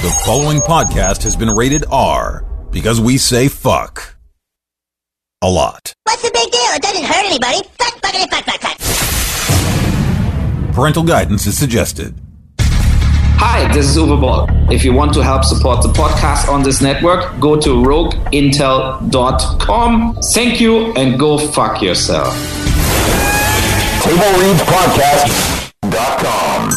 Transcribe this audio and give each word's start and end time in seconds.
The 0.00 0.10
following 0.24 0.60
podcast 0.60 1.24
has 1.24 1.34
been 1.34 1.48
rated 1.48 1.84
R 1.90 2.44
because 2.70 3.00
we 3.00 3.18
say 3.18 3.48
fuck 3.48 4.14
a 5.42 5.50
lot. 5.50 5.92
What's 6.04 6.22
the 6.22 6.30
big 6.32 6.52
deal? 6.52 6.60
It 6.76 6.82
doesn't 6.82 7.02
hurt 7.04 7.24
anybody. 7.24 7.62
Fuck, 7.80 8.00
fuckity, 8.00 8.30
fuck, 8.30 8.44
fuck, 8.44 8.60
fuck. 8.60 8.78
Parental 10.72 11.02
guidance 11.02 11.48
is 11.48 11.58
suggested. 11.58 12.14
Hi, 12.60 13.66
this 13.74 13.88
is 13.88 13.96
Uwe 13.96 14.20
Boll. 14.20 14.46
If 14.72 14.84
you 14.84 14.92
want 14.92 15.12
to 15.14 15.24
help 15.24 15.42
support 15.44 15.82
the 15.82 15.88
podcast 15.88 16.48
on 16.48 16.62
this 16.62 16.80
network, 16.80 17.40
go 17.40 17.58
to 17.60 17.70
rogueintel.com. 17.70 20.18
Thank 20.32 20.60
you 20.60 20.94
and 20.94 21.18
go 21.18 21.38
fuck 21.38 21.82
yourself. 21.82 22.32
TableReadsPodcast.com. 24.04 26.70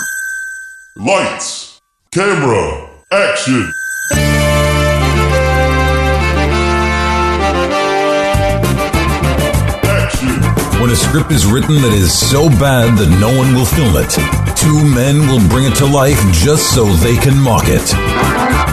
Lights, 0.98 1.80
camera, 2.12 2.90
action. 3.12 3.73
Action. 9.84 10.29
When 10.79 10.89
a 10.89 10.96
script 10.96 11.32
is 11.32 11.46
written 11.46 11.75
that 11.82 11.92
is 11.92 12.18
so 12.18 12.47
bad 12.50 12.97
that 12.97 13.11
no 13.20 13.36
one 13.36 13.54
will 13.54 13.68
film 13.68 14.00
it, 14.00 14.15
two 14.56 14.79
men 14.96 15.28
will 15.28 15.43
bring 15.50 15.65
it 15.68 15.75
to 15.78 15.86
life 15.86 16.20
just 16.32 16.74
so 16.74 16.86
they 17.04 17.18
can 17.18 17.36
mock 17.36 17.68
it. 17.68 17.84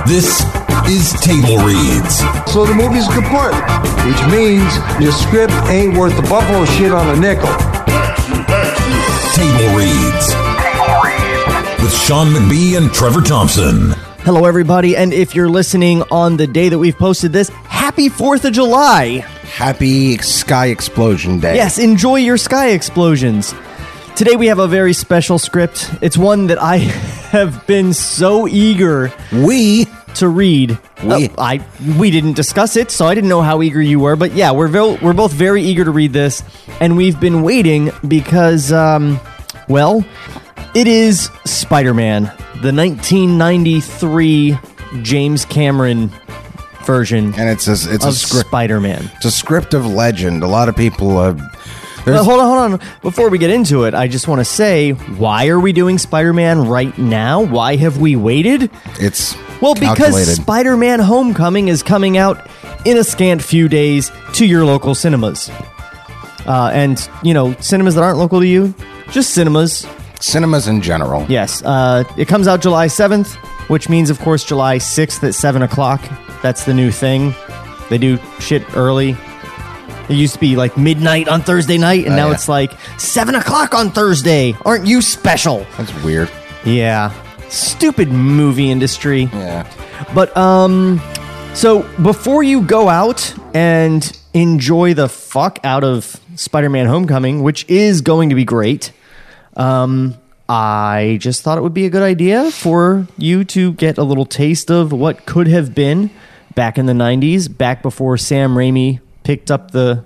This 0.07 0.47
is 0.87 1.13
Table 1.19 1.59
Reads. 1.67 2.23
So 2.47 2.65
the 2.65 2.75
movie's 2.79 3.11
kaput, 3.11 3.59
which 4.07 4.23
means 4.31 4.71
your 5.03 5.13
script 5.13 5.53
ain't 5.67 5.99
worth 5.99 6.15
the 6.15 6.23
buffalo 6.31 6.65
shit 6.79 6.93
on 6.93 7.11
a 7.11 7.19
nickel. 7.19 7.51
Action, 7.91 8.39
action. 8.47 8.95
Table 9.35 9.75
Reads. 9.75 10.31
With 11.83 11.93
Sean 11.93 12.29
McBee 12.29 12.79
and 12.79 12.93
Trevor 12.93 13.21
Thompson. 13.21 13.95
Hello, 14.29 14.45
everybody, 14.45 14.95
and 14.95 15.15
if 15.15 15.35
you're 15.35 15.49
listening 15.49 16.03
on 16.11 16.37
the 16.37 16.47
day 16.47 16.69
that 16.69 16.79
we've 16.79 16.99
posted 16.99 17.33
this, 17.33 17.49
happy 17.49 18.11
4th 18.11 18.45
of 18.45 18.53
July! 18.53 19.25
Happy 19.57 20.19
Sky 20.19 20.67
Explosion 20.67 21.41
Day. 21.41 21.55
Yes, 21.55 21.79
enjoy 21.79 22.17
your 22.17 22.37
sky 22.37 22.73
explosions. 22.73 23.55
Today 24.17 24.37
we 24.37 24.49
have 24.49 24.59
a 24.59 24.69
very 24.69 24.93
special 24.93 25.39
script. 25.39 25.91
It's 26.03 26.19
one 26.19 26.49
that 26.49 26.61
I 26.63 26.77
have 27.33 27.67
been 27.67 27.95
so 27.95 28.47
eager 28.47 29.11
We 29.33 29.87
to 30.17 30.29
read. 30.29 30.77
We- 31.03 31.29
Uh, 31.29 31.29
I 31.39 31.65
we 31.99 32.11
didn't 32.11 32.35
discuss 32.35 32.77
it, 32.77 32.91
so 32.91 33.07
I 33.07 33.15
didn't 33.15 33.31
know 33.31 33.41
how 33.41 33.63
eager 33.63 33.81
you 33.81 33.99
were. 33.99 34.15
But 34.15 34.33
yeah, 34.35 34.53
we're 34.53 34.69
vo- 34.69 34.99
we're 35.01 35.15
both 35.15 35.33
very 35.33 35.63
eager 35.63 35.87
to 35.87 35.91
read 35.91 36.13
this, 36.13 36.43
and 36.81 36.99
we've 36.99 37.19
been 37.19 37.41
waiting 37.43 37.93
because, 38.07 38.73
um, 38.73 39.21
well, 39.69 40.05
it 40.75 40.87
is 40.87 41.31
Spider-Man, 41.45 42.25
the 42.63 42.73
1993 42.73 44.59
James 45.03 45.45
Cameron 45.45 46.11
version 46.85 47.35
and 47.35 47.51
it's 47.51 47.69
a 47.69 47.73
it's 47.73 48.05
a 48.05 48.09
of 48.09 48.15
script. 48.15 48.49
Spider-Man. 48.49 49.11
It's 49.17 49.27
a 49.27 49.31
script 49.31 49.75
of 49.75 49.85
legend. 49.87 50.43
A 50.43 50.47
lot 50.47 50.69
of 50.69 50.77
people 50.77 51.23
have. 51.23 51.39
Well, 52.07 52.25
hold 52.25 52.41
on, 52.41 52.71
hold 52.71 52.81
on. 52.81 52.89
Before 53.03 53.29
we 53.29 53.37
get 53.37 53.51
into 53.51 53.85
it, 53.85 53.93
I 53.93 54.09
just 54.09 54.29
want 54.29 54.41
to 54.41 54.45
say, 54.45 54.93
why 54.93 55.49
are 55.49 55.61
we 55.61 55.75
doing 55.75 55.99
Spider-Man 55.99 56.67
right 56.67 56.97
now? 56.97 57.43
Why 57.43 57.77
have 57.77 57.99
we 57.99 58.17
waited? 58.17 58.71
it's 58.99 59.37
Well, 59.61 59.75
because 59.75 59.99
calculated. 59.99 60.37
Spider-Man 60.37 61.01
Homecoming 61.01 61.69
is 61.69 61.83
coming 61.83 62.17
out 62.17 62.49
in 62.87 62.97
a 62.97 63.05
scant 63.05 63.43
few 63.43 63.69
days 63.69 64.11
to 64.35 64.47
your 64.47 64.65
local 64.65 64.95
cinemas. 64.95 65.51
Uh, 66.47 66.71
and, 66.73 67.11
you 67.23 67.35
know, 67.35 67.53
cinemas 67.61 67.95
that 67.97 68.03
aren't 68.03 68.17
local 68.19 68.41
to 68.41 68.47
you, 68.47 68.75
just 69.11 69.35
cinemas. 69.35 69.87
Cinemas 70.21 70.69
in 70.69 70.81
general. 70.83 71.25
Yes. 71.29 71.63
Uh, 71.65 72.05
it 72.17 72.27
comes 72.29 72.49
out 72.49 72.61
July 72.61 72.87
7th, 72.87 73.35
which 73.69 73.89
means, 73.89 74.11
of 74.11 74.19
course, 74.21 74.45
July 74.45 74.79
6th 74.79 75.23
at 75.27 75.35
7 75.35 75.63
o'clock. 75.63 76.01
That's 76.43 76.65
the 76.65 76.75
new 76.75 76.91
thing. 76.91 77.35
They 77.91 77.99
do 77.99 78.19
shit 78.41 78.63
early. 78.77 79.17
It 80.09 80.15
used 80.15 80.35
to 80.35 80.41
be 80.41 80.57
like 80.57 80.77
midnight 80.79 81.29
on 81.29 81.43
Thursday 81.43 81.77
night, 81.79 82.05
and 82.07 82.15
Oh, 82.15 82.17
now 82.17 82.27
yeah. 82.29 82.35
it's 82.35 82.49
like 82.49 82.73
7 82.99 83.35
o'clock 83.35 83.75
on 83.75 83.91
Thursday. 83.91 84.55
Aren't 84.65 84.87
you 84.87 85.03
special? 85.03 85.67
That's 85.77 85.93
weird. 86.03 86.31
Yeah. 86.65 87.13
Stupid 87.49 88.09
movie 88.11 88.71
industry. 88.71 89.23
Yeah. 89.33 89.71
But 90.15 90.35
um 90.37 91.01
so 91.55 91.83
before 92.03 92.43
you 92.43 92.63
go 92.63 92.89
out 92.89 93.35
and 93.55 94.17
enjoy 94.35 94.95
the 94.95 95.09
fuck 95.09 95.59
out 95.65 95.83
of 95.83 96.21
Spider-Man 96.37 96.87
Homecoming, 96.87 97.43
which 97.43 97.65
is 97.69 98.01
going 98.01 98.29
to 98.29 98.35
be 98.35 98.45
great, 98.45 98.93
um 99.59 100.15
I 100.51 101.19
just 101.21 101.43
thought 101.43 101.59
it 101.59 101.61
would 101.61 101.75
be 101.75 101.85
a 101.85 101.91
good 101.91 102.03
idea 102.03 102.51
for 102.51 103.07
you 103.19 103.45
to 103.45 103.73
get 103.75 103.99
a 103.99 104.03
little 104.03 104.25
taste 104.25 104.71
of 104.71 104.93
what 104.93 105.27
could 105.27 105.47
have 105.47 105.75
been 105.75 106.09
back 106.55 106.79
in 106.79 106.87
the 106.87 106.95
90s, 106.95 107.55
back 107.55 107.83
before 107.83 108.17
Sam 108.17 108.55
Raimi 108.55 109.01
picked 109.25 109.51
up 109.51 109.73
the 109.73 110.05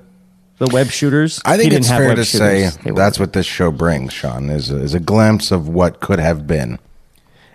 the 0.58 0.66
web 0.72 0.88
shooters. 0.88 1.40
I 1.44 1.56
think 1.56 1.72
it's 1.72 1.86
have 1.88 1.98
fair 1.98 2.14
to 2.16 2.24
say 2.24 2.70
shooters. 2.70 2.96
That's 2.96 3.20
what 3.20 3.32
this 3.34 3.46
show 3.46 3.70
brings, 3.70 4.12
Sean, 4.12 4.50
is 4.50 4.70
a, 4.70 4.76
is 4.78 4.94
a 4.94 5.00
glimpse 5.00 5.50
of 5.52 5.68
what 5.68 6.00
could 6.00 6.18
have 6.18 6.46
been. 6.48 6.78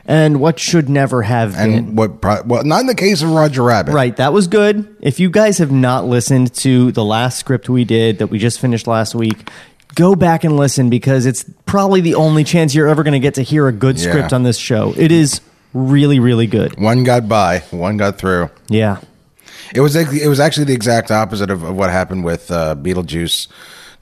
and 0.05 0.39
what 0.39 0.57
should 0.59 0.87
never 0.89 1.21
have 1.23 1.57
And 1.57 1.71
been. 1.87 1.95
what, 1.97 2.21
pro- 2.21 2.41
well, 2.43 2.63
not 2.63 2.79
in 2.81 2.87
the 2.87 2.95
case 2.95 3.21
of 3.21 3.29
Roger 3.31 3.63
Rabbit. 3.63 3.93
Right, 3.93 4.15
that 4.17 4.31
was 4.31 4.47
good. 4.47 4.95
If 5.01 5.19
you 5.19 5.29
guys 5.29 5.57
have 5.57 5.71
not 5.71 6.05
listened 6.05 6.53
to 6.55 6.91
the 6.93 7.03
last 7.03 7.37
script 7.39 7.67
we 7.67 7.83
did 7.83 8.19
that 8.19 8.27
we 8.27 8.39
just 8.39 8.59
finished 8.61 8.87
last 8.87 9.13
week, 9.15 9.49
go 9.95 10.15
back 10.15 10.43
and 10.43 10.55
listen 10.57 10.89
because 10.89 11.25
it's 11.25 11.43
probably 11.65 12.01
the 12.01 12.15
only 12.15 12.43
chance 12.43 12.73
you're 12.75 12.87
ever 12.87 13.03
going 13.03 13.13
to 13.13 13.19
get 13.19 13.35
to 13.35 13.41
hear 13.41 13.67
a 13.67 13.71
good 13.71 13.97
Yeah. 13.99 14.09
script 14.09 14.33
on 14.33 14.43
this 14.43 14.57
show. 14.57 14.93
It 14.97 15.11
is 15.11 15.41
really, 15.73 16.19
really 16.19 16.47
good. 16.47 16.79
One 16.79 17.03
got 17.03 17.27
by, 17.27 17.59
one 17.71 17.97
got 17.97 18.17
through. 18.17 18.49
Yeah. 18.69 18.97
It 19.75 19.81
was 19.81 19.95
it 19.95 20.27
was 20.29 20.39
actually 20.39 20.65
the 20.65 20.73
exact 20.73 21.11
opposite 21.11 21.49
of, 21.51 21.63
of 21.63 21.75
what 21.75 21.89
happened 21.89 22.23
with 22.23 22.49
uh, 22.51 22.75
Beetlejuice 22.75 23.47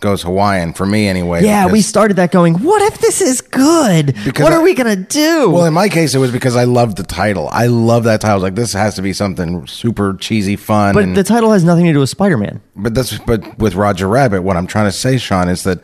Goes 0.05 0.21
Hawaiian 0.21 0.73
for 0.73 0.85
me 0.85 1.07
anyway. 1.07 1.43
Yeah, 1.43 1.65
we 1.65 1.81
started 1.81 2.17
that 2.17 2.31
going, 2.31 2.53
what 2.63 2.79
if 2.83 2.99
this 2.99 3.21
is 3.21 3.41
good? 3.41 4.13
Because 4.23 4.43
what 4.43 4.53
I- 4.53 4.57
are 4.57 4.61
we 4.61 4.75
going 4.75 4.95
to 4.95 5.01
do? 5.03 5.49
Well, 5.49 5.65
in 5.65 5.73
my 5.73 5.89
case, 5.89 6.13
it 6.13 6.19
was 6.19 6.31
because 6.31 6.55
I 6.55 6.65
loved 6.65 6.97
the 6.97 7.03
title. 7.03 7.49
I 7.51 7.65
love 7.65 8.03
that 8.03 8.21
title. 8.21 8.33
I 8.33 8.35
was 8.35 8.43
like, 8.43 8.53
this 8.53 8.73
has 8.73 8.93
to 8.97 9.01
be 9.01 9.13
something 9.13 9.65
super 9.65 10.13
cheesy, 10.13 10.57
fun. 10.57 10.93
but 10.93 11.05
and- 11.05 11.17
the 11.17 11.23
title 11.23 11.51
has 11.53 11.63
nothing 11.63 11.85
to 11.85 11.93
do 11.93 11.99
with 11.99 12.09
Spider 12.11 12.37
Man. 12.37 12.61
but 12.75 12.93
that's 12.93 13.17
but 13.17 13.57
with 13.57 13.73
Roger 13.73 14.07
Rabbit, 14.07 14.43
what 14.43 14.55
I'm 14.55 14.67
trying 14.67 14.85
to 14.85 14.91
say, 14.91 15.17
Sean, 15.17 15.49
is 15.49 15.63
that 15.63 15.79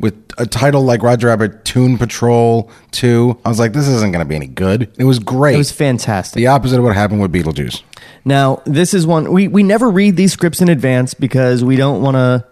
with 0.00 0.14
a 0.36 0.46
title 0.46 0.82
like 0.82 1.04
Roger 1.04 1.28
Rabbit, 1.28 1.64
Toon 1.64 1.96
Patrol 1.96 2.68
Two, 2.90 3.38
I 3.44 3.50
was 3.50 3.60
like, 3.60 3.72
this 3.72 3.86
isn't 3.86 4.10
going 4.10 4.24
to 4.24 4.28
be 4.28 4.34
any 4.34 4.48
good. 4.48 4.90
It 4.98 5.04
was 5.04 5.20
great. 5.20 5.54
It 5.54 5.58
was 5.58 5.70
fantastic. 5.70 6.34
the 6.34 6.48
opposite 6.48 6.78
of 6.78 6.84
what 6.84 6.96
happened 6.96 7.20
with 7.20 7.32
Beetlejuice. 7.32 7.82
Now, 8.24 8.62
this 8.66 8.94
is 8.94 9.06
one 9.06 9.30
we, 9.32 9.46
we 9.46 9.62
never 9.62 9.88
read 9.88 10.16
these 10.16 10.32
scripts 10.32 10.60
in 10.60 10.68
advance 10.68 11.14
because 11.14 11.62
we 11.62 11.76
don't 11.76 12.02
want 12.02 12.16
to, 12.16 12.44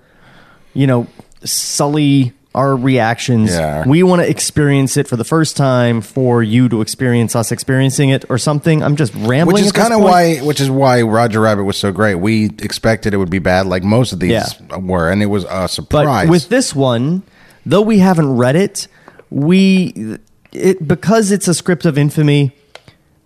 you 0.79 0.87
know, 0.87 1.09
sully 1.45 2.33
our 2.55 2.77
reactions. 2.77 3.51
Yeah. 3.51 3.87
We 3.87 4.03
want 4.03 4.23
to 4.23 4.29
experience 4.29 4.97
it 4.97 5.07
for 5.09 5.17
the 5.17 5.25
first 5.25 5.57
time 5.57 6.01
for 6.01 6.43
you 6.43 6.69
to 6.69 6.81
experience 6.81 7.37
us 7.37 7.53
experiencing 7.53 8.11
it 8.11 8.25
or 8.29 8.39
something. 8.39 8.83
I'm 8.83 8.97
just 8.97 9.13
rambling. 9.15 9.55
Which 9.55 9.65
is 9.65 9.73
kind 9.73 9.93
of 9.93 10.01
why, 10.01 10.39
which 10.39 10.61
is 10.61 10.71
why 10.71 11.03
Roger 11.03 11.41
Rabbit 11.41 11.65
was 11.65 11.77
so 11.77 11.93
great. 11.93 12.15
We 12.17 12.47
expected 12.47 13.13
it 13.13 13.17
would 13.17 13.31
be 13.31 13.39
bad, 13.41 13.67
like 13.67 13.83
most 13.83 14.13
of 14.13 14.21
these 14.21 14.31
Yeah. 14.31 14.77
were, 14.77 15.11
and 15.11 15.23
it 15.23 15.27
was 15.27 15.45
a 15.51 15.69
surprise. 15.69 16.27
But 16.27 16.31
with 16.31 16.49
this 16.49 16.75
one, 16.75 17.23
though 17.67 17.83
we 17.83 17.99
haven't 17.99 18.37
read 18.37 18.57
it, 18.57 18.89
we 19.31 20.19
it 20.53 20.87
because 20.87 21.31
it's 21.33 21.49
a 21.49 21.55
script 21.55 21.85
of 21.87 21.99
infamy, 21.99 22.57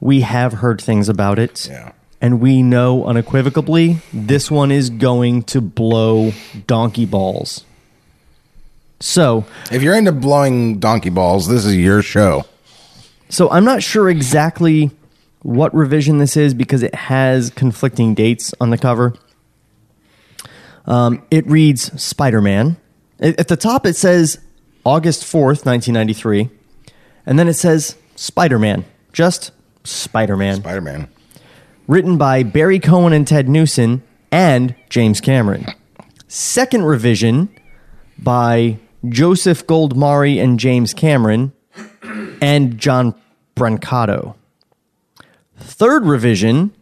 we 0.00 0.22
have 0.22 0.54
heard 0.54 0.80
things 0.80 1.08
about 1.08 1.38
it. 1.38 1.68
Yeah. 1.70 1.92
And 2.22 2.40
we 2.40 2.62
know 2.62 3.04
unequivocally 3.04 3.98
this 4.12 4.48
one 4.48 4.70
is 4.70 4.88
going 4.90 5.42
to 5.44 5.60
blow 5.60 6.32
donkey 6.68 7.04
balls. 7.04 7.64
So, 9.00 9.44
if 9.72 9.82
you're 9.82 9.96
into 9.96 10.12
blowing 10.12 10.78
donkey 10.78 11.10
balls, 11.10 11.48
this 11.48 11.64
is 11.64 11.76
your 11.76 12.00
show. 12.00 12.44
so 13.28 13.50
I'm 13.50 13.64
not 13.64 13.82
sure 13.82 14.08
exactly 14.08 14.92
what 15.42 15.74
revision 15.74 16.18
this 16.18 16.36
is 16.36 16.54
because 16.54 16.84
it 16.84 16.94
has 16.94 17.50
conflicting 17.50 18.14
dates 18.14 18.54
on 18.60 18.70
the 18.70 18.78
cover. 18.78 19.14
Um, 20.86 21.24
it 21.32 21.44
reads 21.48 22.00
Spider 22.00 22.40
Man. 22.40 22.76
At 23.18 23.48
the 23.48 23.56
top, 23.56 23.84
it 23.84 23.96
says 23.96 24.38
August 24.84 25.24
4th, 25.24 25.66
1993. 25.66 26.48
And 27.26 27.38
then 27.38 27.48
it 27.48 27.54
says 27.54 27.96
Spider 28.14 28.60
Man. 28.60 28.84
Just 29.12 29.50
Spider 29.82 30.36
Man. 30.36 30.56
Spider 30.56 30.80
Man. 30.80 31.08
Written 31.92 32.16
by 32.16 32.42
Barry 32.42 32.78
Cohen 32.78 33.12
and 33.12 33.28
Ted 33.28 33.50
Newsom 33.50 34.02
and 34.30 34.74
James 34.88 35.20
Cameron. 35.20 35.66
Second 36.26 36.84
revision 36.84 37.50
by 38.16 38.78
Joseph 39.06 39.66
Goldmari 39.66 40.42
and 40.42 40.58
James 40.58 40.94
Cameron 40.94 41.52
and 42.40 42.78
John 42.78 43.14
Brancato. 43.54 44.36
Third 45.58 46.06
revision 46.06 46.74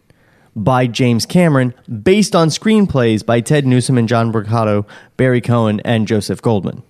by 0.54 0.86
James 0.86 1.26
Cameron, 1.26 1.74
based 2.04 2.36
on 2.36 2.46
screenplays 2.46 3.26
by 3.26 3.40
Ted 3.40 3.66
Newsom 3.66 3.98
and 3.98 4.08
John 4.08 4.32
Brancato, 4.32 4.86
Barry 5.16 5.40
Cohen, 5.40 5.80
and 5.84 6.06
Joseph 6.06 6.40
Goldman. 6.40 6.84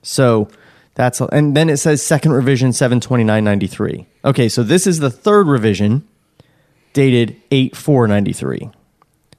So 0.00 0.46
that's 0.94 1.20
and 1.20 1.56
then 1.56 1.68
it 1.68 1.78
says 1.78 2.04
second 2.04 2.34
revision 2.34 2.72
72993. 2.72 4.06
Okay, 4.26 4.48
so 4.48 4.62
this 4.62 4.86
is 4.86 5.00
the 5.00 5.10
third 5.10 5.48
revision 5.48 6.06
dated 6.92 7.36
8 7.50 7.76
4 7.76 8.08
93. 8.08 8.70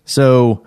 So 0.05 0.63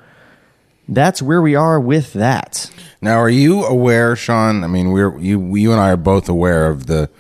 that's 0.88 1.20
where 1.20 1.42
we 1.42 1.54
are 1.54 1.80
with 1.80 2.12
that. 2.14 2.70
Now, 3.00 3.18
are 3.18 3.30
you 3.30 3.64
aware, 3.64 4.16
Sean? 4.16 4.64
I 4.64 4.66
mean, 4.66 4.90
we're 4.90 5.18
you 5.18 5.56
you 5.56 5.72
and 5.72 5.80
I 5.80 5.90
are 5.90 5.96
both 5.96 6.28
aware 6.28 6.66
of 6.68 6.86
the 6.86 7.10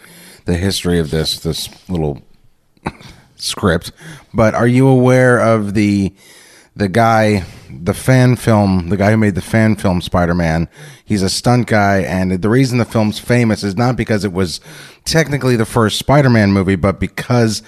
the 0.44 0.56
history 0.56 0.98
of 0.98 1.10
this 1.10 1.40
this 1.40 1.68
little 1.88 2.22
script, 3.36 3.92
but 4.32 4.54
are 4.54 4.66
you 4.66 4.88
aware 4.88 5.38
of 5.40 5.74
the 5.74 6.14
the 6.76 6.88
guy, 6.88 7.44
the 7.70 7.94
fan 7.94 8.36
film, 8.36 8.90
the 8.90 8.96
guy 8.98 9.10
who 9.10 9.16
made 9.16 9.34
the 9.34 9.40
fan 9.42 9.76
film 9.76 10.00
Spider 10.00 10.34
Man? 10.34 10.68
He's 11.04 11.22
a 11.22 11.30
stunt 11.30 11.66
guy, 11.66 11.98
and 11.98 12.30
the 12.32 12.48
reason 12.48 12.78
the 12.78 12.84
film's 12.84 13.18
famous 13.18 13.64
is 13.64 13.76
not 13.76 13.96
because 13.96 14.24
it 14.24 14.32
was 14.32 14.60
technically 15.04 15.56
the 15.56 15.66
first 15.66 15.98
Spider 15.98 16.30
Man 16.30 16.52
movie, 16.52 16.76
but 16.76 17.00
because 17.00 17.62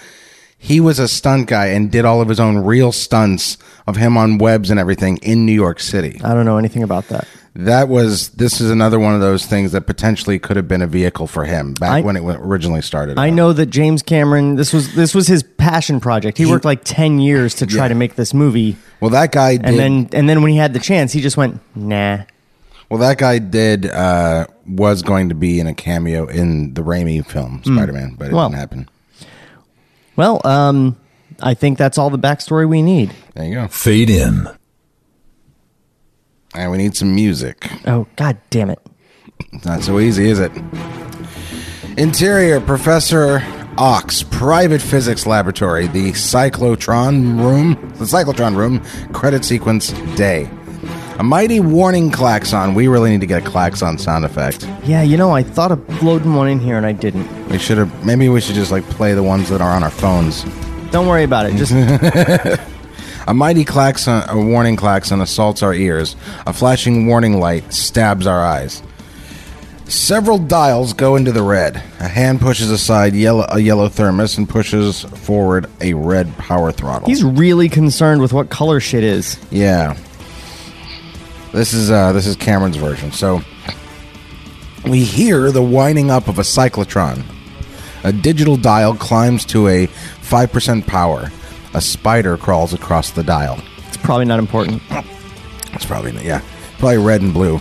he 0.59 0.81
was 0.81 0.99
a 0.99 1.07
stunt 1.09 1.47
guy 1.49 1.67
and 1.67 1.91
did 1.91 2.05
all 2.05 2.21
of 2.21 2.29
his 2.29 2.41
own 2.41 2.59
real 2.59 2.91
stunts 2.93 3.57
of 3.87 3.97
him 3.97 4.17
on 4.17 4.39
webs 4.39 4.71
and 4.71 4.79
everything 4.81 5.17
in 5.19 5.47
New 5.47 5.53
York 5.53 5.79
City. 5.81 6.21
I 6.25 6.35
don't 6.35 6.45
know 6.45 6.59
anything 6.59 6.83
about 6.83 7.09
that. 7.09 7.27
That 7.55 7.89
was 7.89 8.29
this 8.31 8.61
is 8.61 8.71
another 8.71 8.99
one 9.01 9.15
of 9.15 9.21
those 9.21 9.45
things 9.47 9.73
that 9.73 9.83
potentially 9.83 10.39
could 10.39 10.57
have 10.57 10.69
been 10.69 10.83
a 10.83 10.87
vehicle 10.87 11.27
for 11.27 11.45
him 11.45 11.75
back 11.75 11.91
I- 11.91 12.01
when 12.03 12.17
it 12.17 12.21
originally 12.23 12.83
started. 12.83 13.19
I 13.19 13.29
out. 13.29 13.35
know 13.35 13.53
that 13.53 13.67
James 13.67 14.03
Cameron 14.03 14.55
this 14.57 14.73
was 14.73 14.95
this 14.95 15.15
was 15.15 15.27
his 15.27 15.43
passion 15.43 15.99
project. 15.99 16.39
He 16.39 16.47
worked 16.47 16.65
like 16.65 16.83
10 16.85 17.19
years 17.19 17.55
to 17.57 17.67
try 17.67 17.85
Yeah. 17.85 17.89
to 17.89 17.95
make 17.97 18.15
this 18.17 18.33
movie 18.35 18.77
Well, 19.01 19.11
that 19.11 19.33
guy 19.33 19.57
did. 19.57 19.67
and 19.67 19.79
then 19.79 20.09
and 20.13 20.29
then 20.29 20.43
when 20.43 20.53
he 20.53 20.57
had 20.59 20.73
the 20.73 20.79
chance, 20.81 21.13
he 21.13 21.21
just 21.21 21.37
went, 21.37 21.61
"Nah." 21.75 22.19
well, 22.91 23.01
that 23.01 23.19
guy 23.19 23.39
did 23.41 23.87
uh, 23.87 24.47
was 24.69 25.03
going 25.03 25.29
to 25.31 25.35
be 25.35 25.59
in 25.59 25.67
a 25.67 25.75
cameo 25.75 26.27
in 26.27 26.75
the 26.75 26.83
Raimi 26.83 27.27
film 27.27 27.61
Spider 27.65 27.93
Man, 27.93 28.15
but 28.19 28.27
it 28.27 28.31
Hmm. 28.31 28.37
Well. 28.37 28.49
didn't 28.51 28.61
happen. 28.61 28.89
Well, 30.19 30.45
um 30.45 30.97
I 31.41 31.55
think 31.55 31.79
that's 31.79 31.97
all 31.97 32.11
the 32.11 32.19
backstory 32.19 32.69
we 32.69 32.83
need. 32.83 33.15
There 33.35 33.47
you 33.47 33.55
go. 33.55 33.69
Fade 33.69 34.11
in. 34.11 34.49
And 36.55 36.73
we 36.73 36.79
need 36.79 36.97
some 36.97 37.15
music. 37.15 37.71
Oh 37.87 38.09
god 38.17 38.37
damn 38.51 38.71
it. 38.71 38.81
It's 39.53 39.65
not 39.65 39.83
so 39.85 40.01
easy, 40.01 40.29
is 40.29 40.41
it? 40.41 40.51
Interior 41.97 42.61
Professor 42.61 43.43
Ock's, 43.77 44.25
private 44.25 44.83
physics 44.83 45.25
laboratory, 45.25 45.87
the 45.87 46.11
cyclotron 46.11 47.39
room, 47.39 47.75
the 47.99 48.05
cyclotron 48.05 48.57
room, 48.57 48.81
credit 49.13 49.45
sequence 49.45 49.93
day. 50.17 50.51
A 51.19 51.25
mighty 51.25 51.59
warning 51.59 52.11
klaxon. 52.13 52.75
We 52.75 52.87
really 52.87 53.11
need 53.11 53.21
to 53.23 53.27
get 53.27 53.43
a 53.45 53.45
klaxon 53.45 53.99
sound 53.99 54.25
effect. 54.25 54.65
Yeah, 54.85 55.03
you 55.03 55.17
know, 55.17 55.33
I 55.33 55.43
thought 55.43 55.73
of 55.73 56.03
loading 56.03 56.35
one 56.35 56.49
in 56.49 56.61
here 56.61 56.77
and 56.77 56.87
I 56.87 56.93
didn't. 56.93 57.49
We 57.49 57.59
should 57.59 57.79
have. 57.79 58.05
Maybe 58.05 58.29
we 58.29 58.41
should 58.41 58.55
just 58.55 58.71
like 58.71 58.85
play 58.91 59.15
the 59.15 59.23
ones 59.23 59.49
that 59.49 59.61
are 59.61 59.73
on 59.73 59.83
our 59.83 59.91
phones. 59.91 60.45
Don't 60.91 61.09
worry 61.09 61.25
about 61.25 61.47
it. 61.47 61.57
Just 61.57 61.73
A 63.29 63.35
mighty 63.35 63.65
klaxon, 63.65 64.23
a 64.29 64.41
warning 64.41 64.77
klaxon 64.77 65.21
assaults 65.21 65.63
our 65.63 65.75
ears. 65.75 66.17
A 66.47 66.53
flashing 66.53 67.07
warning 67.09 67.41
light 67.41 67.71
stabs 67.75 68.27
our 68.27 68.41
eyes. 68.43 68.83
Several 69.85 70.39
dials 70.39 70.95
go 70.95 71.17
into 71.17 71.31
the 71.33 71.43
red. 71.43 71.77
A 72.01 72.09
hand 72.09 72.41
pushes 72.41 72.71
aside 72.71 73.15
yellow, 73.15 73.45
a 73.51 73.59
yellow 73.59 73.89
thermos 73.91 74.39
and 74.39 74.49
pushes 74.49 75.03
forward 75.03 75.69
a 75.81 75.93
red 75.95 76.35
power 76.39 76.73
throttle. 76.73 77.07
he's 77.09 77.25
really 77.25 77.69
concerned 77.69 78.23
with 78.23 78.33
what 78.33 78.49
color 78.49 78.81
shit 78.81 79.05
is. 79.05 79.39
Yeah. 79.51 79.97
This 81.53 81.73
is 81.73 81.91
uh 81.91 82.13
this 82.13 82.27
is 82.27 82.37
Cameron's 82.37 82.77
version. 82.77 83.13
So 83.13 83.43
we 84.87 85.05
hear 85.05 85.51
the 85.51 85.63
winding 85.63 86.11
up 86.11 86.29
of 86.29 86.39
a 86.39 86.43
cyclotron. 86.43 87.25
A 88.05 88.13
digital 88.13 88.57
dial 88.57 88.95
climbs 88.95 89.45
to 89.47 89.67
a 89.67 89.89
5% 89.89 90.87
power. 90.87 91.31
A 91.75 91.81
spider 91.81 92.37
crawls 92.37 92.73
across 92.73 93.11
the 93.11 93.25
dial. 93.25 93.61
It's 93.89 93.97
probably 93.97 94.25
not 94.25 94.39
important. 94.39 94.83
It's 95.73 95.85
probably 95.85 96.13
yeah, 96.25 96.43
probably 96.79 96.99
red 96.99 97.23
and 97.23 97.33
blue. 97.33 97.61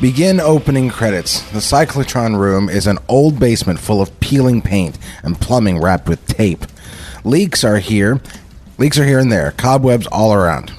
Begin 0.00 0.40
opening 0.40 0.90
credits. 0.90 1.42
The 1.52 1.60
cyclotron 1.60 2.38
room 2.38 2.68
is 2.68 2.86
an 2.86 2.98
old 3.08 3.38
basement 3.38 3.78
full 3.78 4.02
of 4.02 4.18
peeling 4.20 4.60
paint 4.60 4.98
and 5.22 5.40
plumbing 5.40 5.80
wrapped 5.80 6.08
with 6.08 6.26
tape. 6.26 6.64
Leaks 7.22 7.64
are 7.64 7.78
here. 7.78 8.20
Leaks 8.76 8.98
are 8.98 9.04
here 9.04 9.18
and 9.18 9.30
there. 9.30 9.52
Cobwebs 9.52 10.06
all 10.08 10.32
around. 10.32 10.72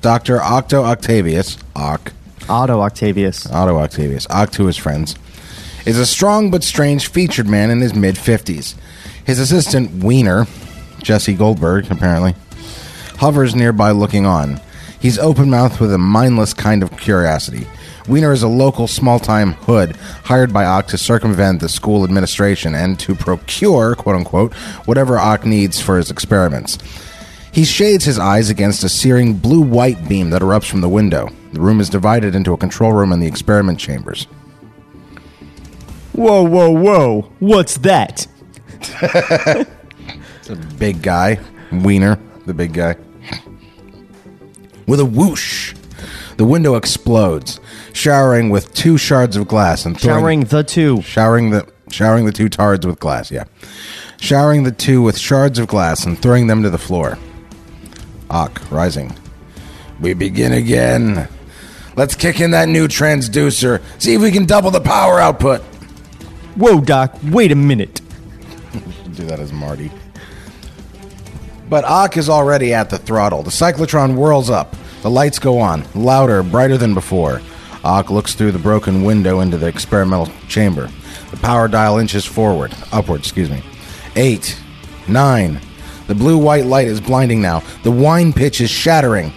Dr. 0.00 0.40
Octo 0.40 0.84
Octavius, 0.84 1.58
Oc, 1.74 2.12
Otto 2.48 2.80
Octavius. 2.80 3.50
Otto 3.50 3.78
Octavius, 3.78 4.26
Ock 4.30 4.50
to 4.52 4.66
his 4.66 4.76
friends, 4.76 5.16
is 5.84 5.98
a 5.98 6.06
strong 6.06 6.50
but 6.50 6.62
strange 6.62 7.08
featured 7.08 7.48
man 7.48 7.70
in 7.70 7.80
his 7.80 7.94
mid 7.94 8.14
50s. 8.14 8.74
His 9.24 9.38
assistant, 9.38 10.02
Wiener, 10.02 10.46
Jesse 11.02 11.34
Goldberg, 11.34 11.90
apparently, 11.90 12.34
hovers 13.18 13.54
nearby 13.54 13.90
looking 13.90 14.24
on. 14.24 14.60
He's 15.00 15.18
open 15.18 15.50
mouthed 15.50 15.80
with 15.80 15.92
a 15.92 15.98
mindless 15.98 16.54
kind 16.54 16.82
of 16.82 16.96
curiosity. 16.96 17.66
Wiener 18.08 18.32
is 18.32 18.42
a 18.42 18.48
local 18.48 18.86
small 18.86 19.18
time 19.18 19.52
hood 19.52 19.96
hired 20.24 20.52
by 20.52 20.64
Ock 20.64 20.86
to 20.88 20.98
circumvent 20.98 21.60
the 21.60 21.68
school 21.68 22.04
administration 22.04 22.74
and 22.74 22.98
to 23.00 23.14
procure, 23.14 23.94
quote 23.94 24.16
unquote, 24.16 24.54
whatever 24.86 25.18
Ock 25.18 25.44
needs 25.44 25.80
for 25.80 25.98
his 25.98 26.10
experiments. 26.10 26.78
He 27.52 27.64
shades 27.64 28.04
his 28.04 28.18
eyes 28.18 28.50
against 28.50 28.84
a 28.84 28.88
searing 28.88 29.34
blue 29.34 29.60
white 29.60 30.08
beam 30.08 30.30
that 30.30 30.42
erupts 30.42 30.68
from 30.70 30.80
the 30.80 30.88
window. 30.88 31.28
The 31.52 31.60
room 31.60 31.80
is 31.80 31.88
divided 31.88 32.34
into 32.34 32.52
a 32.52 32.56
control 32.56 32.92
room 32.92 33.12
and 33.12 33.22
the 33.22 33.26
experiment 33.26 33.78
chambers. 33.80 34.24
Whoa, 36.12 36.42
whoa, 36.42 36.70
whoa. 36.70 37.32
What's 37.38 37.78
that? 37.78 38.26
it's 38.80 40.48
A 40.50 40.56
big 40.78 41.02
guy, 41.02 41.38
Wiener, 41.72 42.18
the 42.46 42.54
big 42.54 42.72
guy. 42.72 42.96
With 44.86 45.00
a 45.00 45.04
whoosh, 45.04 45.74
the 46.36 46.44
window 46.44 46.74
explodes, 46.76 47.60
showering 47.92 48.50
with 48.50 48.72
two 48.74 48.96
shards 48.98 49.36
of 49.36 49.48
glass 49.48 49.84
and 49.84 49.98
throwing, 50.00 50.18
Showering 50.20 50.40
the 50.44 50.62
two. 50.64 51.02
showering 51.02 51.50
the 51.50 51.68
showering 51.90 52.24
the 52.26 52.32
two 52.32 52.48
tards 52.48 52.86
with 52.86 52.98
glass. 52.98 53.30
Yeah, 53.30 53.44
showering 54.20 54.62
the 54.62 54.72
two 54.72 55.02
with 55.02 55.18
shards 55.18 55.58
of 55.58 55.66
glass 55.66 56.04
and 56.06 56.18
throwing 56.18 56.46
them 56.46 56.62
to 56.62 56.70
the 56.70 56.78
floor. 56.78 57.18
Ock 58.30 58.60
rising. 58.70 59.16
We 60.00 60.14
begin 60.14 60.52
again. 60.52 61.28
Let's 61.96 62.14
kick 62.14 62.40
in 62.40 62.52
that 62.52 62.68
new 62.68 62.86
transducer. 62.86 63.82
See 63.98 64.14
if 64.14 64.20
we 64.20 64.30
can 64.30 64.46
double 64.46 64.70
the 64.70 64.80
power 64.80 65.18
output. 65.18 65.60
Whoa, 66.54 66.80
Doc, 66.80 67.18
wait 67.24 67.52
a 67.52 67.56
minute. 67.56 68.00
do 69.14 69.24
that 69.24 69.40
as 69.40 69.52
Marty. 69.52 69.90
But 71.68 71.84
Ock 71.84 72.16
is 72.16 72.28
already 72.28 72.72
at 72.72 72.90
the 72.90 72.98
throttle. 72.98 73.42
The 73.42 73.50
cyclotron 73.50 74.14
whirls 74.14 74.48
up. 74.48 74.74
The 75.02 75.10
lights 75.10 75.38
go 75.38 75.58
on, 75.58 75.84
louder, 75.94 76.42
brighter 76.42 76.76
than 76.76 76.94
before. 76.94 77.40
Ock 77.84 78.10
looks 78.10 78.34
through 78.34 78.52
the 78.52 78.58
broken 78.58 79.04
window 79.04 79.40
into 79.40 79.56
the 79.56 79.66
experimental 79.66 80.28
chamber. 80.48 80.90
The 81.30 81.36
power 81.36 81.68
dial 81.68 81.98
inches 81.98 82.24
forward, 82.24 82.74
upward, 82.90 83.20
excuse 83.20 83.50
me. 83.50 83.62
Eight, 84.16 84.58
nine. 85.06 85.60
The 86.08 86.14
blue 86.14 86.38
white 86.38 86.66
light 86.66 86.88
is 86.88 87.00
blinding 87.00 87.40
now. 87.40 87.62
The 87.84 87.90
whine 87.92 88.32
pitch 88.32 88.60
is 88.60 88.70
shattering. 88.70 89.32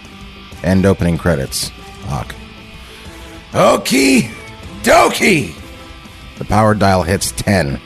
End 0.64 0.86
opening 0.86 1.18
credits. 1.18 1.70
Ock. 2.08 2.34
Okie 3.52 4.32
dokie! 4.82 5.54
The 6.38 6.46
power 6.46 6.74
dial 6.74 7.04
hits 7.04 7.32
10. 7.34 7.80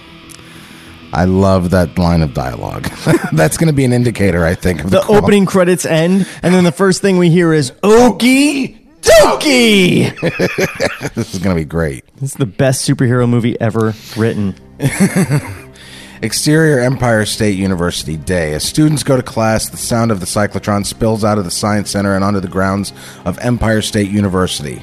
I 1.11 1.25
love 1.25 1.71
that 1.71 1.97
line 1.97 2.21
of 2.21 2.33
dialogue. 2.33 2.83
That's 3.33 3.57
going 3.57 3.67
to 3.67 3.73
be 3.73 3.85
an 3.85 3.93
indicator, 3.93 4.45
I 4.45 4.53
think, 4.53 4.83
of 4.83 4.91
the, 4.91 4.99
The 5.01 5.07
opening 5.07 5.45
credits 5.45 5.85
end, 5.85 6.27
and 6.43 6.53
then 6.53 6.63
the 6.63 6.71
first 6.71 7.01
thing 7.01 7.17
we 7.17 7.29
hear 7.29 7.53
is 7.53 7.71
Okie 7.83 8.77
dokie! 9.01 10.11
This 11.15 11.33
is 11.33 11.39
going 11.39 11.55
to 11.55 11.61
be 11.61 11.65
great. 11.65 12.03
This 12.15 12.31
is 12.31 12.35
the 12.35 12.45
best 12.45 12.87
superhero 12.87 13.27
movie 13.27 13.59
ever 13.59 13.93
written. 14.17 14.53
Exterior 16.21 16.79
Empire 16.79 17.25
State 17.25 17.57
University 17.57 18.17
Day. 18.17 18.53
As 18.53 18.63
students 18.63 19.03
go 19.03 19.17
to 19.17 19.23
class, 19.23 19.69
the 19.69 19.77
sound 19.77 20.11
of 20.11 20.19
the 20.19 20.25
cyclotron 20.25 20.85
spills 20.85 21.23
out 21.23 21.37
of 21.37 21.43
the 21.43 21.51
Science 21.51 21.91
Center 21.91 22.15
and 22.15 22.23
onto 22.23 22.39
the 22.39 22.47
grounds 22.47 22.93
of 23.25 23.37
Empire 23.39 23.81
State 23.81 24.09
University. 24.09 24.81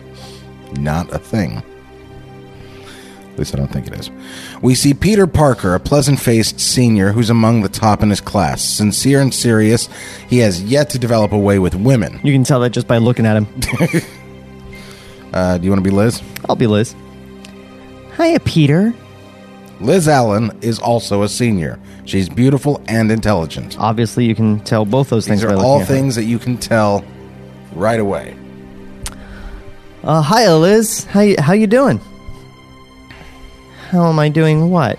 Not 0.78 1.12
a 1.12 1.18
thing. 1.18 1.62
At 3.32 3.38
least 3.38 3.54
I 3.54 3.58
don't 3.58 3.72
think 3.72 3.86
it 3.86 3.94
is. 3.94 4.10
We 4.60 4.74
see 4.74 4.92
Peter 4.92 5.26
Parker, 5.26 5.74
a 5.74 5.80
pleasant 5.80 6.20
faced 6.20 6.60
senior 6.60 7.12
who's 7.12 7.30
among 7.30 7.62
the 7.62 7.68
top 7.70 8.02
in 8.02 8.10
his 8.10 8.20
class. 8.20 8.62
Sincere 8.62 9.22
and 9.22 9.32
serious, 9.32 9.88
he 10.28 10.38
has 10.38 10.62
yet 10.62 10.90
to 10.90 10.98
develop 10.98 11.32
a 11.32 11.38
way 11.38 11.58
with 11.58 11.74
women. 11.74 12.20
You 12.22 12.32
can 12.32 12.44
tell 12.44 12.60
that 12.60 12.70
just 12.70 12.86
by 12.86 12.98
looking 12.98 13.26
at 13.26 13.36
him. 13.36 13.46
Uh, 15.32 15.56
do 15.56 15.64
you 15.64 15.70
want 15.70 15.82
to 15.82 15.90
be 15.90 15.94
Liz? 15.94 16.20
I'll 16.46 16.56
be 16.56 16.66
Liz. 16.66 16.94
Hiya, 18.18 18.40
Peter. 18.40 18.92
Liz 19.82 20.06
Allen 20.06 20.56
is 20.62 20.78
also 20.78 21.22
a 21.22 21.28
senior. 21.28 21.78
She's 22.04 22.28
beautiful 22.28 22.80
and 22.86 23.10
intelligent. 23.10 23.76
Obviously, 23.78 24.24
you 24.24 24.34
can 24.34 24.60
tell 24.60 24.84
both 24.84 25.10
those 25.10 25.26
things 25.26 25.42
These 25.42 25.50
are 25.50 25.56
all 25.56 25.84
things 25.84 26.14
that 26.14 26.24
you 26.24 26.38
can 26.38 26.56
tell 26.56 27.04
right 27.74 27.98
away. 28.00 28.36
Uh, 30.04 30.22
hiya, 30.22 30.56
Liz. 30.56 31.04
How 31.04 31.20
you, 31.20 31.36
how 31.38 31.52
you 31.52 31.66
doing? 31.66 32.00
How 33.90 34.08
am 34.08 34.18
I 34.18 34.28
doing 34.28 34.70
what? 34.70 34.98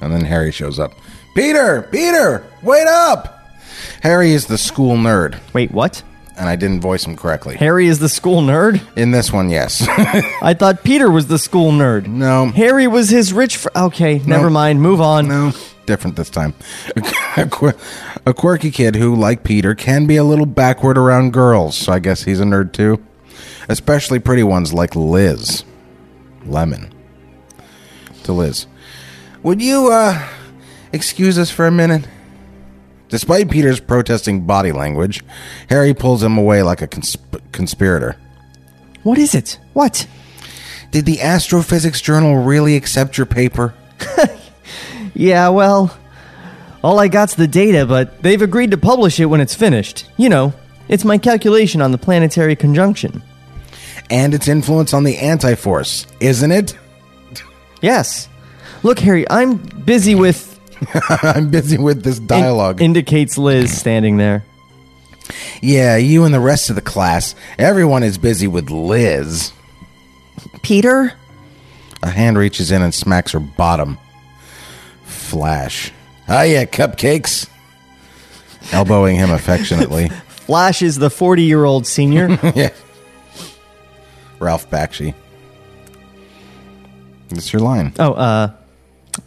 And 0.00 0.12
then 0.12 0.24
Harry 0.24 0.52
shows 0.52 0.78
up. 0.78 0.92
Peter! 1.34 1.88
Peter! 1.90 2.44
Wait 2.62 2.86
up! 2.86 3.34
Harry 4.02 4.32
is 4.32 4.46
the 4.46 4.58
school 4.58 4.96
nerd, 4.96 5.38
Wait, 5.52 5.70
what? 5.72 6.02
And 6.38 6.48
I 6.48 6.56
didn't 6.56 6.80
voice 6.80 7.04
him 7.06 7.16
correctly. 7.16 7.56
Harry 7.56 7.86
is 7.88 7.98
the 7.98 8.08
school 8.08 8.40
nerd? 8.42 8.80
In 8.96 9.10
this 9.10 9.32
one, 9.32 9.50
yes. 9.50 9.84
I 9.88 10.54
thought 10.54 10.84
Peter 10.84 11.10
was 11.10 11.26
the 11.26 11.38
school 11.38 11.72
nerd. 11.72 12.06
no. 12.06 12.46
Harry 12.46 12.86
was 12.86 13.08
his 13.10 13.32
rich 13.32 13.56
fr- 13.56 13.68
Okay, 13.74 14.20
never 14.20 14.48
mind. 14.50 14.80
Move 14.80 15.00
on. 15.00 15.28
No, 15.28 15.52
different 15.86 16.16
this 16.16 16.30
time. 16.30 16.54
a 17.36 18.34
quirky 18.34 18.70
kid 18.70 18.94
who, 18.96 19.14
like 19.14 19.42
Peter, 19.44 19.74
can 19.74 20.06
be 20.06 20.16
a 20.16 20.24
little 20.24 20.46
backward 20.46 20.96
around 20.98 21.32
girls, 21.32 21.76
so 21.76 21.92
I 21.92 21.98
guess 21.98 22.22
he's 22.24 22.40
a 22.40 22.44
nerd 22.44 22.72
too. 22.72 23.02
Especially 23.68 24.18
pretty 24.18 24.42
ones 24.42 24.72
like 24.72 24.94
Liz. 24.96 25.64
Lemon. 26.46 26.92
To 28.24 28.32
Liz. 28.32 28.66
Would 29.42 29.60
you, 29.62 29.90
uh, 29.92 30.26
excuse 30.92 31.38
us 31.38 31.50
for 31.50 31.66
a 31.66 31.70
minute? 31.70 32.06
Despite 33.08 33.50
Peter's 33.50 33.80
protesting 33.80 34.46
body 34.46 34.72
language, 34.72 35.24
Harry 35.70 35.94
pulls 35.94 36.22
him 36.22 36.36
away 36.38 36.62
like 36.62 36.82
a 36.82 36.88
consp- 36.88 37.40
conspirator. 37.52 38.16
What 39.02 39.18
is 39.18 39.34
it? 39.34 39.58
What? 39.72 40.06
Did 40.90 41.06
the 41.06 41.20
Astrophysics 41.22 42.00
Journal 42.00 42.36
really 42.36 42.76
accept 42.76 43.16
your 43.16 43.26
paper? 43.26 43.74
Yeah, 45.18 45.48
well, 45.48 45.96
all 46.80 47.00
I 47.00 47.08
got's 47.08 47.34
the 47.34 47.48
data, 47.48 47.84
but 47.86 48.22
they've 48.22 48.40
agreed 48.40 48.70
to 48.70 48.78
publish 48.78 49.18
it 49.18 49.26
when 49.26 49.40
it's 49.40 49.54
finished. 49.54 50.08
You 50.16 50.28
know, 50.28 50.52
it's 50.86 51.04
my 51.04 51.18
calculation 51.18 51.82
on 51.82 51.90
the 51.90 51.98
planetary 51.98 52.54
conjunction. 52.54 53.20
And 54.10 54.32
its 54.32 54.46
influence 54.46 54.94
on 54.94 55.02
the 55.02 55.18
anti 55.18 55.56
force, 55.56 56.06
isn't 56.20 56.52
it? 56.52 56.78
Yes. 57.82 58.28
Look, 58.84 59.00
Harry, 59.00 59.28
I'm 59.28 59.56
busy 59.56 60.14
with. 60.14 60.47
I'm 61.22 61.50
busy 61.50 61.78
with 61.78 62.02
this 62.02 62.18
dialogue. 62.18 62.80
indicates 62.80 63.36
Liz 63.38 63.76
standing 63.76 64.16
there. 64.16 64.44
yeah, 65.62 65.96
you 65.96 66.24
and 66.24 66.32
the 66.32 66.40
rest 66.40 66.70
of 66.70 66.76
the 66.76 66.82
class. 66.82 67.34
Everyone 67.58 68.02
is 68.02 68.18
busy 68.18 68.46
with 68.46 68.70
Liz. 68.70 69.52
Peter? 70.62 71.12
A 72.02 72.10
hand 72.10 72.38
reaches 72.38 72.70
in 72.70 72.82
and 72.82 72.94
smacks 72.94 73.32
her 73.32 73.40
bottom. 73.40 73.98
Flash. 75.04 75.92
Hiya, 76.26 76.66
cupcakes. 76.66 77.48
Elbowing 78.72 79.16
him 79.16 79.30
affectionately. 79.30 80.08
Flash 80.28 80.82
is 80.82 80.96
the 80.96 81.10
40 81.10 81.42
year 81.42 81.64
old 81.64 81.86
senior. 81.86 82.28
yeah. 82.54 82.70
Ralph 84.38 84.70
Bakshi. 84.70 85.14
That's 87.30 87.52
your 87.52 87.60
line. 87.60 87.92
oh, 87.98 88.12
uh. 88.12 88.52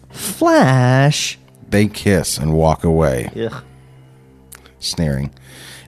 Flash. 0.09 1.37
They 1.71 1.87
kiss 1.87 2.37
and 2.37 2.53
walk 2.53 2.83
away, 2.83 3.29
Ugh. 3.35 3.63
sneering. 4.79 5.33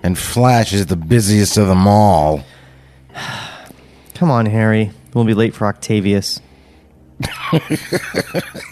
And 0.02 0.18
Flash 0.18 0.74
is 0.74 0.88
the 0.88 0.96
busiest 0.96 1.58
of 1.58 1.68
them 1.68 1.88
all. 1.88 2.44
Come 4.16 4.32
on, 4.32 4.46
Harry. 4.48 4.92
We'll 5.14 5.26
be 5.26 5.34
late 5.34 5.54
for 5.54 5.68
Octavius. 5.68 6.40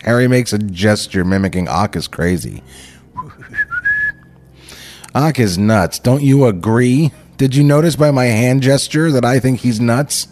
Harry 0.04 0.28
makes 0.28 0.54
a 0.54 0.58
gesture 0.58 1.24
mimicking 1.24 1.68
Ock 1.68 1.96
is 1.96 2.08
crazy. 2.08 2.64
Ock 5.16 5.40
is 5.40 5.58
nuts. 5.58 6.00
Don't 6.00 6.24
you 6.24 6.46
agree? 6.46 7.12
Did 7.38 7.56
you 7.56 7.64
notice 7.64 7.96
by 7.96 8.12
my 8.12 8.26
hand 8.26 8.64
gesture 8.64 9.12
that 9.12 9.26
I 9.26 9.40
think 9.40 9.60
he's 9.60 9.80
nuts? 9.80 10.28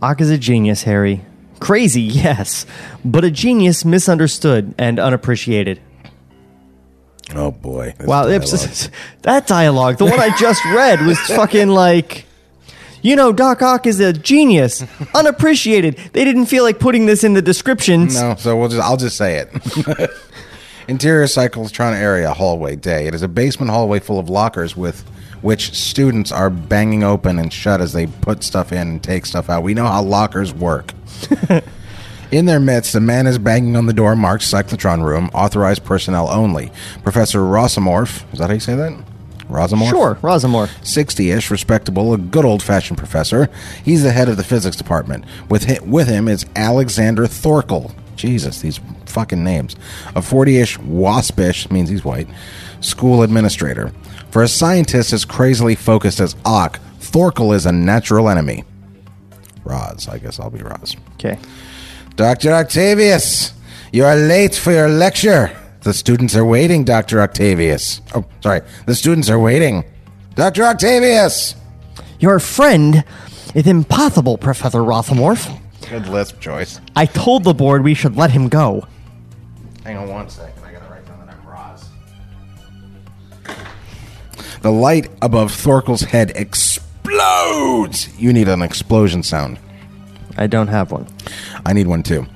Ock 0.00 0.20
is 0.20 0.30
a 0.30 0.38
genius, 0.38 0.84
Harry. 0.84 1.24
Crazy, 1.60 2.02
yes, 2.02 2.66
but 3.04 3.24
a 3.24 3.30
genius 3.30 3.84
misunderstood 3.84 4.74
and 4.78 4.98
unappreciated. 4.98 5.80
Oh 7.34 7.50
boy. 7.50 7.94
Wow, 8.00 8.24
dialogue. 8.24 8.90
that 9.22 9.46
dialogue, 9.46 9.98
the 9.98 10.06
one 10.06 10.18
I 10.18 10.34
just 10.36 10.64
read, 10.66 11.04
was 11.04 11.18
fucking 11.20 11.68
like, 11.68 12.24
you 13.02 13.16
know, 13.16 13.32
Doc 13.32 13.60
Ock 13.60 13.86
is 13.86 14.00
a 14.00 14.12
genius, 14.12 14.84
unappreciated. 15.14 15.96
They 16.12 16.24
didn't 16.24 16.46
feel 16.46 16.64
like 16.64 16.78
putting 16.78 17.06
this 17.06 17.24
in 17.24 17.34
the 17.34 17.42
descriptions. 17.42 18.20
No, 18.20 18.34
so 18.36 18.56
we'll 18.56 18.68
just 18.68 18.82
I'll 18.82 18.96
just 18.96 19.16
say 19.16 19.38
it. 19.38 20.10
Interior 20.88 21.26
Cyclotron 21.26 21.92
area 21.92 22.32
hallway 22.32 22.76
day. 22.76 23.06
It 23.06 23.14
is 23.14 23.22
a 23.22 23.28
basement 23.28 23.70
hallway 23.70 24.00
full 24.00 24.18
of 24.18 24.30
lockers 24.30 24.74
with 24.74 25.06
which 25.42 25.74
students 25.74 26.32
are 26.32 26.48
banging 26.48 27.04
open 27.04 27.38
and 27.38 27.52
shut 27.52 27.80
as 27.80 27.92
they 27.92 28.06
put 28.06 28.42
stuff 28.42 28.72
in 28.72 28.88
and 28.88 29.02
take 29.02 29.26
stuff 29.26 29.50
out. 29.50 29.62
We 29.62 29.74
know 29.74 29.86
how 29.86 30.02
lockers 30.02 30.52
work. 30.52 30.92
In 32.30 32.44
their 32.44 32.60
midst, 32.60 32.94
a 32.94 33.00
man 33.00 33.26
is 33.26 33.38
banging 33.38 33.74
on 33.74 33.86
the 33.86 33.92
door 33.94 34.14
marked 34.14 34.44
Cyclotron 34.44 35.02
Room, 35.02 35.30
authorized 35.32 35.84
personnel 35.84 36.28
only. 36.28 36.70
Professor 37.02 37.38
Rosamorph, 37.38 38.30
is 38.32 38.38
that 38.38 38.48
how 38.48 38.54
you 38.54 38.60
say 38.60 38.74
that? 38.74 38.92
Rosamorph? 39.48 39.88
Sure, 39.88 40.14
Rosamore. 40.20 40.68
60 40.84 41.30
ish, 41.30 41.50
respectable, 41.50 42.12
a 42.12 42.18
good 42.18 42.44
old 42.44 42.62
fashioned 42.62 42.98
professor. 42.98 43.48
He's 43.82 44.02
the 44.02 44.12
head 44.12 44.28
of 44.28 44.36
the 44.36 44.44
physics 44.44 44.76
department. 44.76 45.24
With, 45.48 45.64
hi- 45.66 45.78
with 45.82 46.06
him 46.08 46.28
is 46.28 46.44
Alexander 46.54 47.26
Thorkel. 47.26 47.92
Jesus, 48.14 48.60
these 48.60 48.78
fucking 49.06 49.42
names. 49.42 49.74
A 50.14 50.20
40 50.20 50.58
ish, 50.58 50.78
waspish, 50.80 51.70
means 51.70 51.88
he's 51.88 52.04
white, 52.04 52.28
school 52.80 53.22
administrator. 53.22 53.90
For 54.30 54.42
a 54.42 54.48
scientist 54.48 55.14
as 55.14 55.24
crazily 55.24 55.74
focused 55.74 56.20
as 56.20 56.36
Ock, 56.44 56.78
Thorkel 56.98 57.54
is 57.54 57.64
a 57.64 57.72
natural 57.72 58.28
enemy. 58.28 58.64
Roz, 59.68 60.08
I 60.08 60.18
guess 60.18 60.40
I'll 60.40 60.50
be 60.50 60.60
Roz. 60.60 60.96
Okay. 61.14 61.38
Dr. 62.16 62.52
Octavius, 62.52 63.52
you 63.92 64.04
are 64.04 64.16
late 64.16 64.54
for 64.54 64.72
your 64.72 64.88
lecture. 64.88 65.54
The 65.82 65.92
students 65.94 66.34
are 66.34 66.44
waiting, 66.44 66.84
Dr. 66.84 67.20
Octavius. 67.20 68.00
Oh, 68.14 68.24
sorry. 68.42 68.62
The 68.86 68.94
students 68.94 69.30
are 69.30 69.38
waiting. 69.38 69.84
Dr. 70.34 70.64
Octavius! 70.64 71.54
Your 72.18 72.38
friend 72.40 73.04
is 73.54 73.66
impossible, 73.66 74.38
Professor 74.38 74.80
Rothamorph. 74.80 75.60
Good 75.88 76.08
lisp 76.08 76.40
choice. 76.40 76.80
I 76.96 77.06
told 77.06 77.44
the 77.44 77.54
board 77.54 77.84
we 77.84 77.94
should 77.94 78.16
let 78.16 78.30
him 78.30 78.48
go. 78.48 78.86
Hang 79.84 79.96
on 79.96 80.08
one 80.08 80.28
second. 80.28 80.62
I 80.64 80.72
gotta 80.72 80.90
write 80.90 81.06
down 81.06 81.24
that 81.24 81.34
I'm 81.34 81.46
Roz. 81.46 81.88
The 84.62 84.70
light 84.70 85.10
above 85.22 85.52
Thorkel's 85.52 86.02
head 86.02 86.32
explodes. 86.34 86.87
You 88.18 88.32
need 88.32 88.48
an 88.48 88.62
explosion 88.62 89.22
sound. 89.22 89.58
I 90.36 90.46
don't 90.46 90.68
have 90.68 90.92
one. 90.92 91.06
I 91.64 91.72
need 91.72 91.86
one 91.86 92.02
too. 92.02 92.26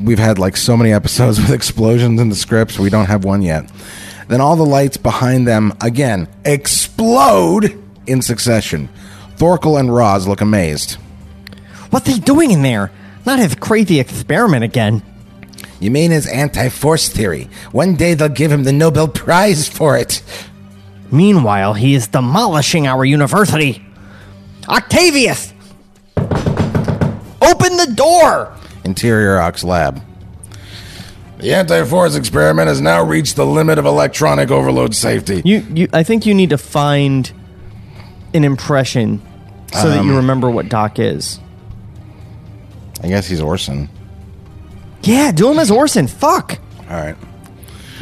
We've 0.00 0.18
had 0.18 0.38
like 0.38 0.56
so 0.56 0.76
many 0.76 0.92
episodes 0.92 1.38
with 1.40 1.50
explosions 1.50 2.20
in 2.20 2.28
the 2.28 2.34
scripts. 2.36 2.78
We 2.78 2.90
don't 2.90 3.06
have 3.06 3.24
one 3.24 3.42
yet. 3.42 3.70
Then 4.28 4.40
all 4.40 4.56
the 4.56 4.64
lights 4.64 4.96
behind 4.96 5.46
them 5.46 5.72
again 5.80 6.28
explode 6.44 7.78
in 8.06 8.22
succession. 8.22 8.88
Thorkel 9.36 9.76
and 9.76 9.92
Roz 9.92 10.26
look 10.26 10.40
amazed. 10.40 10.94
What's 11.90 12.06
he 12.06 12.20
doing 12.20 12.50
in 12.50 12.62
there? 12.62 12.90
Not 13.26 13.38
his 13.38 13.54
crazy 13.54 14.00
experiment 14.00 14.64
again. 14.64 15.02
You 15.80 15.90
mean 15.90 16.10
his 16.12 16.26
anti 16.26 16.68
force 16.68 17.08
theory? 17.08 17.48
One 17.72 17.96
day 17.96 18.14
they'll 18.14 18.28
give 18.28 18.52
him 18.52 18.62
the 18.62 18.72
Nobel 18.72 19.08
Prize 19.08 19.68
for 19.68 19.96
it. 19.96 20.22
Meanwhile, 21.12 21.74
he 21.74 21.94
is 21.94 22.08
demolishing 22.08 22.86
our 22.86 23.04
university. 23.04 23.84
Octavius! 24.66 25.52
Open 26.16 27.76
the 27.76 27.92
door! 27.94 28.56
Interior 28.84 29.38
Ock's 29.38 29.62
Lab. 29.62 30.02
The 31.38 31.54
anti 31.54 31.84
force 31.84 32.14
experiment 32.14 32.68
has 32.68 32.80
now 32.80 33.04
reached 33.04 33.36
the 33.36 33.44
limit 33.44 33.78
of 33.78 33.84
electronic 33.84 34.50
overload 34.50 34.94
safety. 34.94 35.42
You, 35.44 35.66
you, 35.74 35.88
I 35.92 36.02
think 36.02 36.24
you 36.24 36.34
need 36.34 36.50
to 36.50 36.58
find 36.58 37.30
an 38.32 38.44
impression 38.44 39.20
so 39.72 39.90
that 39.90 40.04
you 40.04 40.12
um, 40.12 40.16
remember 40.16 40.50
what 40.50 40.68
Doc 40.68 40.98
is. 40.98 41.40
I 43.02 43.08
guess 43.08 43.26
he's 43.26 43.40
Orson. 43.40 43.88
Yeah, 45.02 45.32
do 45.32 45.50
him 45.50 45.58
as 45.58 45.70
Orson. 45.70 46.06
Fuck. 46.06 46.58
All 46.88 46.96
right. 46.96 47.16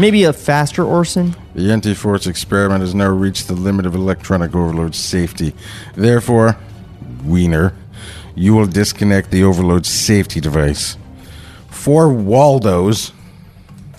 Maybe 0.00 0.24
a 0.24 0.32
faster 0.32 0.82
Orson. 0.82 1.36
The 1.54 1.70
anti 1.70 1.92
force 1.92 2.26
experiment 2.26 2.80
has 2.80 2.94
now 2.94 3.10
reached 3.10 3.48
the 3.48 3.52
limit 3.52 3.84
of 3.84 3.94
electronic 3.94 4.54
overload 4.54 4.94
safety. 4.94 5.52
Therefore, 5.94 6.56
Wiener, 7.22 7.74
you 8.34 8.54
will 8.54 8.64
disconnect 8.64 9.30
the 9.30 9.44
overload 9.44 9.84
safety 9.84 10.40
device. 10.40 10.96
For 11.68 12.08
Waldos, 12.08 13.12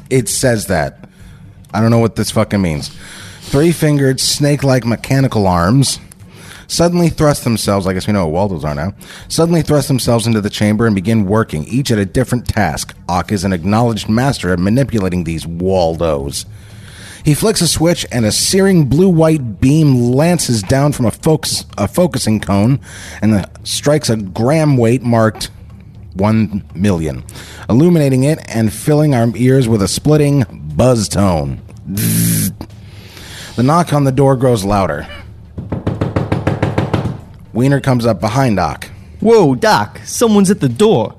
it 0.10 0.28
says 0.28 0.66
that. 0.66 1.08
I 1.72 1.80
don't 1.82 1.92
know 1.92 2.00
what 2.00 2.16
this 2.16 2.32
fucking 2.32 2.64
means. 2.64 2.90
Three 3.42 3.72
fingered, 3.72 4.20
snake 4.20 4.64
like 4.64 4.84
mechanical 4.84 5.46
arms 5.46 6.00
suddenly 6.72 7.10
thrust 7.10 7.44
themselves, 7.44 7.86
I 7.86 7.94
guess 7.94 8.08
we 8.08 8.14
know 8.14 8.26
what 8.26 8.34
Waldos 8.34 8.64
are 8.64 8.74
now, 8.74 8.94
suddenly 9.28 9.62
thrust 9.62 9.90
themselves 9.90 10.26
into 10.26 10.40
the 10.40 10.50
chamber 10.50 10.86
and 10.86 10.96
begin 10.96 11.26
working, 11.26 11.66
each 11.66 11.92
at 11.92 11.98
a 12.00 12.06
different 12.06 12.48
task. 12.48 12.96
Ock 13.10 13.32
is 13.32 13.44
an 13.44 13.52
acknowledged 13.52 14.08
master 14.08 14.54
at 14.54 14.60
manipulating 14.60 15.26
these 15.26 15.46
Waldos. 15.46 16.46
He 17.26 17.34
flicks 17.36 17.62
a 17.62 17.68
switch, 17.68 18.06
and 18.12 18.26
a 18.26 18.32
searing 18.32 18.86
blue-white 18.86 19.60
beam 19.60 20.12
lances 20.14 20.64
down 20.64 20.94
from 20.94 21.06
a 21.06 21.12
focus 21.12 21.66
a 21.78 21.88
focusing 21.88 22.40
cone, 22.40 22.80
and 23.22 23.34
the, 23.34 23.50
strikes 23.64 24.10
a 24.10 24.16
gram 24.16 24.78
weight 24.78 25.04
marked 25.04 25.52
1 26.14 26.64
million, 26.74 27.24
illuminating 27.70 28.24
it 28.24 28.40
and 28.48 28.74
filling 28.74 29.14
our 29.14 29.28
ears 29.36 29.68
with 29.68 29.82
a 29.82 29.88
splitting 29.88 30.46
buzz 30.76 31.10
tone. 31.10 31.62
The 31.86 33.64
knock 33.64 33.94
on 33.94 34.06
the 34.06 34.12
door 34.12 34.36
grows 34.38 34.64
louder. 34.64 35.06
Wiener 37.54 37.80
comes 37.82 38.06
up 38.06 38.20
behind 38.20 38.58
Doc. 38.58 38.90
Whoa, 39.20 39.56
Doc, 39.56 40.00
someone's 40.06 40.50
at 40.50 40.60
the 40.62 40.70
door. 40.70 41.16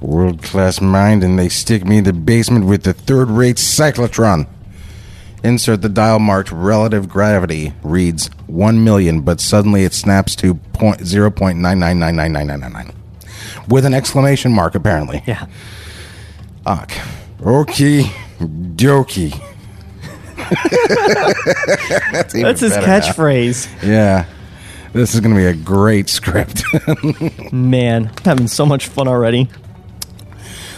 World 0.00 0.42
class 0.42 0.80
mind, 0.80 1.22
and 1.22 1.38
they 1.38 1.48
stick 1.48 1.84
me 1.84 1.98
in 1.98 2.04
the 2.04 2.12
basement 2.12 2.64
with 2.64 2.84
the 2.84 2.92
third 2.94 3.28
rate 3.30 3.56
cyclotron. 3.56 4.46
Insert 5.44 5.82
the 5.82 5.88
dial 5.88 6.18
marked 6.18 6.50
relative 6.52 7.08
gravity 7.08 7.72
reads 7.82 8.28
1 8.46 8.82
million, 8.84 9.20
but 9.22 9.40
suddenly 9.40 9.84
it 9.84 9.92
snaps 9.94 10.34
to 10.36 10.54
point, 10.54 11.00
0.9999999. 11.00 12.94
With 13.68 13.84
an 13.84 13.94
exclamation 13.94 14.52
mark, 14.52 14.74
apparently. 14.74 15.22
Yeah. 15.26 15.46
Ock. 16.66 16.92
Okay, 17.42 18.02
dokie. 18.40 19.38
That's, 22.12 22.34
even 22.34 22.42
That's 22.48 22.60
his 22.60 22.72
better 22.72 22.86
now. 22.86 22.98
catchphrase. 23.00 23.82
Yeah. 23.86 24.26
This 24.92 25.14
is 25.14 25.20
going 25.20 25.34
to 25.34 25.40
be 25.40 25.46
a 25.46 25.54
great 25.54 26.08
script. 26.08 26.64
Man, 27.52 28.06
I'm 28.08 28.24
having 28.24 28.48
so 28.48 28.66
much 28.66 28.88
fun 28.88 29.06
already. 29.06 29.48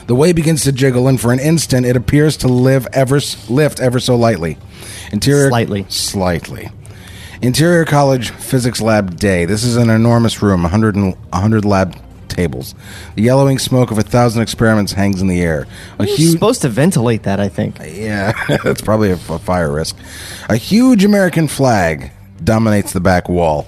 The 0.07 0.14
way 0.14 0.33
begins 0.33 0.64
to 0.64 0.73
jiggle, 0.73 1.09
and 1.09 1.19
for 1.21 1.33
an 1.33 1.38
instant, 1.38 1.87
it 1.87 1.97
appears 1.97 2.37
to 2.38 2.49
live 2.49 2.87
ever 2.92 3.21
lift 3.49 3.81
ever 3.81 4.00
so 4.00 4.16
lightly. 4.16 4.59
Interior 5.12 5.49
Slightly. 5.49 5.87
slightly. 5.88 6.69
Interior 7.40 7.85
College 7.85 8.31
Physics 8.31 8.81
Lab 8.81 9.16
Day. 9.19 9.45
This 9.47 9.64
is 9.64 9.76
an 9.76 9.88
enormous 9.90 10.42
room, 10.42 10.62
100, 10.62 10.95
and, 10.97 11.14
100 11.14 11.64
lab 11.64 11.97
tables. 12.28 12.75
The 13.14 13.23
yellowing 13.23 13.59
smoke 13.59 13.90
of 13.90 13.99
a 13.99 14.02
thousand 14.02 14.42
experiments 14.42 14.92
hangs 14.92 15.21
in 15.23 15.28
the 15.28 15.40
air. 15.40 15.66
A 15.99 16.07
You're 16.07 16.16
huge, 16.16 16.33
supposed 16.33 16.62
to 16.62 16.69
ventilate 16.69 17.23
that, 17.25 17.40
I 17.40 17.49
think. 17.49 17.78
yeah, 17.85 18.33
that's 18.64 18.81
probably 18.83 19.11
a, 19.11 19.14
a 19.14 19.38
fire 19.38 19.73
risk. 19.73 19.97
A 20.49 20.57
huge 20.57 21.04
American 21.04 21.49
flag 21.49 22.11
dominates 22.45 22.92
the 22.92 23.00
back 23.00 23.28
wall. 23.28 23.66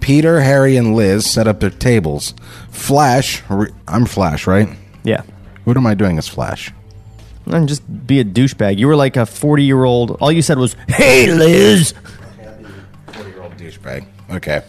Peter, 0.00 0.40
Harry, 0.40 0.76
and 0.76 0.94
Liz 0.94 1.28
set 1.30 1.46
up 1.46 1.60
their 1.60 1.70
tables. 1.70 2.34
Flash, 2.70 3.42
re- 3.48 3.70
I'm 3.86 4.06
Flash, 4.06 4.46
right? 4.46 4.68
Yeah. 5.04 5.22
What 5.64 5.76
am 5.76 5.86
I 5.86 5.94
doing 5.94 6.18
as 6.18 6.26
Flash? 6.28 6.72
And 7.46 7.68
just 7.68 7.82
be 8.06 8.20
a 8.20 8.24
douchebag. 8.24 8.78
You 8.78 8.86
were 8.86 8.96
like 8.96 9.16
a 9.16 9.26
40 9.26 9.64
year 9.64 9.84
old. 9.84 10.12
All 10.20 10.30
you 10.32 10.42
said 10.42 10.58
was, 10.58 10.74
Hey, 10.88 11.32
Liz! 11.32 11.94
40 13.12 13.28
year 13.30 13.42
old 13.42 13.56
douchebag. 13.56 14.06
Okay. 14.30 14.62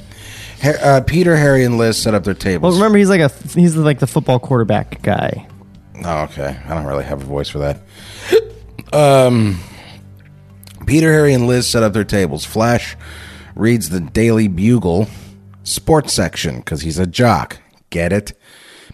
Uh, 0.63 1.01
Peter, 1.05 1.35
Harry, 1.35 1.63
and 1.63 1.77
Liz 1.77 1.97
set 1.97 2.13
up 2.13 2.23
their 2.23 2.33
tables. 2.35 2.73
Well, 2.73 2.81
remember, 2.81 2.97
he's 2.99 3.09
like 3.09 3.21
a 3.21 3.29
he's 3.57 3.75
like 3.75 3.99
the 3.99 4.05
football 4.07 4.39
quarterback 4.39 5.01
guy. 5.01 5.47
Oh, 6.03 6.23
okay. 6.23 6.59
I 6.65 6.75
don't 6.75 6.85
really 6.85 7.03
have 7.03 7.21
a 7.21 7.25
voice 7.25 7.49
for 7.49 7.59
that. 7.59 7.81
Um, 8.93 9.59
Peter, 10.85 11.11
Harry, 11.11 11.33
and 11.33 11.47
Liz 11.47 11.67
set 11.67 11.81
up 11.83 11.93
their 11.93 12.03
tables. 12.03 12.45
Flash 12.45 12.95
reads 13.55 13.89
the 13.89 13.99
Daily 13.99 14.47
Bugle 14.47 15.07
sports 15.63 16.13
section 16.13 16.57
because 16.57 16.81
he's 16.81 16.99
a 16.99 17.05
jock. 17.07 17.59
Get 17.89 18.13
it? 18.13 18.33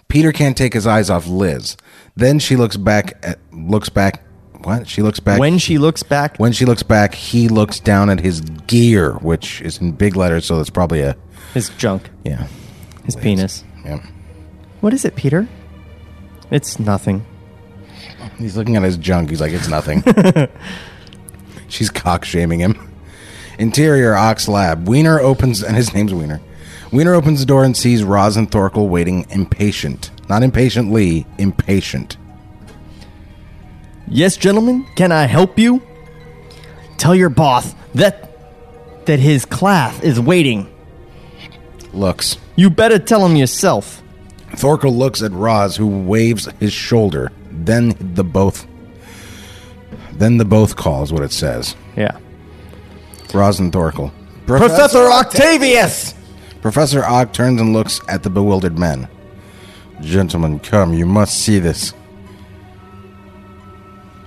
Peter 0.08 0.32
can't 0.32 0.56
take 0.58 0.74
his 0.74 0.88
eyes 0.88 1.10
off 1.10 1.28
Liz. 1.28 1.76
Then 2.16 2.40
she 2.40 2.56
looks 2.56 2.78
back 2.78 3.18
at 3.24 3.40
looks 3.52 3.90
back. 3.90 4.24
What? 4.64 4.88
She 4.88 5.02
looks 5.04 5.20
back 5.20 5.40
When 5.40 5.60
she 5.60 5.78
looks 5.78 6.02
back, 6.04 6.38
When 6.38 6.52
she 6.52 6.66
looks 6.66 6.82
back, 6.84 7.14
he 7.14 7.48
looks 7.48 7.80
down 7.80 8.10
at 8.10 8.20
his 8.20 8.42
gear, 8.42 9.14
which 9.16 9.62
is 9.62 9.78
in 9.78 9.92
big 9.92 10.16
letters, 10.16 10.46
so 10.46 10.58
that's 10.58 10.72
probably 10.72 11.02
a 11.02 11.16
his 11.54 11.70
junk, 11.78 12.10
yeah, 12.26 12.48
his 13.06 13.16
penis. 13.16 13.64
yeah. 13.86 14.04
What 14.82 14.94
is 14.94 15.06
it, 15.06 15.16
Peter? 15.16 15.48
It's 16.52 16.80
nothing. 16.80 17.26
He's 18.38 18.58
looking 18.58 18.76
at 18.76 18.84
his 18.84 18.98
junk. 18.98 19.30
He's 19.30 19.42
like, 19.42 19.54
it's 19.54 19.68
nothing. 19.70 20.04
She's 21.68 21.90
cock 21.90 22.26
shaming 22.26 22.60
him. 22.60 22.92
Interior 23.60 24.16
Ock's 24.16 24.48
Lab. 24.48 24.88
Wiener 24.88 25.20
opens, 25.20 25.64
and 25.64 25.76
his 25.76 25.94
name's 25.94 26.14
Wiener. 26.14 26.42
Wiener 26.92 27.14
opens 27.14 27.40
the 27.40 27.46
door 27.46 27.64
and 27.64 27.76
sees 27.76 28.04
Roz 28.04 28.38
and 28.38 28.50
Thorkel 28.50 28.88
waiting 28.88 29.26
impatient. 29.30 30.12
Not 30.30 30.44
impatiently, 30.44 31.26
impatient. 31.38 32.18
Yes, 34.08 34.38
gentlemen, 34.38 34.86
can 34.96 35.12
I 35.12 35.26
help 35.26 35.60
you? 35.60 35.82
Tell 36.98 37.16
your 37.16 37.30
boss 37.30 37.76
that 37.96 38.24
that 39.06 39.20
his 39.20 39.46
class 39.46 40.02
is 40.02 40.20
waiting. 40.20 40.74
Looks. 41.94 42.38
You 42.56 42.70
better 42.70 43.00
tell 43.00 43.26
him 43.26 43.36
yourself. 43.36 44.02
Thorkel 44.56 44.94
looks 44.94 45.22
at 45.22 45.32
Roz, 45.32 45.76
who 45.78 45.88
waves 45.88 46.48
his 46.60 46.74
shoulder. 46.74 47.32
Then 47.52 47.96
the 48.00 48.24
both. 48.24 48.68
Then 50.14 50.38
the 50.38 50.46
both 50.46 50.76
calls 50.76 51.14
what 51.14 51.24
it 51.24 51.32
says. 51.32 51.76
Yeah. 51.96 52.18
Roz 53.34 53.60
and 53.60 53.72
Thorkel. 53.72 54.12
Professor 54.46 55.10
Octavius! 55.10 56.14
Professor 56.68 57.02
Ogg 57.06 57.32
turns 57.32 57.62
and 57.62 57.72
looks 57.72 58.02
at 58.10 58.24
the 58.24 58.30
bewildered 58.30 58.78
men. 58.78 59.08
Gentlemen, 60.02 60.60
come, 60.60 60.94
you 60.94 61.06
must 61.06 61.42
see 61.42 61.60
this. 61.60 61.94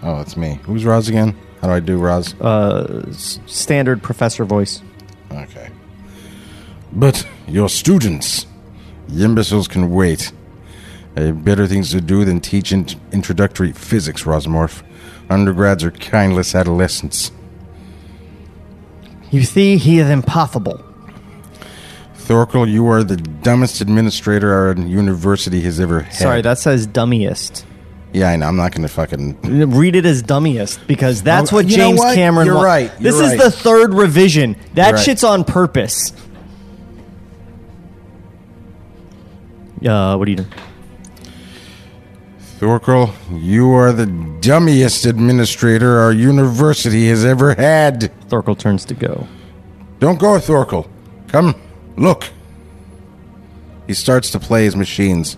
Oh, 0.03 0.23
it's 0.23 0.39
me. 0.39 0.59
Who's 0.63 0.87
Roz 0.87 1.07
again? 1.11 1.37
How 1.61 1.67
do 1.69 1.75
I 1.75 1.81
do 1.81 1.99
Roz? 1.99 2.33
Uh, 2.41 3.13
Standard 3.13 4.03
professor 4.03 4.47
voice. 4.47 4.81
okay. 5.31 5.69
But 6.95 7.29
your 7.47 7.69
students, 7.69 8.47
the 9.07 9.23
imbeciles 9.23 9.69
can 9.69 9.91
wait. 9.91 10.33
I 11.19 11.21
have 11.25 11.45
better 11.45 11.67
things 11.67 11.91
to 11.91 12.01
do 12.01 12.25
than 12.25 12.41
teach 12.41 12.73
in- 12.73 12.87
introductory 13.13 13.73
physics, 13.73 14.23
Rosmorph. 14.23 14.83
Undergrads 15.29 15.85
are 15.85 15.91
kindless 15.91 16.55
adolescents. 16.55 17.33
You 19.31 19.43
see, 19.43 19.77
he 19.77 19.99
is 19.99 20.09
impossible. 20.09 20.83
Thorkel, 22.31 22.69
you 22.69 22.87
are 22.87 23.03
the 23.03 23.17
dumbest 23.17 23.81
administrator 23.81 24.55
our 24.55 24.73
university 24.77 25.63
has 25.63 25.81
ever 25.81 26.03
had. 26.03 26.15
Sorry, 26.15 26.43
that 26.43 26.59
says 26.61 26.87
dummiest. 26.87 27.65
Yeah, 28.13 28.31
I 28.31 28.37
know. 28.37 28.47
I'm 28.47 28.55
not 28.55 28.71
going 28.71 28.83
to 28.83 28.89
fucking 28.89 29.73
Read 29.73 29.97
it 29.97 30.07
as 30.07 30.23
dummiest 30.23 30.87
because 30.87 31.25
that's 31.25 31.51
what 31.51 31.67
you 31.69 31.77
know 31.77 31.89
James 31.89 31.99
what? 31.99 32.15
Cameron. 32.15 32.47
You're 32.47 32.55
wa- 32.55 32.63
right. 32.63 32.97
This 33.01 33.17
You're 33.17 33.25
is 33.25 33.31
right. 33.31 33.41
the 33.41 33.51
third 33.51 33.95
revision. 33.95 34.55
That 34.75 34.95
right. 34.95 35.05
shit's 35.05 35.25
on 35.25 35.43
purpose. 35.43 36.13
Uh, 39.85 40.15
what 40.15 40.29
are 40.29 40.31
you 40.31 40.37
doing? 40.37 40.53
Thorkel, 42.61 43.13
you 43.33 43.73
are 43.73 43.93
the 43.93 44.07
dummiest 44.07 45.05
administrator 45.05 45.99
our 45.99 46.13
university 46.13 47.09
has 47.09 47.25
ever 47.25 47.55
had. 47.57 48.13
Thorkel 48.29 48.55
turns 48.55 48.85
to 48.85 48.95
go. 48.95 49.27
Don't 49.99 50.21
go, 50.21 50.39
Thorkel. 50.39 50.89
Come, 51.27 51.61
look. 51.97 52.29
He 53.87 53.95
starts 53.95 54.31
to 54.31 54.39
play 54.39 54.65
his 54.65 54.77
machines, 54.77 55.37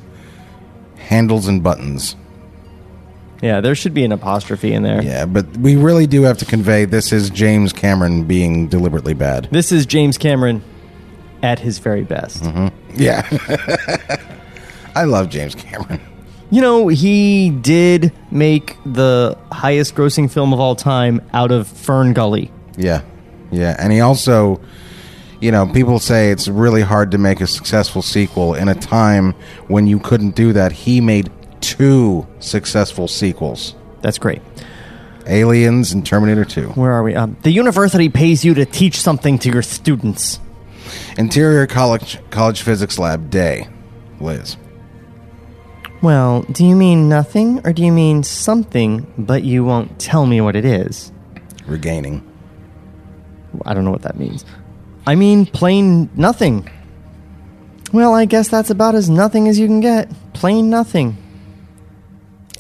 handles 0.97 1.49
and 1.49 1.63
buttons. 1.63 2.17
Yeah, 3.43 3.61
there 3.61 3.75
should 3.75 3.93
be 3.93 4.05
an 4.05 4.13
apostrophe 4.13 4.73
in 4.73 4.85
there. 4.85 5.03
Yeah, 5.03 5.27
but 5.27 5.57
we 5.57 5.75
really 5.77 6.07
do 6.07 6.23
have 6.23 6.39
to 6.39 6.45
convey 6.45 6.85
this 6.85 7.13
is 7.13 7.29
James 7.29 7.73
Cameron 7.73 8.25
being 8.25 8.69
deliberately 8.69 9.15
bad. 9.15 9.49
This 9.51 9.73
is 9.73 9.85
James 9.85 10.17
Cameron 10.17 10.63
at 11.43 11.59
his 11.59 11.79
very 11.79 12.05
best. 12.05 12.43
Mm-hmm. 12.43 13.01
Yeah. 13.01 13.27
I 14.95 15.05
love 15.05 15.29
James 15.29 15.57
Cameron. 15.57 16.01
You 16.51 16.61
know, 16.61 16.89
he 16.89 17.51
did 17.51 18.13
make 18.31 18.77
the 18.85 19.37
highest 19.51 19.95
grossing 19.95 20.31
film 20.31 20.53
of 20.53 20.61
all 20.61 20.77
time 20.77 21.23
out 21.33 21.51
of 21.51 21.67
FernGully. 21.67 22.51
Yeah. 22.77 23.03
Yeah. 23.51 23.75
And 23.79 23.93
he 23.93 24.01
also, 24.01 24.61
you 25.43 25.51
know, 25.51 25.67
people 25.67 25.99
say 25.99 26.31
it's 26.31 26.47
really 26.47 26.83
hard 26.83 27.11
to 27.11 27.19
make 27.19 27.41
a 27.41 27.49
successful 27.49 28.01
sequel 28.01 28.55
in 28.55 28.69
a 28.69 28.77
time 28.77 29.33
when 29.67 29.89
you 29.89 29.99
couldn't 29.99 30.37
do 30.37 30.53
that. 30.53 30.71
He 30.71 31.01
made 31.01 31.33
two 31.61 32.27
successful 32.39 33.09
sequels 33.09 33.75
That's 34.03 34.19
great. 34.19 34.41
Aliens 35.27 35.93
and 35.93 36.07
Terminator 36.07 36.45
2. 36.45 36.71
Where 36.71 36.93
are 36.93 37.03
we? 37.03 37.15
Um, 37.15 37.37
the 37.43 37.51
university 37.51 38.09
pays 38.09 38.45
you 38.45 38.55
to 38.55 38.65
teach 38.65 39.01
something 39.01 39.39
to 39.41 39.51
your 39.51 39.63
students. 39.63 40.39
Interior 41.17 41.67
College, 41.67 42.19
College 42.31 42.63
Physics 42.63 42.99
Lab 42.99 43.31
Day. 43.31 43.69
Liz. 44.21 44.57
Well, 46.03 46.43
do 46.43 46.65
you 46.65 46.77
mean 46.77 47.09
nothing 47.09 47.61
or 47.65 47.73
do 47.73 47.85
you 47.85 47.93
mean 47.93 48.23
something, 48.23 49.13
but 49.19 49.43
you 49.43 49.65
won't 49.65 49.99
tell 49.99 50.27
me 50.27 50.41
what 50.41 50.55
it 50.55 50.65
is? 50.65 51.11
Regaining. 51.67 52.29
I 53.65 53.75
don't 53.75 53.85
know 53.85 53.91
what 53.91 54.03
that 54.03 54.17
means. 54.17 54.45
I 55.07 55.15
mean 55.15 55.47
plain 55.47 56.11
nothing. 56.15 56.69
Well, 57.93 58.15
I 58.15 58.25
guess 58.25 58.49
that's 58.49 58.71
about 58.71 58.95
as 58.95 59.11
nothing 59.11 59.49
as 59.49 59.59
you 59.59 59.67
can 59.67 59.81
get. 59.81 60.11
Plain 60.33 60.71
nothing. 60.71 61.17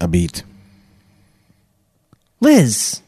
A 0.00 0.08
beat. 0.08 0.42
Liz. 2.40 3.00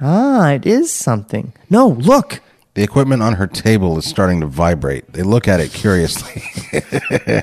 Ah, 0.00 0.50
it 0.50 0.64
is 0.64 0.92
something. 0.92 1.52
No, 1.68 1.88
look. 1.88 2.40
The 2.74 2.84
equipment 2.84 3.22
on 3.22 3.34
her 3.34 3.48
table 3.48 3.98
is 3.98 4.04
starting 4.04 4.40
to 4.40 4.46
vibrate. 4.46 5.12
They 5.12 5.24
look 5.24 5.48
at 5.48 5.58
it 5.58 5.72
curiously. 5.72 6.42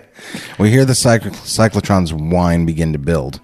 we 0.58 0.72
hear 0.72 0.86
the 0.86 0.94
cycl- 0.94 1.32
cyclotron's 1.32 2.14
whine 2.14 2.66
begin 2.66 2.94
to 2.94 3.00
build. 3.00 3.42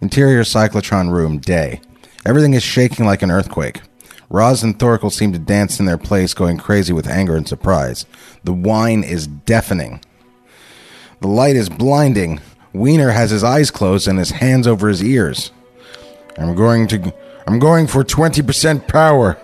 Interior 0.00 0.42
cyclotron 0.42 1.12
room, 1.12 1.38
day. 1.38 1.80
Everything 2.26 2.54
is 2.54 2.64
shaking 2.64 3.06
like 3.06 3.22
an 3.22 3.30
earthquake. 3.30 3.80
Roz 4.30 4.62
and 4.62 4.78
Thorkel 4.78 5.10
seem 5.10 5.32
to 5.32 5.38
dance 5.38 5.80
in 5.80 5.86
their 5.86 5.98
place, 5.98 6.34
going 6.34 6.56
crazy 6.56 6.92
with 6.92 7.08
anger 7.08 7.36
and 7.36 7.46
surprise. 7.48 8.06
The 8.44 8.52
whine 8.52 9.02
is 9.02 9.26
deafening. 9.26 10.00
The 11.20 11.28
light 11.28 11.56
is 11.56 11.68
blinding. 11.68 12.40
Wiener 12.72 13.10
has 13.10 13.30
his 13.30 13.42
eyes 13.42 13.70
closed 13.72 14.06
and 14.06 14.18
his 14.18 14.30
hands 14.30 14.66
over 14.68 14.88
his 14.88 15.02
ears. 15.02 15.50
I'm 16.38 16.54
going 16.54 16.86
to. 16.88 17.12
I'm 17.46 17.58
going 17.58 17.88
for 17.88 18.04
20% 18.04 18.86
power. 18.86 19.36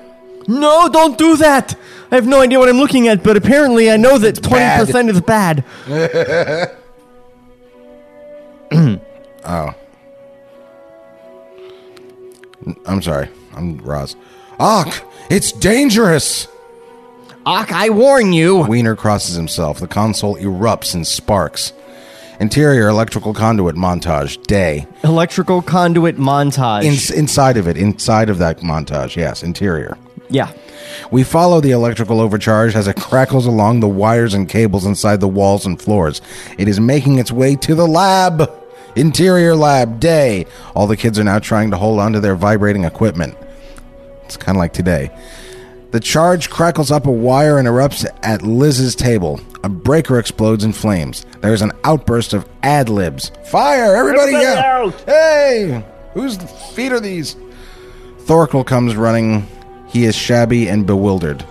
No, 0.47 0.89
don't 0.89 1.19
do 1.19 1.37
that. 1.39 1.75
I 2.13 2.15
have 2.15 2.27
no 2.27 2.41
idea 2.41 2.61
what 2.61 2.69
I'm 2.69 2.77
looking 2.77 3.09
at, 3.09 3.25
but 3.25 3.37
apparently 3.37 3.91
I 3.91 3.97
know 3.97 4.17
that 4.19 4.37
20% 4.37 5.11
is 5.11 5.21
bad. 5.21 5.65
Oh. 9.49 9.73
I'm 12.85 13.01
sorry. 13.01 13.29
I'm 13.55 13.79
Roz. 13.79 14.17
Ak, 14.59 15.05
it's 15.31 15.53
dangerous! 15.53 16.49
Ak, 17.45 17.71
I 17.73 17.91
warn 17.91 18.33
you. 18.33 18.65
Wiener 18.67 18.97
crosses 18.97 19.37
himself. 19.37 19.79
The 19.79 19.87
console 19.87 20.37
erupts 20.37 20.95
in 20.95 21.05
sparks. 21.05 21.73
Interior 22.41 22.89
electrical 22.89 23.33
conduit 23.33 23.77
montage. 23.77 24.43
Day. 24.47 24.87
Electrical 25.05 25.63
conduit 25.63 26.17
montage. 26.17 26.83
In, 26.85 27.19
inside 27.19 27.57
of 27.57 27.69
it, 27.69 27.77
inside 27.77 28.29
of 28.31 28.39
that 28.39 28.59
montage, 28.61 29.15
yes, 29.17 29.43
interior. 29.43 29.97
yeah. 30.29 30.53
We 31.11 31.23
follow 31.25 31.61
the 31.61 31.71
electrical 31.73 32.21
overcharge 32.21 32.75
as 32.75 32.89
it 32.89 32.97
crackles 32.97 33.47
along 33.47 33.81
the 33.81 33.89
wires 33.89 34.35
and 34.35 34.49
cables 34.49 34.85
inside 34.87 35.21
the 35.21 35.29
walls 35.29 35.67
and 35.67 35.81
floors. 35.81 36.21
It 36.59 36.69
is 36.69 36.81
making 36.81 37.19
its 37.19 37.31
way 37.31 37.55
to 37.57 37.75
the 37.75 37.87
lab. 37.87 38.51
Interior 38.97 39.55
lab, 39.55 40.01
day. 40.01 40.47
All 40.75 40.87
the 40.87 40.97
kids 40.97 41.19
are 41.19 41.25
now 41.25 41.39
trying 41.39 41.71
to 41.71 41.77
hold 41.77 42.01
onto 42.01 42.19
their 42.19 42.35
vibrating 42.35 42.85
equipment. 42.85 43.37
It's 44.27 44.37
kind 44.37 44.57
of 44.57 44.61
like 44.61 44.73
today. 44.73 45.11
The 45.93 46.01
charge 46.01 46.51
crackles 46.51 46.91
up 46.91 47.07
a 47.07 47.11
wire 47.11 47.59
and 47.59 47.67
erupts 47.67 48.05
at 48.23 48.43
Liz's 48.43 48.95
table. 48.95 49.41
A 49.65 49.69
breaker 49.69 50.19
explodes 50.19 50.65
in 50.65 50.73
flames. 50.73 51.25
There's 51.41 51.63
an 51.63 51.73
outburst 51.85 52.35
of 52.35 52.47
ad 52.63 52.89
libs. 52.89 53.31
Fire! 53.47 53.97
Everybody, 53.97 54.33
yeah! 54.33 54.91
Hey! 55.07 55.85
Whose 56.13 56.37
feet 56.75 56.93
are 56.93 57.01
these? 57.01 57.37
Thorkel 58.21 58.65
comes 58.65 58.97
running. 58.97 59.47
He 59.89 60.05
is 60.05 60.17
shabby 60.17 60.69
and 60.69 60.87
bewildered, 60.87 61.45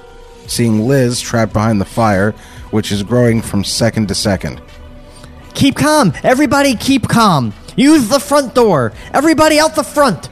seeing 0.47 0.87
Liz 0.87 1.21
trapped 1.21 1.53
behind 1.53 1.79
the 1.79 1.85
fire, 1.85 2.31
which 2.71 2.91
is 2.91 3.03
growing 3.03 3.41
from 3.41 3.63
second 3.63 4.09
to 4.09 4.15
second. 4.15 4.61
Keep 5.53 5.77
calm. 5.77 6.13
Everybody 6.23 6.75
keep 6.75 7.07
calm. 7.07 7.53
Use 7.77 8.09
the 8.09 8.19
front 8.19 8.53
door. 8.53 8.91
Everybody 9.13 9.59
out 9.59 9.75
the 9.75 9.83
front. 9.83 10.29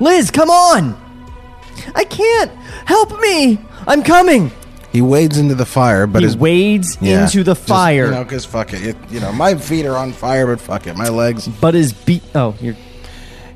Liz, 0.00 0.30
come 0.30 0.50
on. 0.50 1.01
I 1.94 2.04
can't. 2.04 2.50
Help 2.86 3.18
me. 3.20 3.58
I'm 3.86 4.02
coming. 4.02 4.50
He 4.92 5.00
wades 5.00 5.38
into 5.38 5.54
the 5.54 5.64
fire, 5.64 6.06
but 6.06 6.20
he 6.20 6.26
his 6.26 6.36
wades 6.36 6.98
Yeah, 7.00 7.24
into 7.24 7.42
the 7.42 7.54
just, 7.54 7.66
fire. 7.66 8.04
you 8.06 8.10
know, 8.10 8.24
because 8.24 8.44
fuck 8.44 8.72
it. 8.74 8.84
it. 8.84 8.96
You 9.10 9.20
know, 9.20 9.32
my 9.32 9.54
feet 9.54 9.86
are 9.86 9.96
on 9.96 10.12
fire, 10.12 10.46
but 10.46 10.60
fuck 10.60 10.86
it, 10.86 10.96
my 10.96 11.08
legs. 11.08 11.48
but 11.48 11.74
his 11.74 11.92
beat. 11.92 12.22
Oh, 12.34 12.54
you're. 12.60 12.76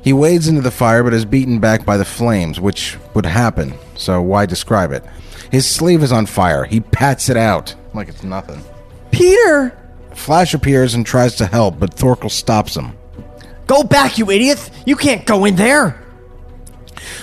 He 0.03 0.13
wades 0.13 0.47
into 0.47 0.61
the 0.61 0.71
fire, 0.71 1.03
but 1.03 1.13
is 1.13 1.25
beaten 1.25 1.59
back 1.59 1.85
by 1.85 1.97
the 1.97 2.05
flames, 2.05 2.59
which 2.59 2.97
would 3.13 3.25
happen. 3.25 3.73
So 3.95 4.21
why 4.21 4.45
describe 4.45 4.91
it? 4.91 5.03
His 5.51 5.69
sleeve 5.69 6.01
is 6.01 6.11
on 6.11 6.25
fire. 6.25 6.63
He 6.65 6.79
pats 6.79 7.29
it 7.29 7.37
out 7.37 7.75
like 7.93 8.07
it's 8.07 8.23
nothing. 8.23 8.63
Peter! 9.11 9.77
Flash 10.15 10.53
appears 10.53 10.93
and 10.93 11.05
tries 11.05 11.35
to 11.35 11.45
help, 11.45 11.77
but 11.79 11.93
Thorkel 11.93 12.29
stops 12.29 12.75
him. 12.75 12.97
Go 13.67 13.83
back, 13.83 14.17
you 14.17 14.31
idiot! 14.31 14.69
You 14.85 14.95
can't 14.95 15.25
go 15.25 15.45
in 15.45 15.55
there! 15.55 16.01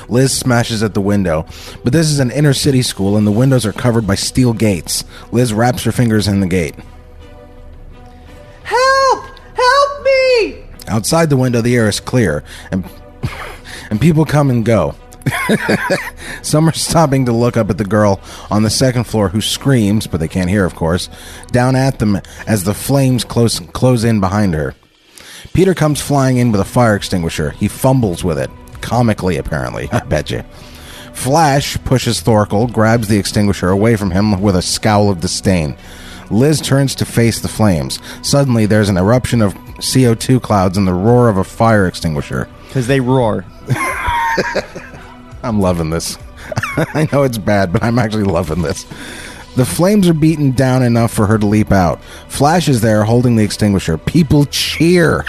Liz 0.09 0.37
smashes 0.37 0.83
at 0.83 0.95
the 0.95 1.01
window, 1.01 1.47
but 1.83 1.93
this 1.93 2.11
is 2.11 2.21
an 2.21 2.31
inner 2.31 2.55
city 2.55 2.83
school 2.83 3.17
and 3.17 3.27
the 3.27 3.33
windows 3.33 3.67
are 3.67 3.73
covered 3.73 4.07
by 4.07 4.15
steel 4.15 4.53
gates. 4.53 5.05
Liz 5.33 5.53
wraps 5.53 5.85
her 5.85 5.93
fingers 5.93 6.29
in 6.29 6.41
the 6.41 6.47
gate. 6.47 6.75
Help! 8.63 9.25
Help 9.55 10.05
me! 10.05 10.65
Outside 10.89 11.31
the 11.31 11.37
window, 11.37 11.61
the 11.61 11.77
air 11.77 11.89
is 11.89 12.01
clear, 12.01 12.45
and 12.71 12.85
and 13.91 14.01
people 14.01 14.25
come 14.25 14.51
and 14.51 14.65
go. 14.65 14.95
Some 16.43 16.69
are 16.69 16.73
stopping 16.73 17.27
to 17.27 17.33
look 17.33 17.57
up 17.57 17.71
at 17.71 17.79
the 17.79 17.85
girl 17.85 18.21
on 18.51 18.63
the 18.63 18.71
second 18.71 19.05
floor 19.05 19.29
who 19.29 19.41
screams, 19.41 20.07
but 20.07 20.21
they 20.21 20.29
can't 20.29 20.51
hear, 20.51 20.65
of 20.65 20.75
course, 20.75 21.09
down 21.51 21.77
at 21.77 21.99
them 21.99 22.21
as 22.47 22.65
the 22.65 22.75
flames 22.75 23.25
close 23.25 23.61
close 23.61 24.05
in 24.05 24.21
behind 24.21 24.55
her. 24.55 24.75
Peter 25.53 25.75
comes 25.75 26.01
flying 26.01 26.39
in 26.39 26.51
with 26.53 26.61
a 26.61 26.65
fire 26.65 26.97
extinguisher. 26.97 27.51
He 27.51 27.69
fumbles 27.69 28.25
with 28.25 28.39
it, 28.39 28.51
comically, 28.85 29.39
apparently. 29.39 29.89
I 29.93 30.01
bet 30.01 30.31
you. 30.31 30.45
Flash 31.15 31.83
pushes 31.85 32.21
Thorkel, 32.21 32.67
grabs 32.67 33.09
the 33.09 33.19
extinguisher 33.19 33.71
away 33.71 33.97
from 33.97 34.11
him 34.11 34.41
with 34.43 34.55
a 34.55 34.63
scowl 34.63 35.11
of 35.11 35.21
disdain. 35.21 35.77
Liz 36.31 36.61
turns 36.61 36.95
to 36.97 37.05
face 37.05 37.41
the 37.41 37.49
flames. 37.49 37.99
Suddenly, 38.23 38.67
there's 38.67 38.89
an 38.89 38.97
eruption 38.97 39.41
of 39.41 39.55
CO2 39.55 40.43
clouds 40.43 40.77
and 40.77 40.87
the 40.87 40.95
roar 40.95 41.29
of 41.29 41.37
a 41.37 41.45
fire 41.45 41.87
extinguisher. 41.87 42.49
Because 42.67 42.87
they 42.87 43.01
roar. 43.01 43.45
I'm 45.43 45.61
loving 45.61 45.91
this. 45.91 46.19
I 46.77 47.09
know 47.13 47.23
it's 47.23 47.39
bad, 47.39 47.73
but 47.73 47.83
I'm 47.83 47.99
actually 47.99 48.25
loving 48.25 48.63
this. 48.63 48.85
The 49.57 49.65
flames 49.65 50.09
are 50.09 50.15
beaten 50.15 50.51
down 50.51 50.83
enough 50.83 51.13
for 51.13 51.27
her 51.27 51.39
to 51.39 51.47
leap 51.47 51.71
out. 51.71 52.03
Flash 52.29 52.69
is 52.69 52.81
there 52.81 53.05
holding 53.05 53.37
the 53.37 53.45
extinguisher. 53.45 53.97
People 53.97 54.47
cheer. 54.47 55.25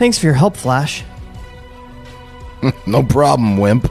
Thanks 0.00 0.16
for 0.18 0.24
your 0.24 0.34
help, 0.34 0.56
Flash. 0.56 1.04
No 2.86 3.02
problem, 3.02 3.58
wimp. 3.58 3.90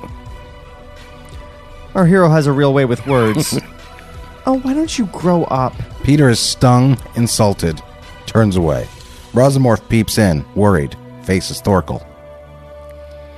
Our 1.93 2.05
hero 2.05 2.29
has 2.29 2.47
a 2.47 2.51
real 2.51 2.73
way 2.73 2.85
with 2.85 3.05
words. 3.05 3.59
oh, 4.47 4.59
why 4.59 4.73
don't 4.73 4.97
you 4.97 5.05
grow 5.07 5.43
up? 5.45 5.73
Peter 6.03 6.29
is 6.29 6.39
stung, 6.39 6.97
insulted, 7.15 7.81
turns 8.25 8.55
away. 8.55 8.87
Rosamorph 9.33 9.87
peeps 9.89 10.17
in, 10.17 10.45
worried, 10.55 10.95
faces 11.23 11.61
Thorkel. 11.61 12.05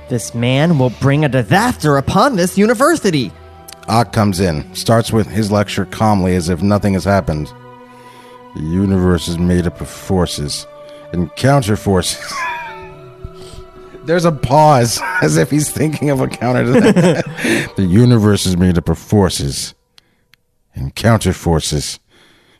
This 0.08 0.34
man 0.34 0.78
will 0.78 0.90
bring 1.00 1.26
a 1.26 1.30
disaster 1.30 1.98
upon 1.98 2.36
this 2.36 2.56
university. 2.56 3.32
Ock 3.88 4.12
comes 4.14 4.40
in, 4.40 4.74
starts 4.74 5.12
with 5.12 5.26
his 5.26 5.50
lecture 5.50 5.84
calmly 5.86 6.36
as 6.36 6.48
if 6.48 6.62
nothing 6.62 6.94
has 6.94 7.04
happened. 7.04 7.52
The 8.54 8.62
universe 8.62 9.28
is 9.28 9.38
made 9.38 9.66
up 9.66 9.80
of 9.80 9.88
forces 9.88 10.66
and 11.12 11.34
counter 11.36 11.76
forces. 11.76 12.32
There's 14.04 14.24
a 14.24 14.32
pause 14.32 15.00
as 15.22 15.36
if 15.36 15.50
he's 15.50 15.70
thinking 15.70 16.10
of 16.10 16.20
a 16.20 16.28
counter 16.28 16.64
to 16.64 16.72
that. 16.72 17.72
the 17.76 17.84
universe 17.84 18.46
is 18.46 18.56
made 18.56 18.78
up 18.78 18.88
of 18.88 18.98
forces 18.98 19.74
and 20.74 20.94
counter 20.94 21.32
forces. 21.32 21.98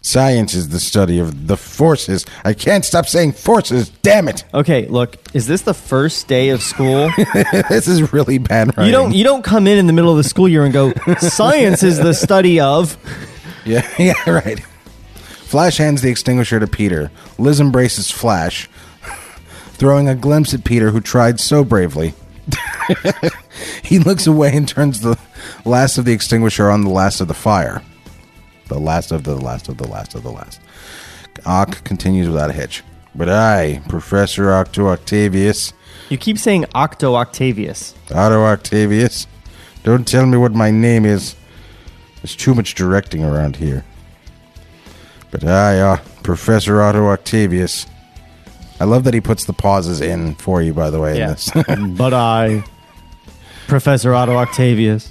Science 0.05 0.55
is 0.55 0.71
the 0.71 0.81
study 0.81 1.21
of 1.21 1.47
the 1.47 1.57
forces. 1.57 2.27
I 2.45 2.55
can't 2.55 2.85
stop 2.85 3.07
saying 3.07 3.33
forces, 3.33 3.89
damn 4.03 4.27
it. 4.27 4.45
Okay, 4.53 4.89
look, 4.89 5.17
is 5.33 5.47
this 5.47 5.63
the 5.63 5.75
first 5.75 6.27
day 6.27 6.49
of 6.49 6.61
school? 6.61 7.09
this 7.69 7.87
is 7.87 8.13
really 8.13 8.39
bad 8.39 8.77
writing. 8.77 8.87
you 8.87 8.91
don't 8.91 9.15
you 9.15 9.23
don't 9.23 9.45
come 9.45 9.69
in 9.69 9.79
in 9.79 9.87
the 9.87 9.93
middle 9.93 10.11
of 10.11 10.17
the 10.17 10.25
school 10.25 10.49
year 10.49 10.65
and 10.65 10.73
go, 10.73 10.93
"Science 11.21 11.85
is 11.85 11.99
the 11.99 12.15
study 12.15 12.59
of." 12.59 12.97
Yeah, 13.65 13.89
yeah, 13.97 14.29
right. 14.29 14.61
Flash 15.53 15.77
hands 15.77 16.01
the 16.01 16.09
extinguisher 16.09 16.59
to 16.59 16.67
Peter. 16.67 17.11
Liz 17.37 17.61
embraces 17.61 18.11
Flash, 18.11 18.71
throwing 19.73 20.09
a 20.09 20.15
glimpse 20.15 20.55
at 20.55 20.65
Peter, 20.65 20.93
who 20.93 21.01
tried 21.03 21.39
so 21.39 21.63
bravely. 21.63 22.15
he 23.85 23.99
looks 23.99 24.27
away 24.27 24.57
and 24.57 24.67
turns 24.67 25.01
the 25.01 25.19
last 25.67 25.99
of 25.99 26.07
the 26.07 26.15
extinguisher 26.15 26.71
on 26.71 26.85
the 26.85 26.89
last 26.89 27.21
of 27.21 27.29
the 27.29 27.35
fire. 27.35 27.83
The 28.69 28.81
last 28.81 29.13
of 29.13 29.25
the 29.25 29.37
last 29.37 29.69
of 29.69 29.77
the 29.77 29.87
last 29.87 30.15
of 30.15 30.23
the 30.23 30.31
last. 30.31 30.59
Ock 31.45 31.85
continues 31.85 32.31
without 32.31 32.49
a 32.49 32.55
hitch. 32.55 32.83
But 33.15 33.29
I, 33.29 33.83
Professor 33.91 34.51
Octo 34.51 34.89
Octavius, 34.89 35.75
You 36.09 36.17
keep 36.17 36.39
saying 36.39 36.65
Octo 36.75 37.15
Octavius. 37.15 37.95
Otto 38.11 38.43
Octavius, 38.43 39.27
don't 39.83 40.09
tell 40.09 40.25
me 40.25 40.39
what 40.39 40.55
my 40.55 40.71
name 40.71 41.05
is. 41.05 41.37
There's 42.23 42.35
too 42.35 42.55
much 42.55 42.75
directing 42.75 43.23
around 43.23 43.57
here. 43.57 43.85
But 45.33 45.43
I, 45.45 45.81
uh, 45.81 45.97
Professor 46.23 46.81
Otto 46.81 47.09
Octavius. 47.09 47.87
I 48.79 48.85
love 48.85 49.03
that 49.05 49.15
he 49.15 49.21
puts 49.21 49.45
the 49.45 49.53
pauses 49.53 50.01
in 50.01 50.35
for 50.37 50.63
you, 50.63 50.73
by 50.75 50.91
the 50.91 51.01
way. 51.01 51.13
In 51.13 51.17
Yeah. 51.17 51.27
this. 51.31 51.51
but 51.97 52.13
I, 52.15 52.63
Professor 53.67 54.15
Otto 54.15 54.37
Octavius. 54.37 55.11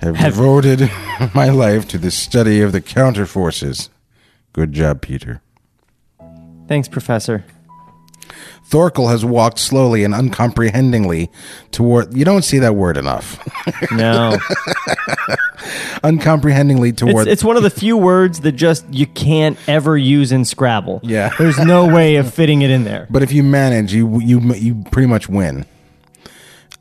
have, 0.00 0.14
Have- 0.16 0.34
devoted 0.34 0.90
my 1.34 1.48
life 1.48 1.88
to 1.88 1.98
the 1.98 2.10
study 2.12 2.60
of 2.60 2.70
the 2.72 2.80
counter 2.80 3.26
forces. 3.26 3.90
Good 4.52 4.72
job, 4.72 5.00
Peter. 5.02 5.40
Thanks, 6.68 6.86
Professor. 6.88 7.44
Thorkel 8.64 9.08
has 9.08 9.24
walked 9.24 9.58
slowly 9.58 10.04
and 10.04 10.14
uncomprehendingly 10.14 11.30
toward. 11.70 12.14
You 12.16 12.24
don't 12.24 12.42
see 12.42 12.58
that 12.58 12.74
word 12.74 12.96
enough. 12.96 13.38
No, 13.90 14.36
uncomprehendingly 16.04 16.90
it's, 16.90 17.00
toward. 17.00 17.28
it's 17.28 17.42
one 17.42 17.56
of 17.56 17.62
the 17.62 17.70
few 17.70 17.96
words 17.96 18.40
that 18.40 18.52
just 18.52 18.86
you 18.92 19.06
can't 19.06 19.58
ever 19.68 19.96
use 19.96 20.32
in 20.32 20.44
Scrabble. 20.44 21.00
Yeah. 21.02 21.30
there's 21.38 21.58
no 21.58 21.92
way 21.92 22.16
of 22.16 22.32
fitting 22.32 22.62
it 22.62 22.70
in 22.70 22.84
there. 22.84 23.06
but 23.10 23.22
if 23.22 23.32
you 23.32 23.42
manage, 23.42 23.92
you 23.92 24.20
you 24.20 24.40
you 24.54 24.84
pretty 24.90 25.08
much 25.08 25.28
win. 25.28 25.64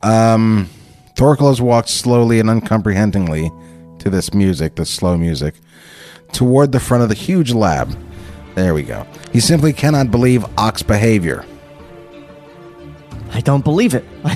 Um, 0.03 0.69
Thorkel 1.15 1.49
has 1.49 1.61
walked 1.61 1.89
slowly 1.89 2.39
and 2.39 2.49
uncomprehendingly 2.49 3.49
to 3.99 4.09
this 4.09 4.33
music, 4.33 4.75
this 4.75 4.89
slow 4.89 5.17
music, 5.17 5.55
toward 6.31 6.71
the 6.71 6.79
front 6.79 7.03
of 7.03 7.09
the 7.09 7.15
huge 7.15 7.53
lab. 7.53 7.97
There 8.57 8.73
we 8.73 8.81
go. 8.81 9.05
He 9.31 9.39
simply 9.39 9.71
cannot 9.71 10.09
believe 10.09 10.43
Ock's 10.57 10.81
behavior. 10.81 11.45
I 13.31 13.39
don't 13.41 13.63
believe 13.63 13.93
it. 13.93 14.03
like 14.23 14.35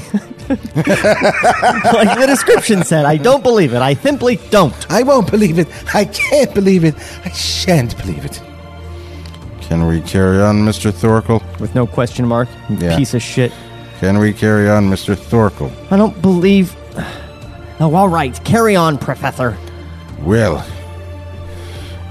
the 2.20 2.26
description 2.28 2.84
said, 2.84 3.06
I 3.06 3.18
don't 3.18 3.42
believe 3.42 3.74
it. 3.74 3.80
I 3.82 3.96
simply 3.96 4.36
don't. 4.52 4.92
I 4.92 5.02
won't 5.02 5.32
believe 5.32 5.58
it. 5.58 5.68
I 5.96 6.06
can't 6.06 6.54
believe 6.54 6.84
it. 6.84 6.94
I 7.26 7.32
shan't 7.32 7.98
believe 7.98 8.24
it. 8.24 8.40
Can 9.62 9.88
we 9.88 10.02
carry 10.02 10.40
on, 10.40 10.58
Mr. 10.58 10.94
Thorkel? 10.94 11.42
With 11.60 11.74
no 11.74 11.88
question 11.88 12.28
mark. 12.28 12.48
you 12.70 12.78
Yeah. 12.78 12.96
Piece 12.98 13.16
of 13.16 13.24
shit. 13.24 13.52
Can 14.02 14.20
we 14.20 14.34
carry 14.34 14.70
on, 14.70 14.88
Mr. 14.88 15.18
Thorkel? 15.18 15.72
I 15.90 15.98
don't 15.98 16.22
believe. 16.22 16.76
Oh, 17.80 17.96
all 17.96 18.10
right. 18.10 18.40
Carry 18.46 18.76
on, 18.76 19.00
Professor. 19.00 19.58
Well, 20.20 20.64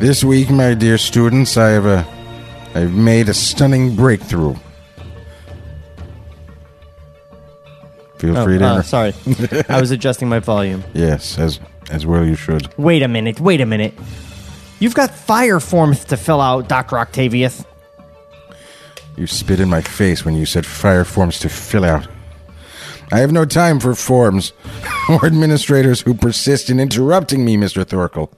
this 0.01 0.25
week, 0.25 0.51
my 0.51 0.75
dear 0.75 0.99
students, 0.99 1.57
I 1.57 1.69
have 1.71 1.87
a, 1.87 2.07
I've 2.75 2.93
made 2.95 3.29
a 3.29 3.35
stunning 3.35 3.95
breakthrough. 3.97 4.55
Feel 8.19 8.37
Oh, 8.37 8.45
free 8.45 8.59
to. 8.59 8.65
uh, 8.67 8.77
inter- 8.77 8.83
sorry. 8.83 9.15
I 9.69 9.81
was 9.81 9.91
adjusting 9.91 10.29
my 10.29 10.41
volume. 10.41 10.85
yes, 10.95 11.39
as 11.39 11.61
as 11.91 12.07
well 12.07 12.25
you 12.25 12.35
should. 12.37 12.69
Wait 12.79 13.03
a 13.03 13.09
minute. 13.09 13.41
Wait 13.41 13.61
a 13.61 13.67
minute. 13.67 13.95
You've 14.79 14.95
got 14.95 15.11
fire 15.11 15.59
forms 15.61 16.05
to 16.07 16.17
fill 16.17 16.41
out, 16.41 16.69
Dr. 16.69 16.99
Octavius. 16.99 17.65
You 19.17 19.27
spit 19.27 19.59
in 19.61 19.69
my 19.69 19.81
face 19.81 20.25
when 20.25 20.35
you 20.35 20.47
said 20.47 20.65
fire 20.65 21.05
forms 21.05 21.39
to 21.41 21.49
fill 21.49 21.85
out. 21.85 22.07
I 23.13 23.19
have 23.19 23.33
no 23.33 23.45
time 23.45 23.81
for 23.81 23.95
forms 23.95 24.53
or 25.09 25.27
administrators 25.27 26.03
who 26.03 26.15
persist 26.15 26.71
in 26.71 26.79
interrupting 26.79 27.45
me, 27.45 27.57
Mr. 27.57 27.85
Thorkel. 27.87 28.31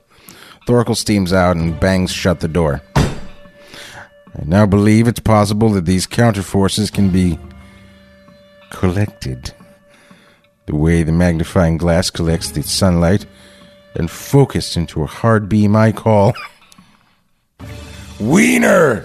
Thorkel 0.66 0.94
steams 0.94 1.32
out 1.32 1.56
and 1.56 1.78
bangs 1.78 2.12
shut 2.12 2.40
the 2.40 2.48
door. 2.48 2.82
I 2.96 4.44
now 4.44 4.64
believe 4.66 5.08
it's 5.08 5.20
possible 5.20 5.70
that 5.70 5.84
these 5.84 6.06
counterforces 6.06 6.92
can 6.92 7.10
be 7.10 7.38
collected. 8.70 9.52
The 10.66 10.76
way 10.76 11.02
the 11.02 11.12
magnifying 11.12 11.76
glass 11.76 12.08
collects 12.08 12.50
the 12.50 12.62
sunlight 12.62 13.26
and 13.94 14.10
focused 14.10 14.76
into 14.76 15.02
a 15.02 15.06
hard 15.06 15.48
beam 15.48 15.76
I 15.76 15.92
call 15.92 16.32
Wiener! 18.18 19.04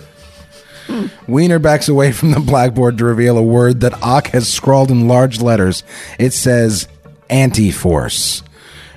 Wiener 1.28 1.60
backs 1.60 1.90
away 1.90 2.12
from 2.12 2.32
the 2.32 2.40
blackboard 2.40 2.98
to 3.00 3.06
reveal 3.06 3.38
a 3.38 3.44
word 3.44 3.82
that 3.82 4.02
Ock 4.02 4.28
has 4.28 4.48
scrawled 4.48 4.92
in 4.92 5.08
large 5.08 5.42
letters. 5.42 5.84
It 6.18 6.32
says 6.32 6.88
anti 7.30 7.72
force. 7.72 8.44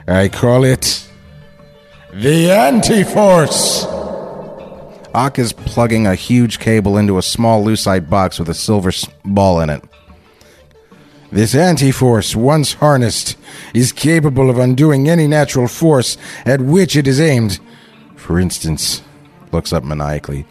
I 0.07 0.29
call 0.29 0.65
it 0.65 1.10
the 2.13 2.51
anti 2.51 3.05
force. 3.05 3.85
Ock 5.15 5.39
is 5.39 5.53
plugging 5.53 6.07
a 6.07 6.15
huge 6.15 6.59
cable 6.59 6.97
into 6.97 7.19
a 7.19 7.23
small 7.23 7.65
lucite 7.65 8.09
box 8.09 8.39
with 8.39 8.49
a 8.49 8.55
silver 8.55 8.93
ball 9.25 9.61
in 9.61 9.71
it. 9.71 9.83
This 11.33 11.55
anti 11.55 11.93
force, 11.93 12.35
once 12.35 12.75
harnessed, 12.75 13.37
is 13.73 13.93
capable 13.93 14.51
of 14.51 14.59
undoing 14.59 15.09
any 15.09 15.27
natural 15.27 15.69
force 15.69 16.17
at 16.45 16.61
which 16.61 16.97
it 16.97 17.07
is 17.07 17.21
aimed. 17.21 17.61
For 18.17 18.39
instance, 18.39 19.03
looks 19.53 19.73
up 19.73 19.85
maniacally. 19.85 20.47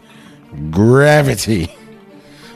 Gravity. 0.70 1.74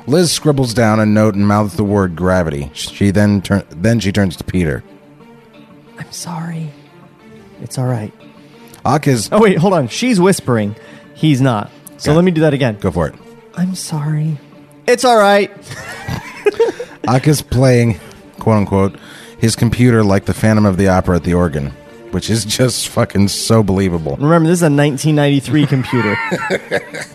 Liz 0.07 0.33
scribbles 0.33 0.75
down 0.75 1.01
a 1.01 1.07
note 1.07 1.35
and 1.35 1.47
mouths 1.47 1.77
the 1.77 1.85
word 1.85 2.17
gravity. 2.17 2.71
She 2.75 3.11
then 3.11 3.41
turn, 3.41 3.65
then 3.71 4.01
she 4.01 4.13
turns 4.13 4.37
to 4.37 4.45
Peter. 4.45 4.83
I'm 5.99 6.11
sorry. 6.13 6.71
It's 7.63 7.79
all 7.79 7.87
right. 7.87 8.13
Is 9.07 9.29
Oh, 9.33 9.41
wait. 9.41 9.59
Hold 9.59 9.73
on. 9.75 9.89
She's 9.89 10.21
whispering. 10.21 10.77
He's 11.15 11.41
not. 11.41 11.71
So 11.97 12.11
Yeah. 12.11 12.17
let 12.17 12.25
me 12.25 12.31
do 12.33 12.41
that 12.43 12.55
again. 12.55 12.77
go 12.81 12.91
for 12.91 13.07
it. 13.09 13.15
I'm 13.57 13.75
sorry. 13.75 14.39
It's 14.87 15.05
all 15.05 15.17
right. 15.19 15.51
Is 17.27 17.43
playing, 17.43 18.01
quote 18.39 18.57
unquote, 18.59 18.97
his 19.39 19.57
computer 19.57 20.03
like 20.03 20.25
the 20.25 20.35
Phantom 20.35 20.67
of 20.67 20.77
the 20.77 20.89
Opera 20.89 21.17
at 21.17 21.25
the 21.25 21.35
organ, 21.35 21.71
which 22.11 22.29
is 22.31 22.45
just 22.45 22.89
fucking 22.89 23.29
so 23.29 23.63
believable. 23.63 24.17
Remember, 24.17 24.49
this 24.49 24.59
is 24.59 24.63
a 24.63 24.71
1993 24.71 25.67
computer. 25.67 26.17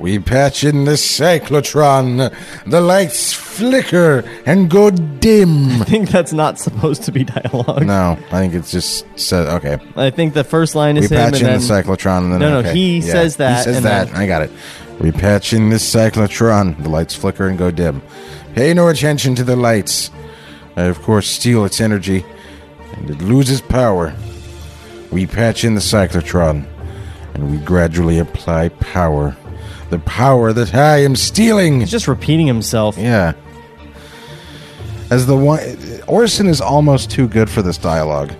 We 0.00 0.18
patch 0.18 0.64
in 0.64 0.84
the 0.86 0.92
cyclotron. 0.92 2.34
The 2.66 2.80
lights 2.80 3.34
flicker 3.34 4.24
and 4.46 4.70
go 4.70 4.90
dim. 4.90 5.68
I 5.82 5.84
think 5.84 6.08
that's 6.08 6.32
not 6.32 6.58
supposed 6.58 7.02
to 7.04 7.12
be 7.12 7.24
dialogue. 7.24 7.84
No, 7.84 8.12
I 8.18 8.38
think 8.38 8.54
it's 8.54 8.70
just 8.70 9.04
said. 9.18 9.46
Okay, 9.48 9.78
I 9.96 10.08
think 10.10 10.32
the 10.32 10.42
first 10.44 10.74
line 10.74 10.96
is 10.96 11.10
we 11.10 11.16
him, 11.16 11.22
patch 11.22 11.40
and 11.40 11.42
in 11.42 11.46
then 11.48 11.60
the 11.60 11.66
cyclotron. 11.66 12.18
And 12.24 12.32
then, 12.32 12.40
No, 12.40 12.48
no, 12.50 12.58
okay, 12.60 12.72
he 12.72 12.98
yeah. 13.00 13.12
says 13.12 13.36
that, 13.36 13.58
He 13.58 13.64
says 13.64 13.76
and 13.76 13.84
that. 13.84 14.06
then- 14.08 14.16
I 14.16 14.26
got 14.26 14.42
it. 14.42 14.50
We 15.00 15.12
patch 15.12 15.52
in 15.52 15.68
this 15.68 15.84
cyclotron. 15.94 16.82
The 16.82 16.88
lights 16.88 17.14
flicker 17.14 17.46
and 17.46 17.58
go 17.58 17.70
dim. 17.70 18.00
Pay 18.54 18.72
no 18.74 18.88
attention 18.88 19.34
to 19.36 19.44
the 19.44 19.56
lights. 19.56 20.10
I, 20.76 20.84
of 20.84 21.00
course, 21.02 21.28
steal 21.28 21.64
its 21.66 21.80
energy, 21.80 22.24
and 22.94 23.10
it 23.10 23.20
loses 23.20 23.60
power. 23.60 24.14
We 25.10 25.26
patch 25.26 25.62
in 25.64 25.74
the 25.74 25.80
cyclotron, 25.80 26.66
and 27.34 27.50
we 27.50 27.58
gradually 27.58 28.18
apply 28.18 28.70
power. 28.70 29.36
The 29.90 29.98
power 30.00 30.52
that 30.52 30.74
I 30.74 30.98
am 30.98 31.16
stealing. 31.16 31.80
he's 31.80 31.90
just 31.90 32.08
repeating 32.08 32.46
himself. 32.46 32.96
Yeah. 32.96 33.32
As 35.10 35.26
the 35.26 35.36
whine, 35.36 36.02
Orson 36.06 36.46
is 36.46 36.60
almost 36.60 37.10
too 37.10 37.26
good 37.26 37.50
for 37.50 37.62
this 37.62 37.76
dialogue. 37.76 38.32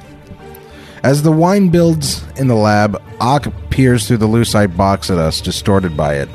As 1.02 1.22
the 1.22 1.32
whine 1.32 1.70
builds 1.70 2.24
in 2.36 2.46
the 2.46 2.54
lab, 2.54 3.02
Ock 3.20 3.52
peers 3.70 4.06
through 4.06 4.18
the 4.18 4.28
lucite 4.28 4.76
box 4.76 5.10
at 5.10 5.18
us, 5.18 5.40
distorted 5.40 5.96
by 5.96 6.14
it. 6.14 6.28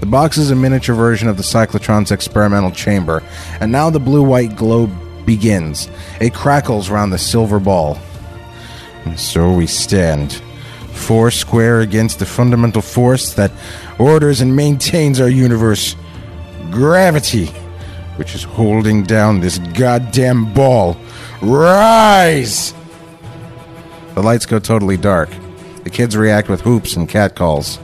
The 0.00 0.06
box 0.06 0.36
is 0.38 0.50
a 0.50 0.56
miniature 0.56 0.94
version 0.94 1.28
of 1.28 1.36
the 1.36 1.42
cyclotron's 1.42 2.10
experimental 2.10 2.70
chamber, 2.70 3.22
and 3.60 3.72
now 3.72 3.90
the 3.90 4.00
blue-white 4.00 4.56
glow 4.56 4.86
begins. 5.26 5.88
It 6.20 6.34
crackles 6.34 6.88
round 6.90 7.12
the 7.12 7.18
silver 7.18 7.60
ball. 7.60 7.98
And 9.04 9.18
so 9.18 9.52
we 9.52 9.66
stand, 9.66 10.42
four 11.00 11.30
square 11.30 11.80
against 11.80 12.18
the 12.18 12.26
fundamental 12.26 12.82
force 12.82 13.34
that 13.34 13.50
orders 13.98 14.40
and 14.40 14.54
maintains 14.54 15.20
our 15.20 15.28
universe 15.28 15.96
gravity, 16.70 17.46
which 18.16 18.34
is 18.34 18.44
holding 18.44 19.02
down 19.02 19.40
this 19.40 19.58
goddamn 19.74 20.52
ball. 20.54 20.96
Rise! 21.42 22.74
The 24.14 24.22
lights 24.22 24.46
go 24.46 24.58
totally 24.58 24.96
dark. 24.96 25.30
The 25.84 25.90
kids 25.90 26.16
react 26.16 26.48
with 26.48 26.64
whoops 26.64 26.96
and 26.96 27.08
catcalls. 27.08 27.78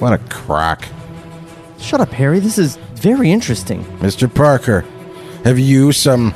What 0.00 0.14
a 0.14 0.18
crock. 0.30 0.86
Shut 1.78 2.00
up, 2.00 2.10
Harry. 2.10 2.40
This 2.40 2.56
is 2.56 2.76
very 2.94 3.30
interesting. 3.30 3.84
Mr. 3.98 4.32
Parker, 4.32 4.80
have 5.44 5.58
you 5.58 5.92
some 5.92 6.34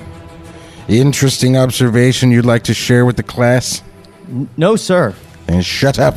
interesting 0.88 1.56
observation 1.56 2.30
you'd 2.30 2.44
like 2.44 2.64
to 2.64 2.74
share 2.74 3.04
with 3.04 3.16
the 3.16 3.22
class? 3.22 3.82
No, 4.56 4.76
sir. 4.76 5.14
And 5.48 5.64
shut 5.64 5.98
up 5.98 6.16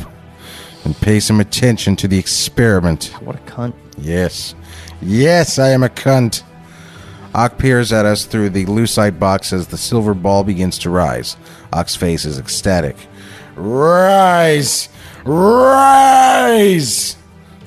and 0.84 0.96
pay 0.96 1.20
some 1.20 1.40
attention 1.40 1.96
to 1.96 2.08
the 2.08 2.18
experiment. 2.18 3.12
What 3.20 3.36
a 3.36 3.40
cunt. 3.40 3.74
Yes. 3.96 4.54
Yes, 5.00 5.58
I 5.58 5.70
am 5.70 5.82
a 5.82 5.88
cunt. 5.88 6.42
Ock 7.34 7.58
peers 7.58 7.92
at 7.92 8.06
us 8.06 8.24
through 8.24 8.50
the 8.50 8.64
lucite 8.66 9.18
box 9.18 9.52
as 9.52 9.68
the 9.68 9.76
silver 9.76 10.14
ball 10.14 10.44
begins 10.44 10.78
to 10.78 10.90
rise. 10.90 11.36
Ock's 11.72 11.94
face 11.94 12.24
is 12.24 12.38
ecstatic. 12.38 12.96
Rise! 13.54 14.88
Rise! 15.24 17.16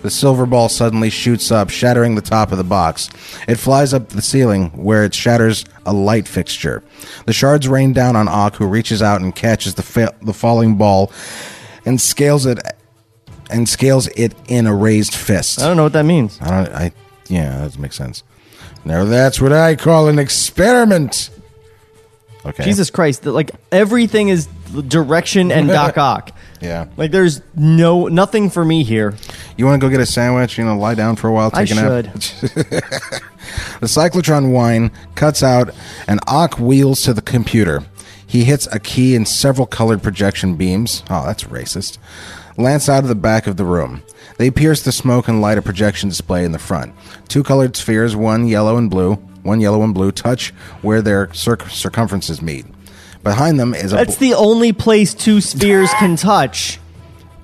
The 0.02 0.10
silver 0.10 0.46
ball 0.46 0.68
suddenly 0.70 1.10
shoots 1.10 1.52
up, 1.52 1.70
shattering 1.70 2.16
the 2.16 2.22
top 2.22 2.52
of 2.52 2.58
the 2.58 2.64
box. 2.64 3.10
It 3.48 3.56
flies 3.56 3.94
up 3.94 4.10
the 4.10 4.22
ceiling, 4.22 4.70
where 4.72 5.04
it 5.04 5.14
shatters 5.14 5.64
a 5.86 5.94
light 5.94 6.28
fixture. 6.28 6.84
The 7.26 7.34
shards 7.34 7.68
rain 7.68 7.94
down 7.94 8.16
on 8.16 8.28
Ock, 8.28 8.56
who 8.56 8.66
reaches 8.68 9.02
out 9.02 9.22
and 9.22 9.36
catches 9.36 9.76
the, 9.76 9.84
fa- 9.84 10.16
the 10.22 10.34
falling 10.34 10.76
ball 10.78 11.12
and 11.86 12.00
scales 12.02 12.46
it 12.46 12.60
and 13.50 13.68
scales 13.68 14.08
it 14.16 14.34
in 14.48 14.66
a 14.66 14.74
raised 14.74 15.14
fist. 15.14 15.62
I 15.62 15.68
don't 15.68 15.78
know 15.78 15.84
what 15.84 15.94
that 15.94 16.06
means. 16.06 16.40
I 16.42 16.64
don't. 16.64 16.74
I 16.76 16.92
yeah, 17.28 17.58
that 17.58 17.64
doesn't 17.64 17.82
make 17.82 17.94
sense. 17.94 18.24
Now 18.86 19.06
that's 19.06 19.40
what 19.40 19.54
I 19.54 19.76
call 19.76 20.08
an 20.08 20.18
experiment. 20.20 21.30
Okay. 22.46 22.64
Jesus 22.64 22.90
Christ. 22.90 23.26
Like, 23.26 23.52
everything 23.72 24.30
is 24.30 24.48
direction 24.88 25.52
and 25.52 25.68
Doc 25.68 25.98
Ock. 26.00 26.32
Yeah. 26.60 26.88
Like, 26.98 27.12
there's 27.12 27.42
no 27.56 28.08
nothing 28.08 28.50
for 28.50 28.66
me 28.66 28.84
here. 28.84 29.16
You 29.58 29.66
want 29.66 29.82
to 29.82 29.86
go 29.86 29.92
get 29.92 30.00
a 30.00 30.06
sandwich? 30.06 30.58
You 30.58 30.66
know, 30.66 30.78
lie 30.78 30.96
down 30.96 31.16
for 31.16 31.28
a 31.28 31.32
while, 31.32 31.52
I 31.54 31.66
take 31.66 31.78
a 31.78 31.82
nap. 31.82 32.06
The 33.82 33.88
cyclotron 33.88 34.52
whine 34.52 34.92
cuts 35.16 35.44
out, 35.44 35.72
and 36.08 36.20
Ock 36.28 36.60
wheels 36.60 37.02
to 37.02 37.14
the 37.14 37.22
computer. 37.22 37.84
He 38.26 38.44
hits 38.44 38.68
a 38.68 38.80
key 38.80 39.16
in 39.16 39.26
several 39.26 39.66
colored 39.68 40.02
projection 40.02 40.56
beams. 40.56 41.04
Oh, 41.10 41.26
that's 41.26 41.46
racist. 41.46 41.98
Lance 42.58 42.88
out 42.88 43.04
of 43.04 43.10
the 43.10 43.16
back 43.16 43.48
of 43.48 43.58
the 43.58 43.66
room. 43.66 44.04
They 44.38 44.52
pierce 44.52 44.84
the 44.84 44.92
smoke 44.92 45.28
and 45.28 45.42
light 45.42 45.58
a 45.58 45.62
projection 45.62 46.10
display 46.10 46.46
in 46.46 46.52
the 46.52 46.60
front. 46.60 46.94
Two 47.28 47.44
colored 47.44 47.76
spheres, 47.76 48.16
one 48.16 48.48
yellow 48.48 48.78
and 48.78 48.90
blue, 48.90 49.16
one 49.44 49.60
yellow 49.60 49.84
and 49.84 49.94
blue, 49.94 50.12
touch 50.12 50.52
where 50.82 51.02
their 51.02 51.34
circ- 51.34 51.70
circumferences 51.70 52.42
meet. 52.42 52.66
Behind 53.24 53.60
them 53.60 53.74
is 53.74 53.92
a 53.94 53.98
That's 53.98 54.18
the 54.18 54.34
only 54.34 54.74
place 54.74 55.14
two 55.14 55.42
spheres 55.42 55.90
can 55.96 56.16
touch. 56.16 56.80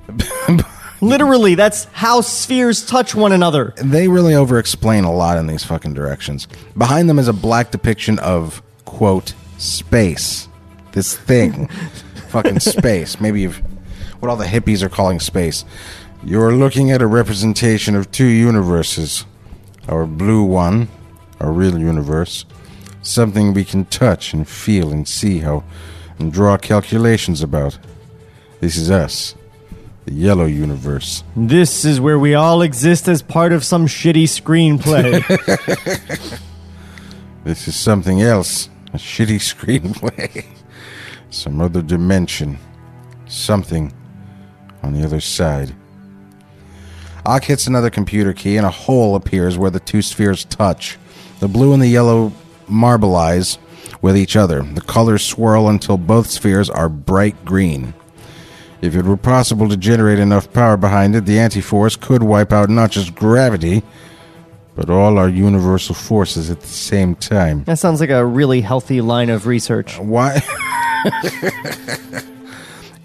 Literally, 1.01 1.55
that's 1.55 1.85
how 1.85 2.21
spheres 2.21 2.85
touch 2.85 3.13
one 3.13 3.31
another. 3.31 3.73
they 3.77 4.07
really 4.07 4.33
over 4.33 4.57
explain 4.57 5.03
a 5.03 5.13
lot 5.13 5.37
in 5.37 5.47
these 5.47 5.63
fucking 5.63 5.93
directions. 5.93 6.47
Behind 6.77 7.09
them 7.09 7.19
is 7.19 7.27
a 7.27 7.33
black 7.33 7.71
depiction 7.71 8.17
of, 8.19 8.63
quote, 8.85 9.33
space. 9.57 10.47
This 10.93 11.15
thing. 11.15 11.67
fucking 12.29 12.59
space. 12.59 13.19
Maybe 13.19 13.41
you've. 13.41 13.61
What 14.19 14.29
all 14.29 14.37
the 14.37 14.45
hippies 14.45 14.81
are 14.81 14.89
calling 14.89 15.19
space. 15.19 15.63
You're 16.23 16.53
looking 16.53 16.89
at 16.91 17.01
a 17.01 17.07
representation 17.07 17.95
of 17.95 18.11
two 18.11 18.25
universes. 18.25 19.25
Our 19.87 20.07
blue 20.07 20.43
one, 20.43 20.89
our 21.39 21.51
real 21.51 21.77
universe. 21.77 22.45
Something 23.03 23.53
we 23.53 23.63
can 23.63 23.85
touch 23.85 24.33
and 24.33 24.47
feel 24.47 24.91
and 24.91 25.07
see 25.07 25.39
how 25.39 25.63
and 26.17 26.33
draw 26.33 26.57
calculations 26.57 27.41
about. 27.41 27.77
This 28.59 28.75
is 28.75 28.89
us. 28.89 29.35
The 30.07 30.13
yellow 30.13 30.45
universe. 30.45 31.23
This 31.35 31.85
is 31.85 31.99
where 31.99 32.17
we 32.17 32.33
all 32.33 32.61
exist 32.61 33.07
as 33.07 33.21
part 33.21 33.51
of 33.51 33.63
some 33.63 33.87
shitty 33.87 34.23
screenplay. 34.23 35.21
This 37.47 37.65
is 37.69 37.77
something 37.77 38.21
else. 38.21 38.67
A 38.93 38.97
shitty 38.97 39.39
screenplay. 39.79 40.45
Some 41.29 41.61
other 41.61 41.81
dimension. 41.81 42.57
Something 43.25 43.93
on 44.83 44.91
the 44.91 45.05
other 45.05 45.21
side. 45.21 45.73
Ock 47.25 47.45
hits 47.45 47.65
another 47.65 47.89
computer 47.89 48.33
key 48.33 48.57
and 48.57 48.65
a 48.65 48.69
hole 48.69 49.15
appears 49.15 49.57
where 49.57 49.69
the 49.71 49.79
two 49.79 50.01
spheres 50.01 50.43
touch. 50.43 50.97
The 51.39 51.47
blue 51.47 51.71
and 51.71 51.81
the 51.81 51.87
yellow 51.87 52.33
marbleize 52.69 53.59
with 54.01 54.17
each 54.17 54.35
other. 54.35 54.61
The 54.61 54.81
colors 54.81 55.23
swirl 55.23 55.69
until 55.69 55.97
both 55.97 56.27
spheres 56.27 56.69
are 56.69 56.89
bright 56.89 57.45
green. 57.45 57.93
If 58.81 58.95
it 58.95 59.05
were 59.05 59.17
possible 59.17 59.67
to 59.69 59.77
generate 59.77 60.19
enough 60.19 60.51
power 60.53 60.77
behind 60.77 61.15
it, 61.15 61.25
the 61.25 61.39
anti-force 61.39 61.95
could 61.95 62.21
wipe 62.23 62.53
out 62.53 62.69
not 62.69 62.91
just 62.91 63.15
gravity, 63.15 63.81
but 64.75 64.89
all 64.89 65.17
our 65.17 65.29
universal 65.29 65.95
forces 65.95 66.51
at 66.51 66.61
the 66.61 66.67
same 66.67 67.15
time. 67.15 67.63
that 67.63 67.79
sounds 67.79 67.99
like 67.99 68.11
a 68.11 68.23
really 68.23 68.61
healthy 68.61 69.01
line 69.01 69.29
of 69.31 69.47
research. 69.47 69.97
Uh, 69.99 70.03
why? 70.03 70.41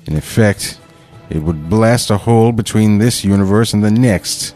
In 0.06 0.16
effect, 0.16 0.78
it 1.30 1.38
would 1.42 1.70
blast 1.70 2.10
a 2.10 2.18
hole 2.18 2.52
between 2.52 2.98
this 2.98 3.24
universe 3.24 3.72
and 3.72 3.82
the 3.82 3.90
next. 3.90 4.54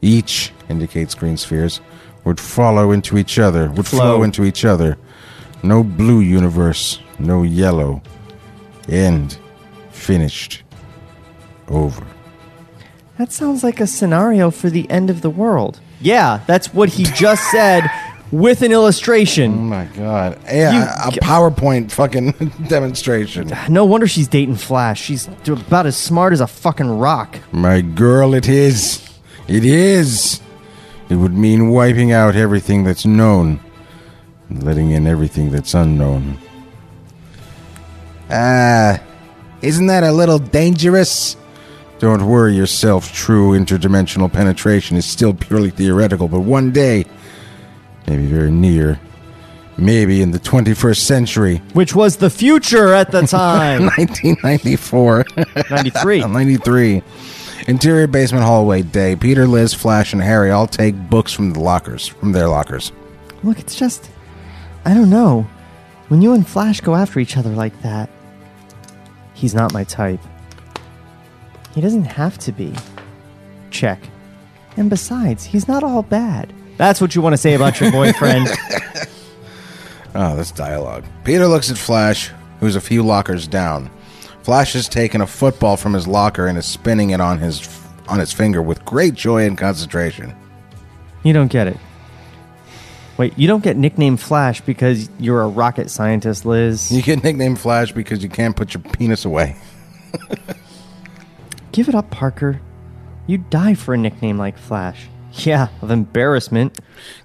Each, 0.00 0.50
indicates 0.68 1.14
green 1.14 1.36
spheres, 1.36 1.80
would 2.24 2.40
follow 2.40 2.90
into 2.92 3.18
each 3.18 3.38
other, 3.38 3.70
would 3.72 3.86
flow, 3.86 4.16
Flow. 4.16 4.22
into 4.22 4.44
each 4.44 4.64
other. 4.64 4.96
No 5.62 5.82
blue 5.84 6.20
universe, 6.20 7.00
no 7.18 7.42
yellow. 7.42 8.00
End. 8.88 9.36
Finished. 10.02 10.62
Over. 11.68 12.04
That 13.18 13.30
sounds 13.30 13.62
like 13.62 13.78
a 13.78 13.86
scenario 13.86 14.50
for 14.50 14.68
the 14.68 14.90
end 14.90 15.10
of 15.10 15.20
the 15.20 15.30
world. 15.30 15.78
Yeah, 16.00 16.40
that's 16.48 16.74
what 16.74 16.88
he 16.88 17.04
just 17.04 17.48
said 17.52 17.88
with 18.32 18.62
an 18.62 18.72
illustration. 18.72 19.52
Oh 19.52 19.56
my 19.58 19.84
god. 19.84 20.40
Yeah, 20.46 21.06
a 21.06 21.12
PowerPoint 21.12 21.92
fucking 21.92 22.32
demonstration. 22.68 23.52
No 23.68 23.84
wonder 23.84 24.08
she's 24.08 24.26
dating 24.26 24.56
Flash. 24.56 25.00
She's 25.00 25.28
about 25.46 25.86
as 25.86 25.96
smart 25.96 26.32
as 26.32 26.40
a 26.40 26.48
fucking 26.48 26.98
rock. 26.98 27.38
My 27.52 27.80
girl, 27.80 28.34
it 28.34 28.48
is. 28.48 29.08
It 29.46 29.64
is. 29.64 30.40
It 31.08 31.14
would 31.14 31.34
mean 31.34 31.68
wiping 31.70 32.10
out 32.10 32.34
everything 32.34 32.82
that's 32.82 33.06
known 33.06 33.60
and 34.48 34.64
letting 34.64 34.90
in 34.90 35.06
everything 35.06 35.52
that's 35.52 35.74
unknown. 35.74 36.38
Ah, 38.28 39.00
isn't 39.62 39.86
that 39.86 40.04
a 40.04 40.12
little 40.12 40.38
dangerous? 40.38 41.36
Don't 41.98 42.26
worry 42.26 42.54
yourself, 42.56 43.12
true 43.12 43.52
interdimensional 43.52 44.32
penetration 44.32 44.96
is 44.96 45.04
still 45.06 45.32
purely 45.34 45.70
theoretical, 45.70 46.26
but 46.28 46.40
one 46.40 46.72
day, 46.72 47.04
maybe 48.08 48.26
very 48.26 48.50
near, 48.50 48.98
maybe 49.76 50.20
in 50.20 50.32
the 50.32 50.40
21st 50.40 50.96
century, 50.98 51.62
Which 51.74 51.94
was 51.94 52.16
the 52.16 52.28
future 52.28 52.92
at 52.92 53.12
the 53.12 53.22
time. 53.22 53.82
1994. 53.96 55.24
93. 55.70 56.20
93. 56.26 57.02
Interior 57.68 58.08
basement 58.08 58.44
hallway 58.44 58.82
day. 58.82 59.14
Peter, 59.14 59.46
Liz, 59.46 59.72
Flash, 59.72 60.12
and 60.12 60.20
Harry 60.20 60.50
all 60.50 60.66
take 60.66 60.96
books 61.08 61.32
from 61.32 61.52
the 61.52 61.60
lockers, 61.60 62.08
from 62.08 62.32
their 62.32 62.48
lockers. 62.48 62.90
Look, 63.44 63.60
it's 63.60 63.76
just. 63.76 64.10
I 64.84 64.94
don't 64.94 65.10
know. 65.10 65.46
When 66.08 66.20
you 66.20 66.32
and 66.32 66.44
Flash 66.46 66.80
go 66.80 66.96
after 66.96 67.20
each 67.20 67.36
other 67.36 67.50
like 67.50 67.80
that, 67.82 68.10
he's 69.42 69.54
not 69.54 69.74
my 69.74 69.82
type. 69.82 70.20
He 71.74 71.80
doesn't 71.80 72.04
have 72.04 72.38
to 72.38 72.52
be. 72.52 72.72
Check. 73.70 73.98
And 74.76 74.88
besides, 74.88 75.42
he's 75.44 75.66
not 75.66 75.82
all 75.82 76.02
bad. 76.04 76.52
That's 76.76 77.00
what 77.00 77.16
you 77.16 77.20
want 77.22 77.32
to 77.32 77.36
say 77.36 77.54
about 77.54 77.80
your 77.80 77.90
boyfriend. 77.90 78.46
Oh, 80.14 80.36
this 80.36 80.52
dialogue. 80.52 81.04
Peter 81.24 81.48
looks 81.48 81.70
at 81.72 81.76
Flash, 81.76 82.30
who's 82.60 82.76
a 82.76 82.80
few 82.80 83.02
lockers 83.02 83.48
down. 83.48 83.90
Flash 84.44 84.74
has 84.74 84.88
taken 84.88 85.20
a 85.20 85.26
football 85.26 85.76
from 85.76 85.92
his 85.92 86.06
locker 86.06 86.46
and 86.46 86.56
is 86.56 86.66
spinning 86.66 87.10
it 87.10 87.20
on 87.20 87.38
his 87.38 87.68
on 88.08 88.18
his 88.20 88.32
finger 88.32 88.62
with 88.62 88.84
great 88.84 89.14
joy 89.14 89.46
and 89.46 89.56
concentration. 89.58 90.34
you 91.24 91.32
don't 91.32 91.50
get 91.50 91.66
it. 91.66 91.76
Wait, 93.18 93.38
you 93.38 93.46
don't 93.46 93.62
get 93.62 93.76
nicknamed 93.76 94.20
Flash 94.20 94.60
because 94.62 95.08
you're 95.18 95.42
a 95.42 95.48
rocket 95.48 95.90
scientist, 95.90 96.46
Liz. 96.46 96.90
You 96.90 97.02
get 97.02 97.22
nicknamed 97.22 97.60
Flash 97.60 97.92
because 97.92 98.22
you 98.22 98.28
can't 98.28 98.56
put 98.56 98.74
your 98.74 98.82
penis 98.82 99.24
away. 99.24 99.56
Give 101.72 101.88
it 101.88 101.94
up, 101.94 102.10
Parker. 102.10 102.60
You'd 103.26 103.48
die 103.50 103.74
for 103.74 103.94
a 103.94 103.98
nickname 103.98 104.38
like 104.38 104.58
Flash. 104.58 105.08
Yeah, 105.34 105.68
of 105.80 105.90
embarrassment. 105.90 106.78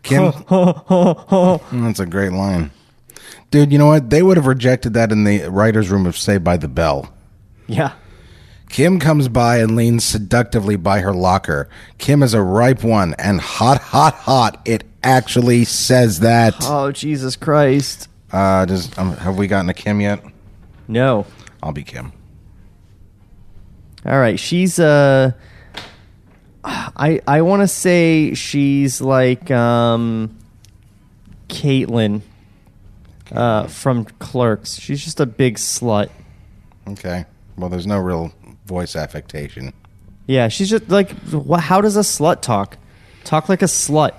Kim, 0.03 0.31
mm, 0.31 1.83
that's 1.83 1.99
a 1.99 2.05
great 2.05 2.31
line, 2.31 2.71
dude. 3.51 3.71
You 3.71 3.77
know 3.77 3.87
what? 3.87 4.09
They 4.09 4.23
would 4.23 4.37
have 4.37 4.45
rejected 4.45 4.93
that 4.93 5.11
in 5.11 5.25
the 5.25 5.49
writers' 5.49 5.89
room 5.89 6.05
of 6.05 6.17
Saved 6.17 6.43
by 6.43 6.55
the 6.55 6.69
Bell. 6.69 7.13
Yeah. 7.67 7.93
Kim 8.69 8.99
comes 8.99 9.27
by 9.27 9.57
and 9.57 9.75
leans 9.75 10.03
seductively 10.03 10.75
by 10.75 10.99
her 10.99 11.13
locker. 11.13 11.69
Kim 11.97 12.21
is 12.21 12.33
a 12.33 12.41
ripe 12.41 12.83
one 12.83 13.13
and 13.17 13.39
hot, 13.39 13.79
hot, 13.79 14.13
hot. 14.13 14.61
It 14.65 14.83
actually 15.07 15.63
says 15.63 16.19
that. 16.19 16.55
Oh, 16.61 16.91
Jesus 16.91 17.35
Christ. 17.35 18.09
Uh, 18.31 18.65
does 18.65 18.95
um, 18.97 19.13
have 19.13 19.37
we 19.37 19.47
gotten 19.47 19.69
a 19.69 19.73
Kim 19.73 20.01
yet? 20.01 20.21
No. 20.87 21.25
I'll 21.63 21.71
be 21.71 21.83
Kim. 21.83 22.11
All 24.05 24.19
right, 24.19 24.39
she's 24.39 24.79
uh 24.79 25.31
I 26.63 27.21
I 27.27 27.41
want 27.41 27.61
to 27.61 27.67
say 27.67 28.33
she's 28.33 29.01
like 29.01 29.49
um 29.51 30.37
Caitlin 31.49 32.21
uh 33.31 33.67
from 33.67 34.05
Clerks. 34.05 34.75
She's 34.79 35.03
just 35.03 35.19
a 35.19 35.25
big 35.25 35.55
slut. 35.55 36.09
Okay. 36.87 37.25
Well, 37.57 37.69
there's 37.69 37.87
no 37.87 37.99
real 37.99 38.33
voice 38.65 38.95
affectation. 38.95 39.73
Yeah, 40.27 40.49
she's 40.49 40.69
just 40.69 40.89
like 40.89 41.11
wh- 41.31 41.59
how 41.59 41.81
does 41.81 41.95
a 41.97 42.01
slut 42.01 42.41
talk? 42.41 42.77
Talk 43.23 43.49
like 43.49 43.61
a 43.61 43.65
slut. 43.65 44.13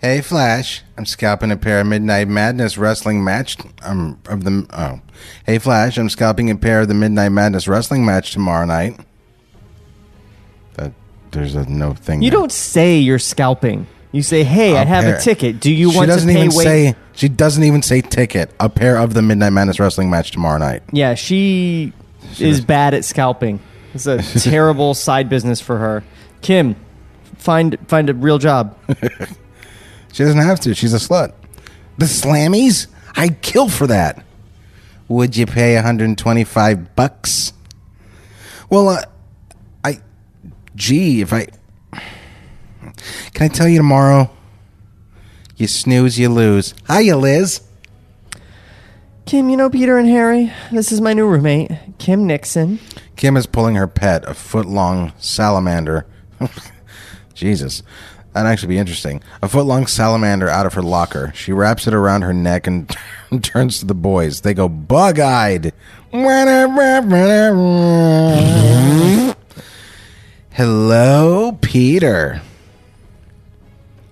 Hey, 0.00 0.22
Flash. 0.22 0.82
I'm 0.96 1.04
scalping 1.04 1.50
a 1.50 1.58
pair 1.58 1.80
of 1.80 1.86
Midnight 1.86 2.26
Madness 2.28 2.78
wrestling 2.78 3.22
match. 3.22 3.58
Um, 3.82 4.18
of 4.26 4.44
the 4.44 4.66
oh. 4.70 5.00
Hey, 5.44 5.58
Flash. 5.58 5.98
I'm 5.98 6.08
scalping 6.08 6.50
a 6.50 6.56
pair 6.56 6.80
of 6.80 6.88
the 6.88 6.94
Midnight 6.94 7.30
Madness 7.30 7.68
wrestling 7.68 8.06
match 8.06 8.32
tomorrow 8.32 8.64
night. 8.64 8.98
That 10.74 10.92
there's 11.32 11.54
a 11.54 11.66
no 11.68 11.92
thing. 11.92 12.22
You 12.22 12.30
there. 12.30 12.38
don't 12.40 12.52
say 12.52 12.98
you're 12.98 13.18
scalping. 13.18 13.86
You 14.12 14.22
say, 14.22 14.42
"Hey, 14.42 14.74
I 14.76 14.84
have 14.86 15.04
pair- 15.04 15.16
a 15.16 15.20
ticket. 15.20 15.60
Do 15.60 15.70
you 15.70 15.90
she 15.90 15.96
want 15.98 16.08
to 16.08 16.14
doesn't 16.14 16.32
pay 16.32 16.44
even 16.44 16.56
wait?" 16.56 16.64
say. 16.64 16.94
She 17.12 17.28
doesn't 17.28 17.62
even 17.62 17.82
say 17.82 18.00
ticket. 18.00 18.50
A 18.58 18.70
pair 18.70 18.96
of 18.96 19.12
the 19.12 19.20
Midnight 19.20 19.50
Madness 19.50 19.78
wrestling 19.78 20.08
match 20.08 20.30
tomorrow 20.30 20.58
night. 20.58 20.82
Yeah, 20.92 21.14
she 21.14 21.92
is 22.38 22.62
bad 22.62 22.94
at 22.94 23.04
scalping. 23.04 23.60
It's 23.92 24.06
a 24.06 24.18
terrible 24.40 24.94
side 24.94 25.28
business 25.28 25.60
for 25.60 25.76
her. 25.76 26.02
Kim, 26.40 26.74
find 27.36 27.76
find 27.86 28.08
a 28.08 28.14
real 28.14 28.38
job. 28.38 28.76
She 30.12 30.24
doesn't 30.24 30.40
have 30.40 30.60
to. 30.60 30.74
She's 30.74 30.94
a 30.94 30.98
slut. 30.98 31.32
The 31.98 32.06
Slammies? 32.06 32.86
I'd 33.16 33.42
kill 33.42 33.68
for 33.68 33.86
that. 33.86 34.24
Would 35.08 35.36
you 35.36 35.46
pay 35.46 35.74
125 35.74 36.94
bucks? 36.94 37.52
Well, 38.68 38.88
uh, 38.88 39.02
I 39.84 40.00
Gee, 40.74 41.20
if 41.20 41.32
I. 41.32 41.48
Can 43.34 43.44
I 43.44 43.48
tell 43.48 43.68
you 43.68 43.76
tomorrow? 43.76 44.30
You 45.56 45.66
snooze, 45.66 46.18
you 46.18 46.28
lose. 46.28 46.74
Hiya, 46.88 47.16
Liz. 47.16 47.60
Kim, 49.26 49.50
you 49.50 49.56
know 49.56 49.68
Peter 49.68 49.98
and 49.98 50.08
Harry? 50.08 50.52
This 50.72 50.90
is 50.90 51.00
my 51.00 51.12
new 51.12 51.26
roommate, 51.26 51.70
Kim 51.98 52.26
Nixon. 52.26 52.80
Kim 53.16 53.36
is 53.36 53.46
pulling 53.46 53.74
her 53.74 53.86
pet, 53.86 54.24
a 54.26 54.34
foot 54.34 54.66
long 54.66 55.12
salamander. 55.18 56.06
Jesus. 57.34 57.82
That'd 58.32 58.50
actually 58.50 58.68
be 58.68 58.78
interesting. 58.78 59.22
A 59.42 59.48
foot 59.48 59.66
long 59.66 59.86
salamander 59.86 60.48
out 60.48 60.66
of 60.66 60.74
her 60.74 60.82
locker. 60.82 61.32
She 61.34 61.52
wraps 61.52 61.86
it 61.88 61.94
around 61.94 62.22
her 62.22 62.32
neck 62.32 62.66
and 62.66 62.94
turns 63.42 63.80
to 63.80 63.86
the 63.86 63.94
boys. 63.94 64.42
They 64.42 64.54
go 64.54 64.68
bug 64.68 65.18
eyed. 65.18 65.72
Hello, 70.52 71.58
Peter. 71.60 72.42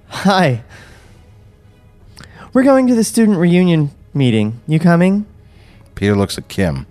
Hi. 0.09 0.65
We're 2.53 2.65
going 2.65 2.89
to 2.89 2.95
the 2.95 3.05
student 3.05 3.39
reunion 3.39 3.91
meeting. 4.15 4.61
You 4.67 4.81
coming? 4.81 5.27
Peter 5.95 6.17
looks 6.17 6.39
at 6.39 6.49
Kim. 6.49 6.87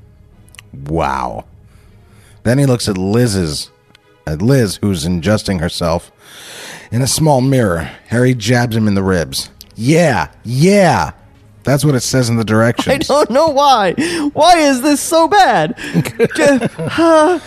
Wow. 0.73 1.45
Then 2.43 2.57
he 2.57 2.65
looks 2.65 2.87
at 2.87 2.97
Liz's 2.97 3.69
at 4.25 4.41
Liz, 4.41 4.77
who's 4.81 5.05
adjusting 5.05 5.59
herself 5.59 6.11
in 6.91 7.01
a 7.01 7.07
small 7.07 7.41
mirror. 7.41 7.89
Harry 8.07 8.33
jabs 8.33 8.75
him 8.75 8.87
in 8.87 8.95
the 8.95 9.03
ribs. 9.03 9.49
Yeah, 9.75 10.31
yeah. 10.43 11.11
That's 11.63 11.83
what 11.83 11.95
it 11.95 11.99
says 11.99 12.29
in 12.29 12.37
the 12.37 12.45
directions. 12.45 12.87
I 13.09 13.13
don't 13.13 13.29
know 13.29 13.49
why. 13.49 13.93
Why 14.33 14.57
is 14.59 14.81
this 14.81 15.01
so 15.01 15.27
bad? 15.27 15.77
Huh? 16.89 17.39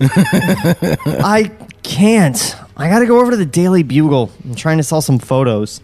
I 0.00 1.50
can't. 1.82 2.56
I 2.76 2.88
gotta 2.88 3.06
go 3.06 3.20
over 3.20 3.32
to 3.32 3.36
the 3.36 3.44
Daily 3.44 3.82
Bugle. 3.82 4.30
I'm 4.44 4.54
trying 4.54 4.76
to 4.76 4.84
sell 4.84 5.00
some 5.02 5.18
photos. 5.18 5.80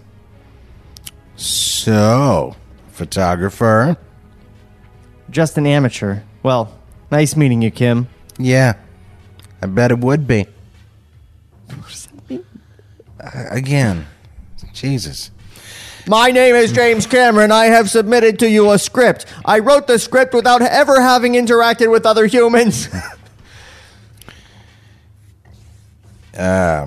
So, 1.36 2.54
photographer. 2.92 3.96
Just 5.30 5.58
an 5.58 5.66
amateur. 5.66 6.20
Well, 6.44 6.72
nice 7.10 7.34
meeting 7.34 7.60
you, 7.60 7.72
Kim. 7.72 8.08
Yeah, 8.38 8.74
I 9.60 9.66
bet 9.66 9.90
it 9.90 9.98
would 9.98 10.26
be. 10.28 10.46
Uh, 13.24 13.46
again, 13.50 14.06
Jesus. 14.72 15.30
My 16.06 16.30
name 16.30 16.54
is 16.54 16.72
James 16.72 17.06
Cameron. 17.06 17.50
I 17.50 17.66
have 17.66 17.88
submitted 17.88 18.38
to 18.40 18.50
you 18.50 18.70
a 18.70 18.78
script. 18.78 19.24
I 19.44 19.60
wrote 19.60 19.86
the 19.86 19.98
script 19.98 20.34
without 20.34 20.60
ever 20.60 21.00
having 21.00 21.32
interacted 21.32 21.90
with 21.90 22.04
other 22.04 22.26
humans. 22.26 22.88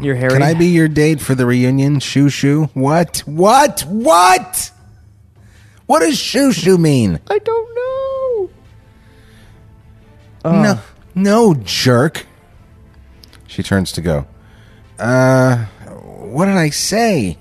You're 0.02 0.16
Harry. 0.16 0.34
Can 0.34 0.44
I 0.44 0.54
be 0.54 0.68
your 0.68 0.88
date 0.88 1.22
for 1.22 1.34
the 1.34 1.46
reunion? 1.46 2.00
Shoo 2.00 2.30
shoo? 2.30 2.70
What? 2.74 3.20
What? 3.26 3.82
What? 3.88 4.72
What 5.86 6.02
does 6.02 6.20
shoo 6.20 6.52
shoo 6.52 6.78
mean? 6.78 7.20
I 7.30 7.40
don't 7.40 7.76
know. 7.76 8.50
No, 10.62 10.80
no, 11.16 11.54
jerk. 11.56 12.26
She 13.48 13.64
turns 13.64 13.92
to 13.94 14.02
go. 14.02 14.28
Uh, 15.00 15.66
what 16.28 16.46
did 16.46 16.56
I 16.56 16.70
say? 16.70 17.38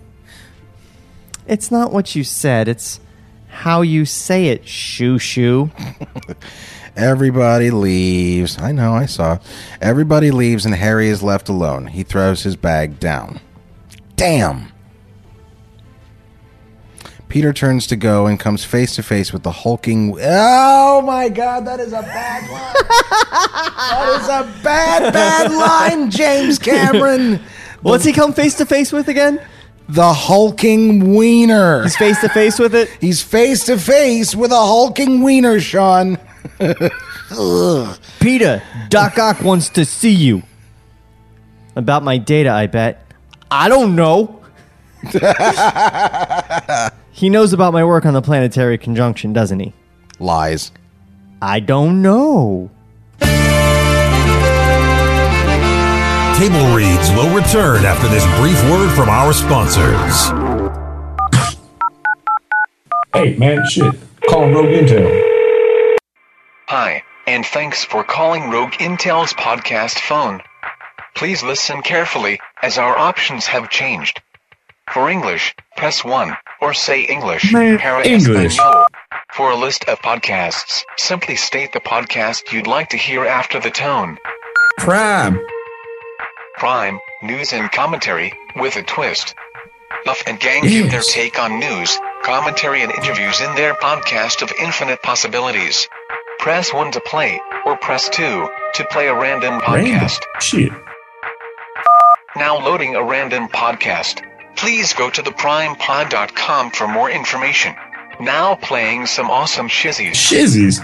It's 1.47 1.71
not 1.71 1.93
what 1.93 2.15
you 2.15 2.25
said. 2.25 2.69
It's 2.69 3.01
how 3.49 3.83
you 3.83 4.05
say 4.05 4.49
it. 4.49 4.67
Shoo 4.67 5.19
shoo. 5.19 5.71
Everybody 6.97 7.71
leaves. 7.71 8.59
I 8.59 8.73
know, 8.73 8.95
I 8.95 9.07
saw. 9.07 9.39
Everybody 9.81 10.31
leaves, 10.31 10.65
and 10.65 10.75
Harry 10.75 11.09
is 11.09 11.23
left 11.23 11.49
alone. 11.49 11.89
He 11.89 12.03
throws 12.03 12.43
his 12.43 12.57
bag 12.57 12.99
down. 12.99 13.41
Damn. 14.17 14.73
Peter 17.29 17.53
turns 17.53 17.87
to 17.89 17.97
go 17.97 18.27
and 18.27 18.41
comes 18.41 18.65
face 18.65 18.95
to 18.97 19.03
face 19.03 19.33
with 19.33 19.43
the 19.43 19.51
hulking. 19.51 20.17
Oh 20.23 21.03
my 21.03 21.29
god, 21.29 21.67
that 21.67 21.81
is 21.81 21.93
a 21.93 22.01
bad 22.01 22.51
line. 22.51 22.75
that 23.31 24.19
is 24.21 24.29
a 24.29 24.63
bad, 24.63 25.13
bad 25.13 25.53
line, 25.53 26.11
James 26.11 26.59
Cameron. 26.59 27.41
What's 27.83 28.05
he 28.05 28.13
come 28.13 28.33
face 28.33 28.55
to 28.57 28.67
face 28.67 28.93
with 28.93 29.09
again? 29.09 29.41
The 29.89 30.13
hulking 30.13 31.15
wiener. 31.15 31.85
He's 31.85 31.97
face 31.97 32.21
to 32.23 32.29
face 32.29 32.59
with 32.59 32.75
it. 32.75 32.91
He's 33.01 33.23
face 33.23 33.65
to 33.67 33.79
face 33.79 34.35
with 34.35 34.51
a 34.51 34.57
hulking 34.57 35.23
wiener, 35.23 35.61
Sean. 35.61 36.19
Peter, 38.21 38.63
Doc 38.89 39.19
Ock 39.19 39.43
wants 39.43 39.69
to 39.71 39.85
see 39.85 40.13
you. 40.13 40.43
About 41.77 42.03
my 42.03 42.19
data, 42.19 42.51
I 42.51 42.67
bet. 42.67 43.05
I 43.51 43.69
don't 43.69 43.95
know. 43.95 44.43
he 47.13 47.29
knows 47.31 47.53
about 47.53 47.73
my 47.73 47.85
work 47.85 48.07
on 48.07 48.15
the 48.15 48.23
planetary 48.23 48.79
conjunction, 48.79 49.33
doesn't 49.33 49.61
he? 49.61 49.73
Lies. 50.19 50.73
I 51.41 51.61
don't 51.61 52.03
know. 52.03 52.71
Table 56.37 56.77
Reads 56.77 57.09
will 57.13 57.35
return 57.35 57.87
after 57.87 58.09
this 58.09 58.27
brief 58.39 58.63
word 58.71 58.95
from 58.95 59.09
our 59.09 59.33
sponsors. 59.33 60.27
Hey, 63.15 63.35
man, 63.37 63.67
shit. 63.71 63.95
Call 64.29 64.51
Rogue 64.51 64.67
Intel. 64.67 65.97
Hi, 66.69 67.03
and 67.27 67.47
thanks 67.47 67.85
for 67.85 68.05
calling 68.05 68.51
Rogue 68.51 68.73
Intel's 68.73 69.33
podcast 69.33 69.99
phone. 69.99 70.43
Please 71.15 71.43
listen 71.43 71.81
carefully, 71.81 72.39
as 72.63 72.77
our 72.77 72.99
options 72.99 73.47
have 73.47 73.71
changed. 73.71 74.21
For 74.93 75.09
English, 75.09 75.55
press 75.79 76.05
1, 76.05 76.37
or 76.61 76.75
say 76.75 77.05
English. 77.05 77.51
Man, 77.51 77.79
para 77.79 78.07
English. 78.07 78.59
español. 78.59 78.85
For 79.33 79.53
a 79.53 79.57
list 79.57 79.87
of 79.87 80.01
podcasts, 80.01 80.85
simply 80.99 81.37
state 81.37 81.73
the 81.73 81.81
podcast 81.81 82.53
you'd 82.53 82.67
like 82.67 82.91
to 82.91 82.99
hear 82.99 83.25
after 83.25 83.59
the 83.59 83.71
tone. 83.71 84.19
Prime. 84.77 85.41
Prime, 86.57 86.99
news 87.23 87.53
and 87.53 87.71
commentary, 87.71 88.33
with 88.57 88.77
a 88.77 88.83
twist. 88.83 89.35
Huff 90.07 90.23
and 90.27 90.41
Gang 90.41 90.63
give 90.63 90.91
their 90.91 91.03
take 91.03 91.39
on 91.39 91.59
news, 91.59 91.99
commentary, 92.23 92.83
and 92.83 92.91
interviews 92.93 93.43
in 93.43 93.55
their 93.57 93.75
podcast 93.75 94.41
of 94.41 94.51
infinite 94.59 95.03
possibilities. 95.03 95.87
Press 96.39 96.73
1 96.73 96.93
to 96.93 97.01
play, 97.01 97.39
or 97.67 97.77
press 97.77 98.09
2 98.09 98.49
to 98.75 98.85
play 98.87 99.09
a 99.09 99.15
random 99.15 99.61
podcast. 99.61 100.23
Random. 100.23 100.41
Shit. 100.41 100.73
Now 102.37 102.59
loading 102.59 102.95
a 102.95 103.05
random 103.05 103.49
podcast. 103.49 104.25
Please 104.57 104.95
go 104.95 105.11
to 105.11 105.23
theprimepod.com 105.23 106.71
for 106.71 106.89
more 106.89 107.11
information. 107.11 107.75
Now 108.19 108.55
playing 108.55 109.05
some 109.05 109.31
awesome 109.31 109.69
shizzies. 109.69 110.13
Shizzies. 110.13 110.81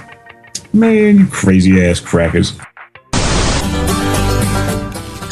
Man, 0.75 1.18
you 1.18 1.27
crazy 1.29 1.83
ass 1.83 1.99
crackers. 1.99 2.59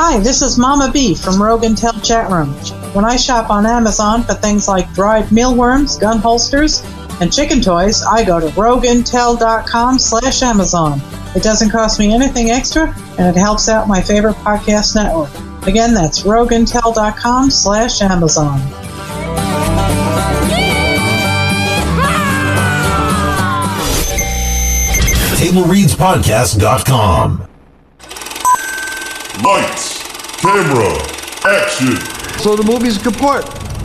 Hi, 0.02 0.18
this 0.18 0.40
is 0.40 0.56
Mama 0.56 0.90
B 0.90 1.14
from 1.14 1.42
Rogue 1.42 1.60
Intel 1.60 2.02
Chat 2.02 2.30
Room. 2.30 2.54
When 2.94 3.04
I 3.04 3.16
shop 3.16 3.50
on 3.50 3.66
Amazon 3.66 4.22
for 4.22 4.32
things 4.32 4.66
like 4.66 4.90
dried 4.94 5.30
mealworms, 5.30 5.98
gun 5.98 6.16
holsters, 6.16 6.82
and 7.20 7.30
chicken 7.30 7.60
toys, 7.60 8.02
I 8.02 8.24
go 8.24 8.40
to 8.40 8.46
rogueintel.com 8.46 9.98
slash 9.98 10.42
Amazon. 10.42 11.02
It 11.36 11.42
doesn't 11.42 11.68
cost 11.68 11.98
me 11.98 12.14
anything 12.14 12.48
extra, 12.48 12.94
and 13.18 13.28
it 13.28 13.36
helps 13.38 13.68
out 13.68 13.88
my 13.88 14.00
favorite 14.00 14.36
podcast 14.36 14.94
network. 14.94 15.28
Again, 15.68 15.92
that's 15.92 16.22
rogueintel.com 16.22 17.50
slash 17.50 18.00
Amazon. 18.00 18.58
TableReadsPodcast.com. 25.36 27.46
Lights, 29.42 30.04
camera, 30.52 30.92
action. 31.44 31.96
So 32.40 32.56
the 32.56 32.64
movie's 32.64 32.96
a 32.96 33.10
kaput, 33.10 33.44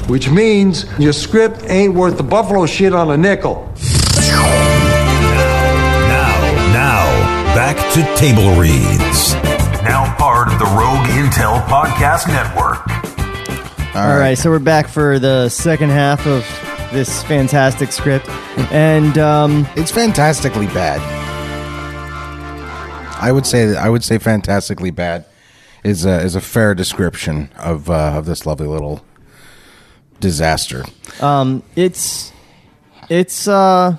which 0.10 0.30
means 0.32 0.86
your 0.98 1.14
script 1.14 1.62
ain't 1.66 1.94
worth 1.94 2.18
the 2.18 2.24
buffalo 2.24 2.66
shit 2.66 2.92
on 2.92 3.12
a 3.12 3.18
nickel. 3.18 3.72
Now, 6.10 6.42
now, 6.74 7.06
back 7.54 7.78
to 7.94 8.02
Table 8.20 8.60
Reads. 8.60 9.36
Now 9.84 10.16
part 10.18 10.48
of 10.52 10.58
the 10.58 10.66
Rogue 10.66 11.08
Intel 11.10 11.64
Podcast 11.68 12.28
Network. 12.30 12.82
All 13.96 14.18
right. 14.18 14.36
so 14.36 14.50
we're 14.50 14.58
back 14.58 14.88
for 14.88 15.20
the 15.20 15.48
second 15.50 15.92
half 15.92 16.26
of 16.26 16.42
this 16.92 17.22
fantastic 17.24 17.92
script, 17.92 18.28
and 18.72 19.20
um, 19.20 19.68
It's 19.76 19.92
fantastically 19.92 20.66
bad. 20.68 21.00
I 23.22 23.32
would 23.32 23.46
say 23.46 23.78
I 23.78 23.88
would 23.88 24.04
say 24.04 24.18
fantastically 24.18 24.90
bad 24.90 25.26
is 25.86 26.06
a, 26.06 26.22
is 26.22 26.36
a 26.36 26.42
fair 26.42 26.74
description 26.74 27.50
of 27.58 27.90
uh, 27.90 28.14
of 28.16 28.26
this 28.26 28.46
lovely 28.46 28.68
little 28.68 29.04
disaster. 30.20 30.84
it's 31.76 32.34
it's 33.10 33.48
uh 33.48 33.98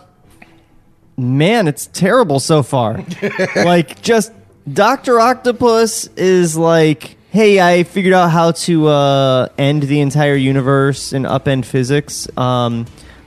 man, 1.16 1.68
it's 1.68 1.86
terrible 1.86 2.40
so 2.40 2.62
far. 2.62 3.04
like 3.56 4.02
just 4.02 4.32
Dr. 4.70 5.20
Octopus 5.20 6.08
is 6.16 6.56
like 6.56 7.16
hey, 7.30 7.60
I 7.60 7.82
figured 7.82 8.14
out 8.14 8.30
how 8.30 8.52
to 8.52 8.86
uh, 8.88 9.48
end 9.58 9.82
the 9.82 10.00
entire 10.00 10.36
universe 10.36 11.12
and 11.12 11.26
upend 11.26 11.66
physics. 11.66 12.26
Um, 12.38 12.86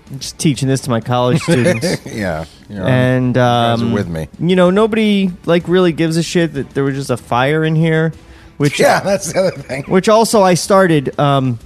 I'm 0.10 0.18
just 0.18 0.39
teaching 0.39 0.68
this 0.68 0.82
to 0.82 0.89
my 0.89 0.99
college 0.99 1.39
students. 1.43 2.05
yeah. 2.07 2.45
You're 2.70 2.88
and 2.88 3.38
um, 3.38 3.91
with 3.91 4.07
me. 4.07 4.28
You 4.39 4.55
know, 4.55 4.72
nobody 4.72 5.32
like 5.45 5.68
really 5.68 5.91
gives 5.91 6.18
a 6.18 6.24
shit 6.24 6.53
that 6.53 6.72
there 6.72 6.84
was 6.84 6.95
just 6.95 7.12
a 7.12 7.18
fire 7.18 7.64
in 7.64 7.76
here, 7.76 8.12
which 8.60 8.80
Yeah, 8.80 8.99
that's 9.03 9.34
the 9.34 9.39
other 9.39 9.51
thing. 9.51 9.84
which 9.86 10.07
also 10.07 10.43
I 10.43 10.53
started. 10.53 11.18
Um, 11.20 11.57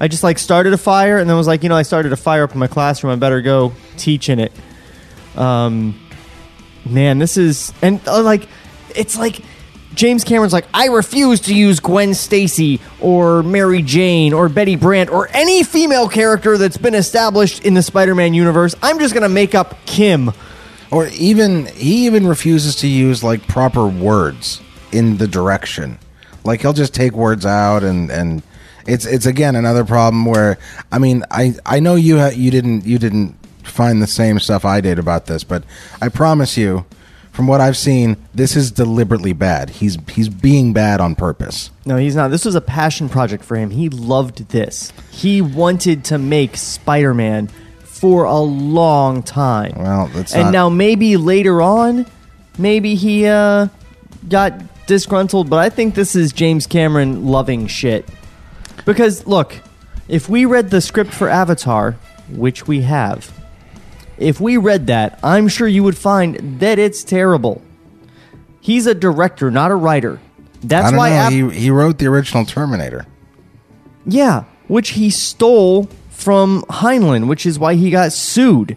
I 0.00 0.08
just 0.08 0.22
like 0.22 0.38
started 0.38 0.72
a 0.72 0.78
fire 0.78 1.18
and 1.18 1.28
then 1.28 1.36
was 1.36 1.46
like, 1.46 1.62
you 1.62 1.68
know, 1.68 1.76
I 1.76 1.82
started 1.82 2.12
a 2.12 2.16
fire 2.16 2.44
up 2.44 2.52
in 2.52 2.58
my 2.58 2.68
classroom. 2.68 3.12
I 3.12 3.16
better 3.16 3.42
go 3.42 3.72
teach 3.96 4.28
in 4.28 4.38
it. 4.38 4.52
Um, 5.36 6.00
man, 6.88 7.18
this 7.18 7.36
is 7.36 7.72
and 7.82 8.00
uh, 8.08 8.22
like, 8.22 8.48
it's 8.94 9.18
like 9.18 9.40
James 9.94 10.22
Cameron's 10.24 10.52
like, 10.52 10.66
I 10.72 10.86
refuse 10.86 11.40
to 11.42 11.54
use 11.54 11.80
Gwen 11.80 12.14
Stacy 12.14 12.80
or 13.00 13.42
Mary 13.42 13.82
Jane 13.82 14.32
or 14.32 14.48
Betty 14.48 14.76
Brant 14.76 15.10
or 15.10 15.28
any 15.34 15.64
female 15.64 16.08
character 16.08 16.56
that's 16.56 16.76
been 16.78 16.94
established 16.94 17.64
in 17.64 17.74
the 17.74 17.82
Spider-Man 17.82 18.34
universe. 18.34 18.74
I'm 18.80 18.98
just 19.00 19.12
gonna 19.12 19.28
make 19.28 19.54
up 19.54 19.76
Kim. 19.84 20.32
Or 20.90 21.08
even 21.08 21.66
he 21.66 22.06
even 22.06 22.26
refuses 22.26 22.76
to 22.76 22.86
use 22.86 23.22
like 23.22 23.46
proper 23.46 23.86
words 23.86 24.62
in 24.92 25.18
the 25.18 25.26
direction. 25.26 25.98
Like 26.48 26.62
he'll 26.62 26.72
just 26.72 26.94
take 26.94 27.12
words 27.12 27.46
out 27.46 27.84
and 27.84 28.10
and 28.10 28.42
it's 28.86 29.04
it's 29.06 29.26
again 29.26 29.54
another 29.54 29.84
problem 29.84 30.24
where 30.24 30.58
I 30.90 30.98
mean 30.98 31.22
I 31.30 31.54
I 31.64 31.78
know 31.78 31.94
you 31.94 32.18
ha- 32.18 32.32
you 32.34 32.50
didn't 32.50 32.84
you 32.86 32.98
didn't 32.98 33.36
find 33.62 34.02
the 34.02 34.06
same 34.06 34.40
stuff 34.40 34.64
I 34.64 34.80
did 34.80 34.98
about 34.98 35.26
this, 35.26 35.44
but 35.44 35.62
I 36.02 36.08
promise 36.08 36.56
you 36.56 36.86
from 37.32 37.46
what 37.46 37.60
I've 37.60 37.76
seen 37.76 38.16
this 38.34 38.56
is 38.56 38.72
deliberately 38.72 39.32
bad. 39.34 39.70
He's 39.70 39.98
he's 40.08 40.28
being 40.28 40.72
bad 40.72 41.00
on 41.00 41.14
purpose. 41.14 41.70
No, 41.84 41.96
he's 41.96 42.16
not. 42.16 42.30
This 42.32 42.44
was 42.44 42.54
a 42.54 42.60
passion 42.60 43.08
project 43.08 43.44
for 43.44 43.56
him. 43.56 43.70
He 43.70 43.88
loved 43.90 44.48
this. 44.48 44.92
He 45.10 45.40
wanted 45.42 46.02
to 46.06 46.18
make 46.18 46.56
Spider-Man 46.56 47.48
for 47.84 48.24
a 48.24 48.40
long 48.40 49.22
time. 49.22 49.74
Well, 49.76 50.06
that's 50.14 50.34
and 50.34 50.44
not- 50.44 50.52
now 50.52 50.68
maybe 50.70 51.16
later 51.16 51.60
on, 51.62 52.06
maybe 52.56 52.94
he 52.94 53.26
uh, 53.26 53.68
got 54.28 54.54
disgruntled. 54.88 55.48
But 55.48 55.60
I 55.60 55.68
think 55.70 55.94
this 55.94 56.16
is 56.16 56.32
James 56.32 56.66
Cameron 56.66 57.26
loving 57.26 57.68
shit. 57.68 58.08
Because 58.84 59.26
look, 59.26 59.54
if 60.08 60.28
we 60.28 60.44
read 60.44 60.70
the 60.70 60.80
script 60.80 61.12
for 61.14 61.28
Avatar, 61.28 61.92
which 62.30 62.66
we 62.66 62.80
have, 62.82 63.32
if 64.16 64.40
we 64.40 64.56
read 64.56 64.88
that, 64.88 65.20
I'm 65.22 65.46
sure 65.46 65.68
you 65.68 65.84
would 65.84 65.96
find 65.96 66.58
that 66.58 66.80
it's 66.80 67.04
terrible. 67.04 67.62
He's 68.60 68.86
a 68.86 68.94
director, 68.94 69.50
not 69.50 69.70
a 69.70 69.76
writer. 69.76 70.18
That's 70.62 70.96
why. 70.96 71.16
Av- 71.16 71.32
he 71.32 71.48
he 71.50 71.70
wrote 71.70 71.98
the 71.98 72.06
original 72.06 72.44
Terminator. 72.44 73.06
yeah, 74.04 74.44
which 74.66 74.90
he 74.90 75.08
stole 75.10 75.88
from 76.10 76.62
Heinlein, 76.62 77.28
which 77.28 77.46
is 77.46 77.58
why 77.58 77.74
he 77.74 77.90
got 77.90 78.12
sued. 78.12 78.76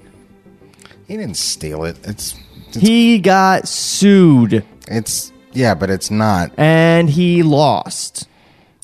He 1.08 1.18
didn't 1.18 1.38
steal 1.38 1.84
it. 1.86 1.98
It's 2.04 2.36
it's, 2.68 2.78
He 2.78 3.20
got 3.20 3.68
sued 3.68 4.64
it's 4.88 5.34
yeah, 5.54 5.74
but 5.76 5.90
it's 5.90 6.10
not. 6.12 6.52
and 6.58 7.10
he 7.10 7.44
lost. 7.44 8.28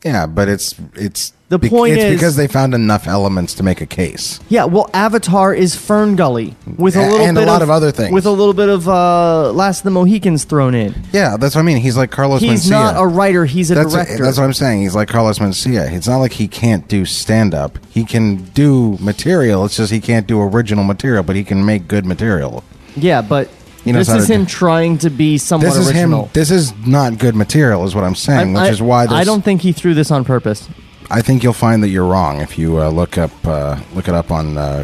Yeah, 0.04 0.28
but 0.28 0.48
it's 0.48 0.76
it's 0.94 1.34
The 1.50 1.58
bec- 1.58 1.72
point 1.72 1.96
it's 1.96 2.04
is- 2.04 2.14
because 2.16 2.36
they 2.36 2.48
found 2.48 2.74
enough 2.76 3.08
elements 3.08 3.56
to 3.56 3.64
make 3.64 3.82
a 3.82 3.86
case. 3.86 4.40
Yeah, 4.48 4.66
well, 4.66 4.90
Avatar 4.94 5.54
is 5.56 5.76
FernGully 5.76 6.54
with 6.78 6.96
a 6.96 7.00
A- 7.00 7.10
little 7.10 7.26
and 7.26 7.38
a 7.38 7.42
bit 7.42 7.48
lot 7.48 7.62
of 7.64 7.70
other 7.72 7.92
things. 7.92 8.12
with 8.14 8.26
a 8.28 8.32
little 8.32 8.54
bit 8.54 8.70
of 8.70 8.88
uh, 8.88 9.52
Last 9.52 9.80
of 9.80 9.84
the 9.86 9.90
Mohicans 9.92 10.44
thrown 10.46 10.76
in. 10.76 10.94
Yeah, 11.12 11.36
that's 11.38 11.56
what 11.56 11.62
I 11.62 11.64
mean. 11.66 11.78
He's 11.78 11.98
like 11.98 12.12
Carlos 12.12 12.42
He's 12.42 12.68
Mencia. 12.68 12.72
not 12.72 12.96
a 13.02 13.06
writer; 13.08 13.46
he's 13.46 13.72
a 13.72 13.76
that's, 13.76 13.92
director. 13.94 14.24
that's 14.24 14.38
what 14.38 14.44
I'm 14.44 14.54
saying. 14.54 14.82
He's 14.84 14.96
like 14.96 15.10
Carlos 15.10 15.40
Mencia. 15.40 15.92
It's 15.92 16.08
not 16.08 16.18
like 16.18 16.34
he 16.34 16.48
can't 16.48 16.88
do 16.88 17.04
stand 17.04 17.54
up. 17.56 17.80
He 17.90 18.06
can 18.06 18.44
do 18.54 18.98
material. 19.02 19.66
It's 19.66 19.78
just 19.78 19.92
he 19.92 20.00
can't 20.00 20.28
do 20.28 20.40
original 20.42 20.84
material, 20.84 21.24
but 21.24 21.36
he 21.36 21.44
can 21.44 21.66
make 21.66 21.88
good 21.88 22.06
material. 22.06 22.64
yeah, 22.96 23.22
but 23.24 23.50
He 23.88 23.94
knows 23.94 24.08
this 24.08 24.14
how 24.16 24.20
is 24.22 24.28
to 24.28 24.34
him 24.34 24.44
do- 24.44 24.50
trying 24.50 24.98
to 25.00 25.10
be 25.10 25.38
somewhat 25.38 25.68
This 25.70 25.78
is 25.78 25.88
original. 25.90 26.24
him. 26.26 26.30
This 26.34 26.52
is 26.52 26.74
not 26.86 27.18
good 27.18 27.36
material, 27.36 27.84
is 27.86 27.96
what 27.96 28.04
I'm 28.04 28.16
saying. 28.16 28.56
I- 28.56 28.62
which 28.62 28.70
I- 28.70 28.74
is 28.74 28.82
why 28.82 29.06
there's- 29.08 29.22
I 29.22 29.24
don't 29.24 29.44
think 29.44 29.62
he 29.62 29.72
threw 29.72 29.94
this 29.94 30.12
on 30.12 30.24
purpose. 30.26 30.68
I 31.10 31.22
think 31.22 31.42
you'll 31.42 31.54
find 31.54 31.82
that 31.84 31.90
you're 31.90 32.06
wrong 32.06 32.42
if 32.42 32.58
you 32.60 32.82
uh, 32.82 32.90
look 32.90 33.18
up 33.18 33.32
uh, 33.46 33.78
look 33.96 34.08
it 34.10 34.14
up 34.14 34.30
on 34.30 34.58
uh, 34.58 34.84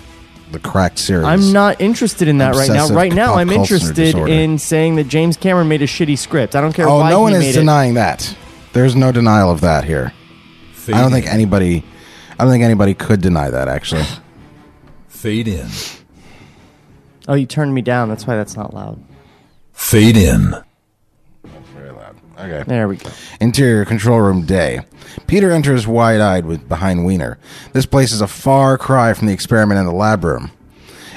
the 0.53 0.59
cracked 0.59 0.99
series. 0.99 1.25
I'm 1.25 1.51
not 1.51 1.81
interested 1.81 2.27
in 2.29 2.37
that 2.37 2.55
right 2.55 2.67
now. 2.69 2.75
Obsessive 2.75 2.95
Right 2.95 3.11
now, 3.13 3.33
I'm 3.35 3.49
compulsive 3.49 3.75
interested 3.89 3.95
disorder. 4.13 4.31
in 4.31 4.57
saying 4.57 4.95
that 4.95 5.07
James 5.09 5.35
Cameron 5.35 5.67
made 5.67 5.81
a 5.81 5.87
shitty 5.87 6.17
script. 6.17 6.55
I 6.55 6.61
don't 6.61 6.71
care 6.73 6.87
Oh, 6.87 6.99
why 6.99 7.09
no 7.09 7.17
he 7.17 7.21
one 7.23 7.33
made 7.41 7.49
is 7.49 7.55
it. 7.57 7.59
denying 7.59 7.95
that. 7.95 8.33
There's 8.71 8.95
no 8.95 9.11
denial 9.11 9.51
of 9.51 9.61
that 9.61 9.83
here. 9.83 10.13
I 10.87 11.01
don't 11.01 11.11
think 11.11 11.27
anybody. 11.27 11.83
I 12.39 12.43
don't 12.45 12.51
think 12.53 12.63
anybody 12.63 12.93
could 12.93 13.21
deny 13.21 13.49
that. 13.49 13.67
Actually, 13.67 14.05
Fade 15.09 15.47
in. 15.47 15.67
Oh, 17.27 17.33
you 17.33 17.45
turned 17.45 17.73
me 17.73 17.81
down. 17.81 18.09
That's 18.09 18.27
why 18.27 18.35
that's 18.35 18.55
not 18.55 18.73
loud. 18.73 19.01
Fade 19.71 20.17
in. 20.17 20.55
very 21.73 21.91
loud. 21.91 22.15
Okay. 22.37 22.63
There 22.67 22.87
we 22.87 22.97
go. 22.97 23.09
Interior 23.39 23.85
control 23.85 24.19
room 24.19 24.45
day. 24.45 24.81
Peter 25.27 25.51
enters 25.51 25.87
wide-eyed 25.87 26.45
with 26.45 26.67
behind 26.67 27.05
Wiener. 27.05 27.37
This 27.71 27.85
place 27.85 28.11
is 28.11 28.21
a 28.21 28.27
far 28.27 28.77
cry 28.77 29.13
from 29.13 29.27
the 29.27 29.33
experiment 29.33 29.79
in 29.79 29.85
the 29.85 29.93
lab 29.93 30.23
room. 30.23 30.51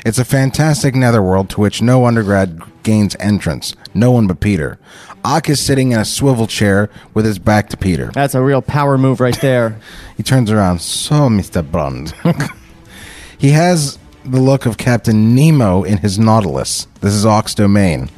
It's 0.05 0.19
a 0.19 0.25
fantastic 0.25 0.95
netherworld 0.95 1.51
to 1.51 1.61
which 1.61 1.83
no 1.83 2.07
undergrad 2.07 2.61
gains 2.85 3.17
entrance. 3.19 3.75
No 3.93 4.13
one 4.13 4.29
but 4.29 4.39
Peter. 4.39 4.79
Ock 5.25 5.49
is 5.51 5.59
sitting 5.59 5.91
in 5.91 5.99
a 5.99 6.05
swivel 6.05 6.47
chair 6.47 6.89
with 7.13 7.25
his 7.25 7.41
back 7.41 7.69
to 7.71 7.77
Peter. 7.77 8.13
That's 8.15 8.37
a 8.37 8.43
real 8.43 8.63
power 8.63 8.97
move 8.97 9.19
right 9.21 9.39
there. 9.41 9.81
He 10.17 10.23
turns 10.23 10.51
around. 10.51 10.81
So, 10.81 11.29
Mr. 11.29 11.69
Bond. 11.71 12.15
he 13.39 13.51
has 13.51 13.99
the 14.31 14.41
look 14.41 14.67
of 14.67 14.77
Captain 14.77 15.35
Nemo 15.35 15.83
in 15.83 15.99
his 15.99 16.19
Nautilus. 16.19 16.87
This 17.01 17.15
is 17.15 17.25
Ock's 17.25 17.55
domain. 17.55 18.11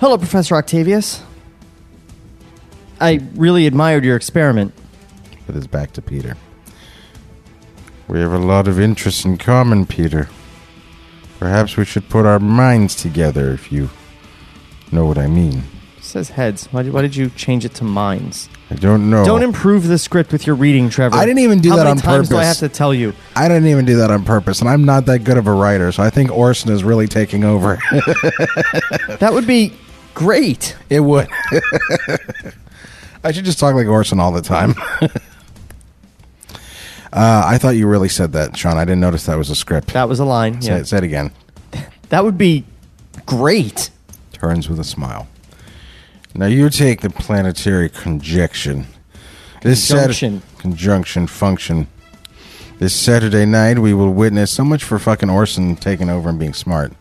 Hello, 0.00 0.18
Professor 0.18 0.56
Octavius. 0.56 1.22
I 3.00 3.20
really 3.34 3.66
admired 3.66 4.04
your 4.04 4.16
experiment. 4.16 4.72
with 5.46 5.56
his 5.56 5.66
back 5.66 5.92
to 5.92 6.02
Peter. 6.02 6.36
We 8.08 8.20
have 8.20 8.32
a 8.32 8.38
lot 8.38 8.68
of 8.68 8.80
interests 8.80 9.24
in 9.24 9.38
common, 9.38 9.86
Peter. 9.86 10.28
Perhaps 11.38 11.76
we 11.76 11.84
should 11.84 12.08
put 12.08 12.26
our 12.26 12.38
minds 12.38 12.94
together 12.94 13.52
if 13.52 13.70
you 13.70 13.90
know 14.90 15.06
what 15.06 15.18
I 15.18 15.26
mean. 15.26 15.64
It 16.06 16.10
says 16.10 16.28
heads. 16.30 16.66
Why 16.70 16.84
did, 16.84 16.92
why 16.92 17.02
did 17.02 17.16
you 17.16 17.30
change 17.30 17.64
it 17.64 17.74
to 17.74 17.84
minds? 17.84 18.48
I 18.70 18.76
don't 18.76 19.10
know. 19.10 19.24
Don't 19.24 19.42
improve 19.42 19.88
the 19.88 19.98
script 19.98 20.30
with 20.30 20.46
your 20.46 20.54
reading, 20.54 20.88
Trevor. 20.88 21.16
I 21.16 21.26
didn't 21.26 21.40
even 21.40 21.60
do 21.60 21.70
How 21.70 21.76
that 21.76 21.82
many 21.84 21.90
on 21.90 21.96
times 21.98 22.28
do 22.28 22.36
I 22.36 22.44
have 22.44 22.58
purpose. 22.58 22.60
to 22.72 22.76
tell 22.76 22.94
you? 22.94 23.12
I 23.34 23.48
didn't 23.48 23.66
even 23.66 23.84
do 23.86 23.96
that 23.96 24.12
on 24.12 24.24
purpose, 24.24 24.60
and 24.60 24.70
I'm 24.70 24.84
not 24.84 25.06
that 25.06 25.24
good 25.24 25.36
of 25.36 25.48
a 25.48 25.52
writer, 25.52 25.90
so 25.90 26.04
I 26.04 26.10
think 26.10 26.30
Orson 26.30 26.70
is 26.70 26.84
really 26.84 27.08
taking 27.08 27.42
over. 27.42 27.80
That 29.18 29.30
would 29.32 29.48
be 29.48 29.72
great. 30.14 30.76
it 30.90 31.00
would. 31.00 31.26
I 33.24 33.32
should 33.32 33.44
just 33.44 33.58
talk 33.58 33.74
like 33.74 33.88
Orson 33.88 34.20
all 34.20 34.30
the 34.30 34.42
time. 34.42 34.74
uh, 35.00 35.08
I 37.12 37.58
thought 37.58 37.70
you 37.70 37.88
really 37.88 38.08
said 38.10 38.32
that, 38.34 38.56
Sean. 38.56 38.76
I 38.78 38.84
didn't 38.84 39.00
notice 39.00 39.26
that 39.26 39.36
was 39.38 39.50
a 39.50 39.56
script. 39.56 39.92
That 39.94 40.08
was 40.08 40.20
a 40.20 40.24
line. 40.24 40.62
Say, 40.62 40.76
Yeah. 40.76 40.82
say 40.84 40.98
it 40.98 41.04
again. 41.04 41.32
That 42.10 42.22
would 42.22 42.38
be 42.38 42.64
great. 43.24 43.90
turns 44.32 44.68
with 44.68 44.78
a 44.78 44.84
smile. 44.84 45.26
Now 46.36 46.46
you 46.46 46.68
take 46.68 47.00
the 47.00 47.08
planetary 47.08 47.88
conjunction. 47.88 48.86
This 49.62 49.82
Sat- 49.82 49.96
Conjunction. 50.10 50.42
conjunction 50.58 51.26
function. 51.26 51.88
This 52.78 52.94
Saturday 52.94 53.46
night 53.46 53.78
we 53.78 53.94
will 53.94 54.12
witness 54.12 54.50
so 54.50 54.62
much 54.62 54.84
for 54.84 54.98
fucking 54.98 55.30
Orson 55.30 55.76
taking 55.76 56.10
over 56.10 56.28
and 56.28 56.38
being 56.38 56.52
smart. 56.52 56.92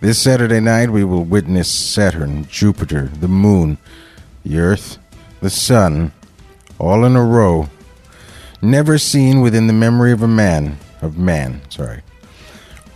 This 0.00 0.18
Saturday 0.18 0.60
night 0.60 0.90
we 0.90 1.04
will 1.04 1.24
witness 1.24 1.72
Saturn, 1.72 2.46
Jupiter, 2.50 3.08
the 3.18 3.28
moon, 3.28 3.78
the 4.44 4.58
earth, 4.58 4.98
the 5.40 5.48
sun, 5.48 6.12
all 6.78 7.02
in 7.06 7.16
a 7.16 7.24
row. 7.24 7.70
Never 8.60 8.98
seen 8.98 9.40
within 9.40 9.68
the 9.68 9.72
memory 9.72 10.12
of 10.12 10.22
a 10.22 10.28
man 10.28 10.76
of 11.00 11.16
man, 11.16 11.62
sorry. 11.70 12.02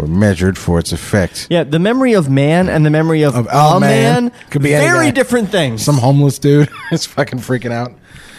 Or 0.00 0.06
measured 0.06 0.56
for 0.56 0.78
its 0.78 0.92
effect. 0.92 1.46
Yeah, 1.50 1.62
the 1.62 1.78
memory 1.78 2.14
of 2.14 2.30
man 2.30 2.70
and 2.70 2.86
the 2.86 2.90
memory 2.90 3.22
of, 3.22 3.36
Of 3.36 3.46
a 3.48 3.80
man, 3.80 4.24
man. 4.24 4.32
Could 4.48 4.62
be 4.62 4.70
very 4.70 5.12
different 5.12 5.50
things. 5.50 5.84
Some 5.84 5.98
homeless 5.98 6.38
dude 6.38 6.70
is 6.92 7.04
fucking 7.04 7.40
freaking 7.40 7.70
out. 7.70 7.92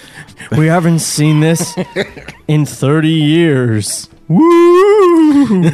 we 0.58 0.66
haven't 0.66 1.00
seen 1.00 1.40
this 1.40 1.76
in 2.48 2.66
30 2.66 3.10
years. 3.10 4.10
Woo! 4.28 5.66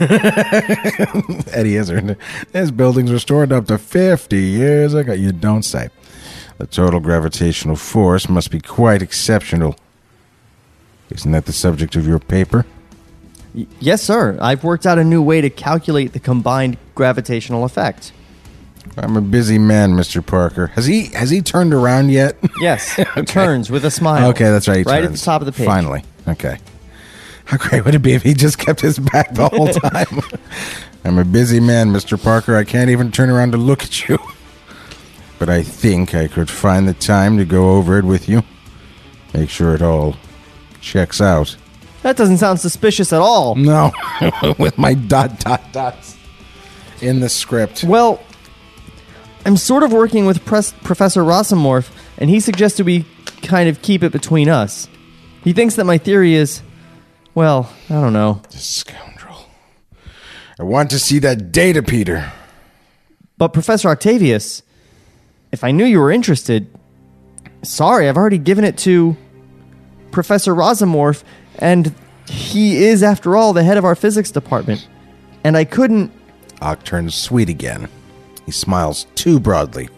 Eddie 1.51 1.77
Izzard. 1.77 2.17
His 2.51 2.71
buildings 2.71 3.09
were 3.09 3.19
stored 3.19 3.53
up 3.53 3.67
to 3.67 3.77
50 3.77 4.35
years 4.35 4.93
ago. 4.93 5.13
You 5.13 5.31
don't 5.31 5.63
say. 5.63 5.89
The 6.57 6.67
total 6.67 6.99
gravitational 6.99 7.77
force 7.77 8.27
must 8.27 8.51
be 8.51 8.59
quite 8.59 9.01
exceptional. 9.01 9.77
Isn't 11.11 11.31
that 11.31 11.45
the 11.45 11.53
subject 11.53 11.95
of 11.95 12.05
your 12.05 12.19
paper? 12.19 12.65
Yes, 13.79 14.01
sir. 14.03 14.37
I've 14.41 14.63
worked 14.63 14.85
out 14.85 14.97
a 14.99 15.03
new 15.03 15.21
way 15.21 15.41
to 15.41 15.49
calculate 15.49 16.13
the 16.13 16.19
combined 16.19 16.77
gravitational 16.95 17.63
effect. 17.63 18.11
I'm 18.95 19.15
a 19.17 19.21
busy 19.21 19.57
man, 19.59 19.91
Mr. 19.91 20.25
Parker. 20.25 20.67
Has 20.67 20.85
he 20.85 21.07
has 21.07 21.29
he 21.29 21.41
turned 21.41 21.73
around 21.73 22.09
yet? 22.11 22.35
Yes. 22.61 22.95
He 22.95 23.21
turns 23.23 23.69
with 23.69 23.85
a 23.85 23.91
smile. 23.91 24.29
Okay, 24.29 24.45
that's 24.45 24.67
right. 24.67 24.77
he 24.77 24.83
Right 24.83 25.03
at 25.03 25.11
the 25.11 25.17
top 25.17 25.41
of 25.41 25.45
the 25.45 25.51
page. 25.51 25.67
Finally. 25.67 26.03
Okay. 26.27 26.57
How 27.45 27.57
great 27.57 27.85
would 27.85 27.93
it 27.95 27.99
be 27.99 28.13
if 28.13 28.23
he 28.23 28.33
just 28.33 28.57
kept 28.57 28.81
his 28.81 28.97
back 28.97 29.33
the 29.33 29.47
whole 29.47 29.67
time? 29.91 30.21
I'm 31.03 31.17
a 31.19 31.23
busy 31.23 31.59
man, 31.59 31.93
Mr. 31.93 32.21
Parker. 32.21 32.55
I 32.57 32.63
can't 32.63 32.89
even 32.89 33.11
turn 33.11 33.29
around 33.29 33.51
to 33.51 33.57
look 33.57 33.83
at 33.83 34.09
you. 34.09 34.17
But 35.39 35.49
I 35.49 35.61
think 35.61 36.15
I 36.15 36.27
could 36.27 36.49
find 36.49 36.87
the 36.87 36.93
time 36.95 37.37
to 37.37 37.45
go 37.45 37.71
over 37.77 37.99
it 37.99 38.05
with 38.05 38.27
you. 38.27 38.43
Make 39.33 39.49
sure 39.51 39.75
it 39.75 39.81
all 39.83 40.15
checks 40.81 41.21
out. 41.21 41.55
That 42.03 42.15
doesn't 42.15 42.37
sound 42.37 42.59
suspicious 42.59 43.11
at 43.11 43.21
all. 43.21 43.55
No, 43.55 43.91
with 44.59 44.77
my 44.77 44.93
dot 44.93 45.39
dot 45.39 45.61
dots 45.71 46.15
in 47.01 47.19
the 47.19 47.29
script. 47.29 47.83
Well, 47.83 48.21
I'm 49.45 49.57
sort 49.57 49.83
of 49.83 49.91
working 49.91 50.25
with 50.25 50.43
Pres- 50.45 50.73
Professor 50.83 51.21
Rossomorph, 51.21 51.89
and 52.17 52.29
he 52.29 52.39
suggested 52.39 52.85
we 52.85 53.05
kind 53.41 53.69
of 53.69 53.81
keep 53.81 54.03
it 54.03 54.11
between 54.11 54.49
us. 54.49 54.87
He 55.43 55.53
thinks 55.53 55.75
that 55.75 55.85
my 55.85 55.97
theory 55.97 56.33
is, 56.33 56.61
well, 57.33 57.71
I 57.89 57.93
don't 57.93 58.13
know. 58.13 58.41
Scoundrel. 58.49 59.45
I 60.59 60.63
want 60.63 60.89
to 60.91 60.99
see 60.99 61.19
that 61.19 61.51
data, 61.51 61.81
Peter. 61.83 62.31
But 63.37 63.53
Professor 63.53 63.89
Octavius, 63.89 64.63
if 65.51 65.63
I 65.63 65.71
knew 65.71 65.85
you 65.85 65.99
were 65.99 66.11
interested, 66.11 66.67
sorry, 67.63 68.09
I've 68.09 68.17
already 68.17 68.39
given 68.39 68.63
it 68.65 68.77
to 68.79 69.15
Professor 70.11 70.53
Rossomorph, 70.53 71.23
and 71.59 71.93
he 72.27 72.83
is, 72.83 73.03
after 73.03 73.35
all, 73.35 73.53
the 73.53 73.63
head 73.63 73.77
of 73.77 73.85
our 73.85 73.95
physics 73.95 74.31
department. 74.31 74.87
And 75.43 75.55
I 75.55 75.63
couldn't. 75.63 76.11
Ock 76.61 76.83
turns 76.83 77.15
sweet 77.15 77.49
again. 77.49 77.87
He 78.45 78.51
smiles 78.51 79.05
too 79.15 79.39
broadly. 79.39 79.89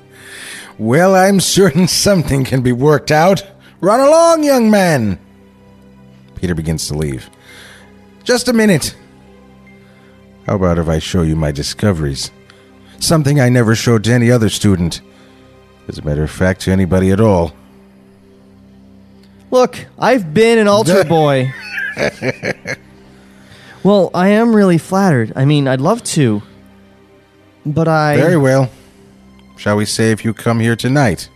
Well, 0.78 1.16
I'm 1.16 1.40
certain 1.40 1.88
something 2.06 2.46
can 2.46 2.62
be 2.62 2.72
worked 2.72 3.12
out. 3.12 3.44
Run 3.82 4.00
along, 4.00 4.44
young 4.44 4.70
man. 4.70 5.20
Peter 6.36 6.56
begins 6.56 6.88
to 6.88 6.96
leave. 6.96 7.30
Just 8.24 8.48
a 8.48 8.54
minute. 8.54 8.96
How 10.46 10.56
about 10.56 10.80
if 10.80 10.88
I 10.88 11.00
show 11.00 11.22
you 11.22 11.36
my 11.36 11.52
discoveries? 11.52 12.32
Something 13.00 13.40
I 13.40 13.50
never 13.50 13.76
showed 13.76 14.04
to 14.06 14.14
any 14.14 14.30
other 14.32 14.50
student. 14.50 15.02
As 15.88 15.98
a 15.98 16.02
matter 16.04 16.24
of 16.24 16.32
fact, 16.32 16.62
to 16.62 16.72
anybody 16.72 17.12
at 17.12 17.22
all. 17.22 17.54
Look, 19.52 19.86
I've 19.98 20.34
been 20.34 20.58
an 20.60 20.68
altar 20.68 21.04
boy. 21.18 21.52
well, 23.84 24.12
I 24.14 24.30
am 24.30 24.56
really 24.56 24.78
flattered. 24.78 25.34
I 25.36 25.46
mean, 25.46 25.68
I'd 25.68 25.82
love 25.82 26.04
to. 26.16 26.42
But 27.66 27.88
I. 27.88 28.16
Very 28.18 28.38
well. 28.38 28.70
Shall 29.58 29.76
we 29.76 29.86
say 29.86 30.12
if 30.12 30.24
you 30.24 30.34
come 30.34 30.60
here 30.60 30.76
tonight? 30.76 31.30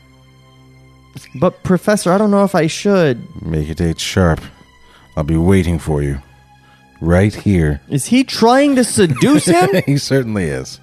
But, 1.39 1.64
Professor, 1.64 2.11
I 2.11 2.18
don't 2.18 2.32
know 2.32 2.43
if 2.43 2.55
I 2.55 2.68
should. 2.68 3.22
Make 3.45 3.70
it 3.70 3.82
eight 3.82 3.99
sharp. 3.99 4.41
I'll 5.16 5.24
be 5.24 5.38
waiting 5.38 5.78
for 5.80 6.01
you. 6.01 6.22
Right 7.01 7.34
here. 7.34 7.82
Is 7.89 8.05
he 8.07 8.24
trying 8.24 8.76
to 8.78 8.84
seduce 8.84 9.45
him? 9.45 9.70
he 9.86 9.97
certainly 9.97 10.45
is. 10.45 10.80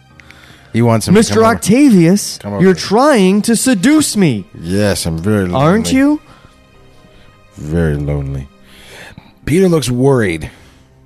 He 0.73 0.83
wants 0.83 1.09
him 1.09 1.15
to 1.15 1.21
Mr. 1.21 1.35
come 1.35 1.39
over. 1.45 1.47
Octavius, 1.57 2.39
Come 2.39 2.53
over 2.53 2.63
you're 2.63 2.75
here. 2.75 2.81
trying 2.81 3.43
to 3.43 3.57
seduce 3.57 4.17
me. 4.17 4.47
Yes, 4.61 5.05
I'm 5.07 5.19
very 5.19 5.49
lonely. 5.49 5.55
Aren't 5.57 5.93
you? 5.93 6.21
Very 7.61 7.97
lonely. 7.97 8.49
Peter 9.45 9.69
looks 9.69 9.91
worried, 9.91 10.51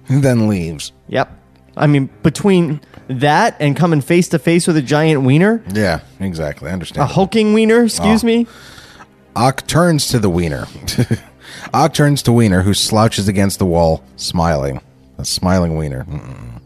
then 0.09 0.49
leaves. 0.49 0.93
Yep. 1.09 1.31
I 1.77 1.87
mean, 1.87 2.09
between 2.23 2.81
that 3.09 3.57
and 3.61 3.77
coming 3.77 4.01
face 4.01 4.29
to 4.29 4.39
face 4.39 4.67
with 4.67 4.77
a 4.77 4.83
giant 4.83 5.23
wiener, 5.23 5.63
Yeah, 5.73 6.01
exactly. 6.21 6.69
I 6.69 6.71
a 6.71 6.75
understand. 6.75 7.03
A 7.03 7.13
hulking 7.13 7.53
wiener, 7.53 7.85
excuse 7.85 8.23
Oh. 8.23 8.27
me. 8.27 8.47
Ock 9.37 9.67
turns 9.67 10.07
to 10.09 10.19
the 10.19 10.31
wiener. 10.31 10.67
Ock 11.75 11.93
turns 11.95 12.23
to 12.23 12.33
Wiener, 12.33 12.63
who 12.63 12.75
slouches 12.75 13.27
against 13.29 13.59
the 13.59 13.67
wall, 13.67 14.03
smiling. 14.17 14.81
A 15.19 15.25
smiling 15.25 15.77
Wiener. 15.77 16.05
Mm-mm. 16.05 16.61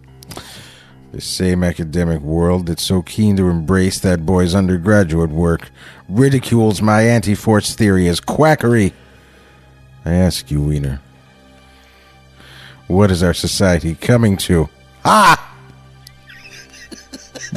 The 1.13 1.21
same 1.21 1.65
academic 1.65 2.21
world 2.21 2.67
that's 2.67 2.83
so 2.83 3.03
keen 3.03 3.37
to 3.37 3.49
embrace 3.49 3.99
that 4.01 4.27
boy's 4.27 4.55
undergraduate 4.55 5.31
work 5.31 5.71
ridicules 6.09 6.83
my 6.83 7.03
anti 7.03 7.35
force 7.35 7.75
theory 7.75 8.07
as 8.09 8.21
quackery. 8.21 8.93
I 10.09 10.15
ask 10.15 10.51
you, 10.51 10.63
Wiener, 10.63 11.01
what 12.87 13.11
is 13.11 13.23
our 13.23 13.35
society 13.35 13.95
coming 13.95 14.37
to? 14.39 14.69
Ah! 15.05 15.45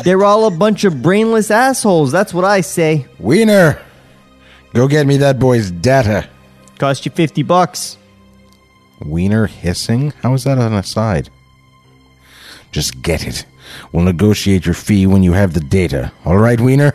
They're 0.03 0.23
all 0.23 0.45
a 0.45 0.51
bunch 0.51 0.83
of 0.83 1.01
brainless 1.01 1.51
assholes. 1.51 2.11
That's 2.11 2.33
what 2.33 2.45
I 2.45 2.61
say. 2.61 3.07
Wiener, 3.19 3.81
go 4.73 4.87
get 4.87 5.07
me 5.07 5.17
that 5.17 5.39
boy's 5.39 5.71
data. 5.71 6.27
Cost 6.77 7.05
you 7.05 7.11
50 7.11 7.43
bucks. 7.43 7.97
Wiener 8.99 9.47
hissing? 9.47 10.11
How 10.21 10.33
is 10.33 10.43
that 10.43 10.57
an 10.57 10.73
aside? 10.73 11.29
Just 12.71 13.01
get 13.01 13.25
it. 13.25 13.45
We'll 13.91 14.03
negotiate 14.03 14.65
your 14.65 14.75
fee 14.75 15.07
when 15.07 15.23
you 15.23 15.33
have 15.33 15.53
the 15.53 15.59
data. 15.59 16.11
All 16.25 16.37
right, 16.37 16.59
Wiener? 16.59 16.93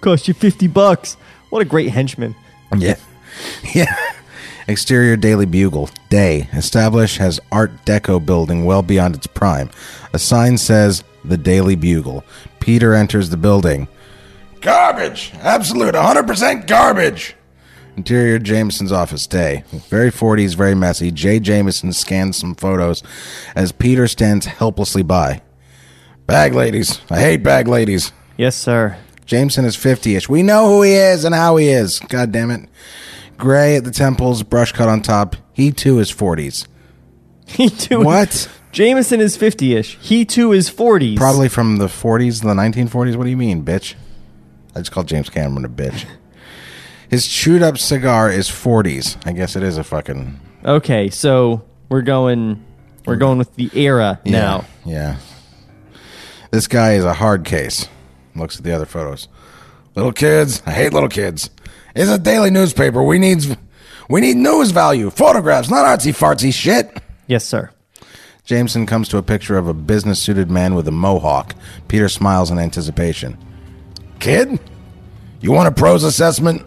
Cost 0.00 0.28
you 0.28 0.34
50 0.34 0.66
bucks. 0.68 1.16
What 1.50 1.62
a 1.62 1.64
great 1.64 1.90
henchman. 1.90 2.34
Yeah. 2.76 2.96
Yeah. 3.74 3.94
Exterior 4.68 5.16
Daily 5.16 5.46
Bugle. 5.46 5.90
Day. 6.08 6.48
Established 6.52 7.18
has 7.18 7.38
Art 7.52 7.84
Deco 7.84 8.24
building 8.24 8.64
well 8.64 8.82
beyond 8.82 9.14
its 9.14 9.26
prime. 9.26 9.70
A 10.12 10.18
sign 10.18 10.58
says 10.58 11.04
The 11.24 11.36
Daily 11.36 11.76
Bugle. 11.76 12.24
Peter 12.58 12.94
enters 12.94 13.30
the 13.30 13.36
building. 13.36 13.86
Garbage! 14.60 15.32
Absolute 15.36 15.94
100% 15.94 16.66
garbage! 16.66 17.36
Interior 17.96 18.38
Jameson's 18.38 18.92
office. 18.92 19.26
Day. 19.26 19.62
Very 19.70 20.10
40s, 20.10 20.54
very 20.56 20.74
messy. 20.74 21.10
Jay 21.10 21.38
Jameson 21.38 21.92
scans 21.92 22.36
some 22.36 22.54
photos 22.54 23.02
as 23.54 23.72
Peter 23.72 24.08
stands 24.08 24.46
helplessly 24.46 25.02
by. 25.02 25.40
Bag 26.26 26.54
ladies. 26.54 27.00
I 27.08 27.20
hate 27.20 27.42
bag 27.42 27.68
ladies. 27.68 28.12
Yes, 28.36 28.56
sir. 28.56 28.98
Jameson 29.24 29.64
is 29.64 29.76
50ish. 29.76 30.28
We 30.28 30.42
know 30.42 30.68
who 30.68 30.82
he 30.82 30.92
is 30.92 31.24
and 31.24 31.34
how 31.34 31.56
he 31.56 31.68
is. 31.68 32.00
God 32.00 32.32
damn 32.32 32.50
it. 32.50 32.68
Gray 33.36 33.76
at 33.76 33.84
the 33.84 33.90
temples, 33.90 34.42
brush 34.42 34.72
cut 34.72 34.88
on 34.88 35.02
top. 35.02 35.36
He 35.52 35.70
too 35.70 35.98
is 35.98 36.12
40s. 36.12 36.66
He 37.46 37.68
too. 37.68 38.00
What? 38.00 38.48
Jameson 38.72 39.20
is 39.20 39.36
50 39.36 39.74
ish. 39.74 39.96
He 40.00 40.24
too 40.24 40.52
is 40.52 40.70
40s. 40.70 41.16
Probably 41.16 41.48
from 41.48 41.76
the 41.76 41.86
40s, 41.86 42.42
the 42.42 42.48
1940s. 42.48 43.16
What 43.16 43.24
do 43.24 43.30
you 43.30 43.36
mean, 43.36 43.64
bitch? 43.64 43.94
I 44.74 44.80
just 44.80 44.92
called 44.92 45.08
James 45.08 45.30
Cameron 45.30 45.64
a 45.64 45.68
bitch. 45.68 46.04
His 47.08 47.26
chewed 47.26 47.62
up 47.62 47.78
cigar 47.78 48.30
is 48.30 48.48
40s. 48.48 49.16
I 49.26 49.32
guess 49.32 49.56
it 49.56 49.62
is 49.62 49.78
a 49.78 49.84
fucking. 49.84 50.40
Okay, 50.64 51.08
so 51.08 51.64
we're 51.88 52.02
going. 52.02 52.64
We're 53.06 53.16
going 53.16 53.38
with 53.38 53.54
the 53.54 53.70
era 53.72 54.20
now. 54.24 54.64
Yeah. 54.84 55.16
This 56.50 56.66
guy 56.66 56.94
is 56.94 57.04
a 57.04 57.14
hard 57.14 57.44
case. 57.44 57.88
Looks 58.34 58.58
at 58.58 58.64
the 58.64 58.72
other 58.72 58.84
photos. 58.84 59.28
Little 59.94 60.12
kids. 60.12 60.62
I 60.66 60.72
hate 60.72 60.92
little 60.92 61.08
kids. 61.08 61.50
It's 61.96 62.10
a 62.10 62.18
daily 62.18 62.50
newspaper. 62.50 63.02
We 63.02 63.18
need 63.18 63.56
we 64.08 64.20
need 64.20 64.36
news 64.36 64.70
value. 64.70 65.08
Photographs, 65.08 65.70
not 65.70 65.86
artsy 65.86 66.12
fartsy 66.14 66.52
shit. 66.52 66.94
Yes, 67.26 67.44
sir. 67.44 67.70
Jameson 68.44 68.86
comes 68.86 69.08
to 69.08 69.16
a 69.16 69.22
picture 69.22 69.56
of 69.56 69.66
a 69.66 69.74
business 69.74 70.20
suited 70.20 70.50
man 70.50 70.74
with 70.74 70.86
a 70.86 70.92
mohawk. 70.92 71.54
Peter 71.88 72.08
smiles 72.08 72.50
in 72.50 72.58
anticipation. 72.58 73.36
Kid? 74.20 74.60
You 75.40 75.52
want 75.52 75.68
a 75.68 75.72
pros 75.72 76.04
assessment? 76.04 76.62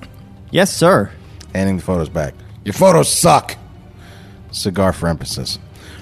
Yes, 0.51 0.73
sir. 0.75 1.11
Handing 1.53 1.77
the 1.77 1.84
photos 1.84 2.09
back. 2.09 2.34
Your 2.65 2.73
photos 2.73 3.07
suck. 3.07 3.55
Cigar 4.51 4.93
for 4.93 5.07
emphasis. 5.07 5.59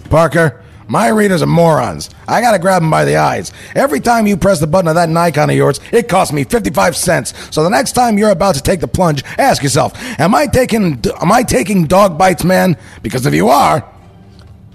Parker, 0.09 0.63
my 0.87 1.09
readers 1.09 1.41
are 1.41 1.47
morons. 1.47 2.09
I 2.27 2.41
gotta 2.41 2.59
grab 2.59 2.81
them 2.81 2.89
by 2.89 3.05
the 3.05 3.17
eyes. 3.17 3.51
Every 3.75 3.99
time 3.99 4.27
you 4.27 4.37
press 4.37 4.59
the 4.59 4.67
button 4.67 4.87
of 4.87 4.95
that 4.95 5.09
Nikon 5.09 5.49
of 5.49 5.55
yours, 5.55 5.79
it 5.91 6.07
costs 6.07 6.33
me 6.33 6.43
55 6.43 6.95
cents. 6.95 7.33
So 7.53 7.63
the 7.63 7.69
next 7.69 7.93
time 7.93 8.17
you're 8.17 8.31
about 8.31 8.55
to 8.55 8.61
take 8.61 8.79
the 8.79 8.87
plunge, 8.87 9.23
ask 9.37 9.63
yourself, 9.63 9.93
am 10.19 10.33
I 10.33 10.47
taking 10.47 11.01
am 11.21 11.31
I 11.31 11.43
taking 11.43 11.85
dog 11.85 12.17
bites, 12.17 12.43
man? 12.43 12.77
Because 13.01 13.25
if 13.25 13.33
you 13.33 13.49
are, 13.49 13.87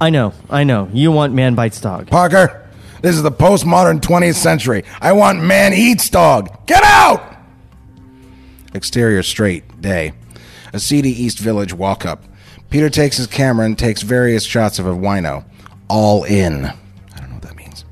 I 0.01 0.11
know. 0.11 0.35
I 0.51 0.65
know. 0.65 0.89
You 0.93 1.13
want 1.13 1.33
man 1.33 1.55
bites 1.55 1.81
dog. 1.81 2.09
Parker, 2.09 2.69
this 3.03 3.15
is 3.15 3.23
the 3.23 3.31
postmodern 3.31 4.01
20th 4.01 4.35
century. 4.35 4.85
I 5.01 5.13
want 5.13 5.43
man 5.43 5.73
eats 5.73 6.11
dog. 6.11 6.67
Get 6.67 6.83
out! 6.83 7.37
Exterior 8.75 9.23
straight, 9.23 9.81
day. 9.81 10.13
A 10.73 10.81
seedy 10.81 11.11
East 11.11 11.39
Village 11.39 11.73
walk 11.73 12.07
up. 12.07 12.25
Peter 12.71 12.89
takes 12.89 13.19
his 13.19 13.27
camera 13.27 13.67
and 13.67 13.79
takes 13.79 14.03
various 14.03 14.45
shots 14.45 14.79
of 14.79 14.87
a 14.87 14.93
wino. 14.93 15.45
All 15.89 16.24
in. 16.24 16.64
I 16.66 16.72
don't 17.18 17.28
know 17.28 17.35
what 17.35 17.43
that 17.43 17.57
means. 17.57 17.85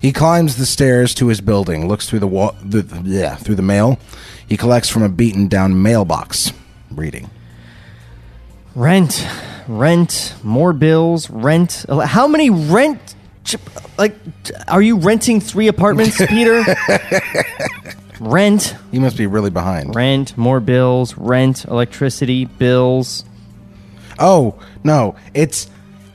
He 0.00 0.12
climbs 0.12 0.56
the 0.56 0.66
stairs 0.66 1.14
to 1.16 1.26
his 1.28 1.40
building, 1.40 1.86
looks 1.88 2.08
through 2.08 2.20
the 2.20 2.26
wall, 2.26 2.54
the, 2.64 2.84
yeah, 3.04 3.36
through 3.36 3.56
the 3.56 3.62
mail. 3.62 3.98
He 4.48 4.56
collects 4.56 4.88
from 4.88 5.02
a 5.02 5.08
beaten 5.08 5.46
down 5.48 5.82
mailbox. 5.82 6.52
Reading. 6.90 7.30
Rent, 8.74 9.26
rent, 9.68 10.34
more 10.42 10.72
bills, 10.72 11.28
rent. 11.30 11.84
How 11.88 12.26
many 12.26 12.50
rent 12.50 13.14
Like, 13.98 14.16
are 14.68 14.80
you 14.82 14.96
renting 14.96 15.40
three 15.40 15.68
apartments, 15.68 16.16
Peter? 16.28 16.64
rent, 18.20 18.74
He 18.90 18.98
must 18.98 19.16
be 19.16 19.26
really 19.26 19.50
behind. 19.50 19.94
rent, 19.94 20.36
more 20.36 20.60
bills, 20.60 21.16
rent, 21.16 21.64
electricity, 21.64 22.44
bills. 22.44 23.24
Oh, 24.18 24.54
no. 24.84 25.14
It's. 25.34 25.68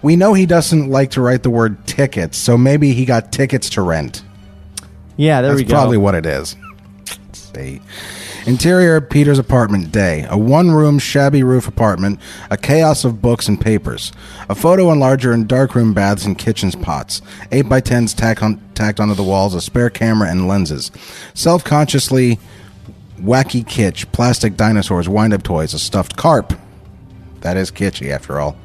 We 0.06 0.16
know 0.16 0.36
he 0.36 0.45
doesn't 0.45 0.88
like 0.91 1.10
to 1.12 1.22
write 1.22 1.41
the 1.41 1.49
word 1.49 1.88
tickets, 1.88 2.38
so 2.38 2.60
maybe 2.60 2.93
he 2.93 3.06
got 3.06 3.32
tickets 3.32 3.72
to 3.72 3.82
rent. 3.82 4.22
Yeah, 5.18 5.41
there 5.41 5.49
That's 5.49 5.64
we 5.64 5.66
go. 5.68 5.74
probably 5.74 5.97
what 5.97 6.14
it 6.14 6.28
is. 6.28 6.56
See. 7.34 7.82
Interior 8.45 9.01
Peter's 9.01 9.39
apartment 9.39 9.91
day. 9.91 10.28
A 10.30 10.38
one 10.38 10.70
room, 10.70 10.99
shabby 10.99 11.41
roof 11.41 11.68
apartment, 11.68 12.20
a 12.51 12.56
chaos 12.56 13.03
of 13.03 13.20
books 13.20 13.47
and 13.47 13.60
papers. 13.60 14.12
A 14.47 14.53
photo 14.53 14.93
enlarger 14.93 15.34
and 15.34 15.47
darkroom 15.47 15.95
baths 15.95 16.24
and 16.24 16.38
kitchens 16.38 16.76
pots. 16.76 17.24
8x10s 17.49 18.14
tack 18.14 18.43
on, 18.43 18.62
tacked 18.76 18.99
onto 18.99 19.16
the 19.16 19.24
walls, 19.24 19.56
a 19.56 19.62
spare 19.62 19.89
camera 19.89 20.30
and 20.30 20.47
lenses. 20.47 20.91
Self 21.34 21.64
consciously 21.64 22.38
wacky 23.20 23.66
kitsch, 23.66 24.12
plastic 24.12 24.56
dinosaurs, 24.56 25.10
wind 25.10 25.34
up 25.34 25.41
toys, 25.41 25.74
a 25.74 25.80
stuffed 25.80 26.16
carp. 26.16 26.53
That 27.41 27.58
is 27.58 27.72
kitschy, 27.72 28.12
after 28.12 28.39
all. 28.39 28.56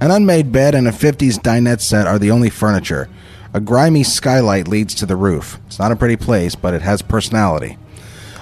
An 0.00 0.10
unmade 0.10 0.52
bed 0.52 0.74
and 0.74 0.88
a 0.88 0.92
50s 0.92 1.38
dinette 1.38 1.80
set 1.80 2.06
are 2.06 2.18
the 2.18 2.30
only 2.30 2.50
furniture. 2.50 3.08
A 3.52 3.60
grimy 3.60 4.02
skylight 4.02 4.66
leads 4.66 4.94
to 4.96 5.06
the 5.06 5.16
roof. 5.16 5.60
It's 5.66 5.78
not 5.78 5.92
a 5.92 5.96
pretty 5.96 6.16
place, 6.16 6.54
but 6.54 6.74
it 6.74 6.82
has 6.82 7.02
personality. 7.02 7.78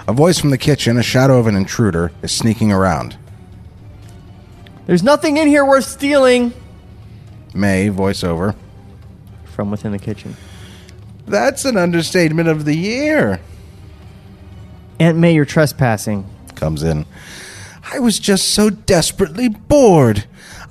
A 0.08 0.12
voice 0.12 0.38
from 0.38 0.50
the 0.50 0.58
kitchen, 0.58 0.96
a 0.96 1.02
shadow 1.02 1.38
of 1.38 1.46
an 1.46 1.54
intruder, 1.54 2.10
is 2.22 2.32
sneaking 2.32 2.72
around. 2.72 3.16
There's 4.86 5.02
nothing 5.02 5.36
in 5.36 5.46
here 5.46 5.64
worth 5.64 5.84
stealing. 5.84 6.52
May, 7.54 7.88
voiceover. 7.88 8.56
From 9.44 9.70
within 9.70 9.92
the 9.92 9.98
kitchen. 9.98 10.36
That's 11.26 11.64
an 11.64 11.76
understatement 11.76 12.48
of 12.48 12.64
the 12.64 12.74
year. 12.74 13.40
Aunt 14.98 15.18
May, 15.18 15.34
you're 15.34 15.44
trespassing. 15.44 16.28
Comes 16.54 16.82
in. 16.82 17.06
I 17.92 17.98
was 17.98 18.18
just 18.18 18.48
so 18.48 18.70
desperately 18.70 19.48
bored. 19.48 20.24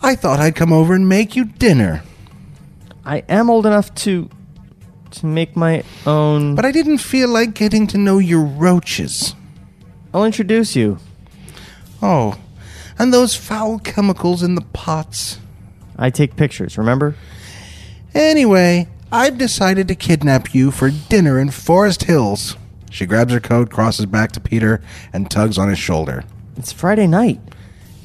I 0.04 0.16
thought 0.16 0.40
I'd 0.40 0.56
come 0.56 0.74
over 0.74 0.94
and 0.94 1.08
make 1.08 1.36
you 1.36 1.46
dinner. 1.46 2.04
I 3.06 3.24
am 3.30 3.50
old 3.50 3.66
enough 3.66 3.94
to 3.96 4.30
to 5.12 5.26
make 5.26 5.56
my 5.56 5.84
own. 6.06 6.56
But 6.56 6.66
I 6.66 6.72
didn't 6.72 7.00
feel 7.00 7.30
like 7.30 7.54
getting 7.54 7.86
to 7.88 7.98
know 7.98 8.18
your 8.18 8.44
roaches. 8.44 9.36
I'll 10.14 10.24
introduce 10.26 10.76
you. 10.76 11.00
Oh, 12.02 12.40
and 12.98 13.14
those 13.14 13.36
foul 13.36 13.80
chemicals 13.80 14.42
in 14.42 14.56
the 14.56 14.62
pots. 14.74 15.40
I 15.98 16.10
take 16.10 16.36
pictures. 16.36 16.78
Remember? 16.78 17.16
Anyway, 18.14 18.88
I've 19.12 19.38
decided 19.38 19.88
to 19.90 19.96
kidnap 19.96 20.56
you 20.56 20.72
for 20.72 20.90
dinner 20.90 21.40
in 21.40 21.52
Forest 21.52 22.04
Hills. 22.04 22.58
She 22.90 23.06
grabs 23.06 23.34
her 23.34 23.40
coat, 23.40 23.70
crosses 23.70 24.06
back 24.06 24.32
to 24.34 24.40
Peter, 24.40 24.82
and 25.14 25.30
tugs 25.30 25.58
on 25.58 25.70
his 25.70 25.80
shoulder. 25.80 26.24
It's 26.58 26.72
Friday 26.72 27.08
night. 27.08 27.40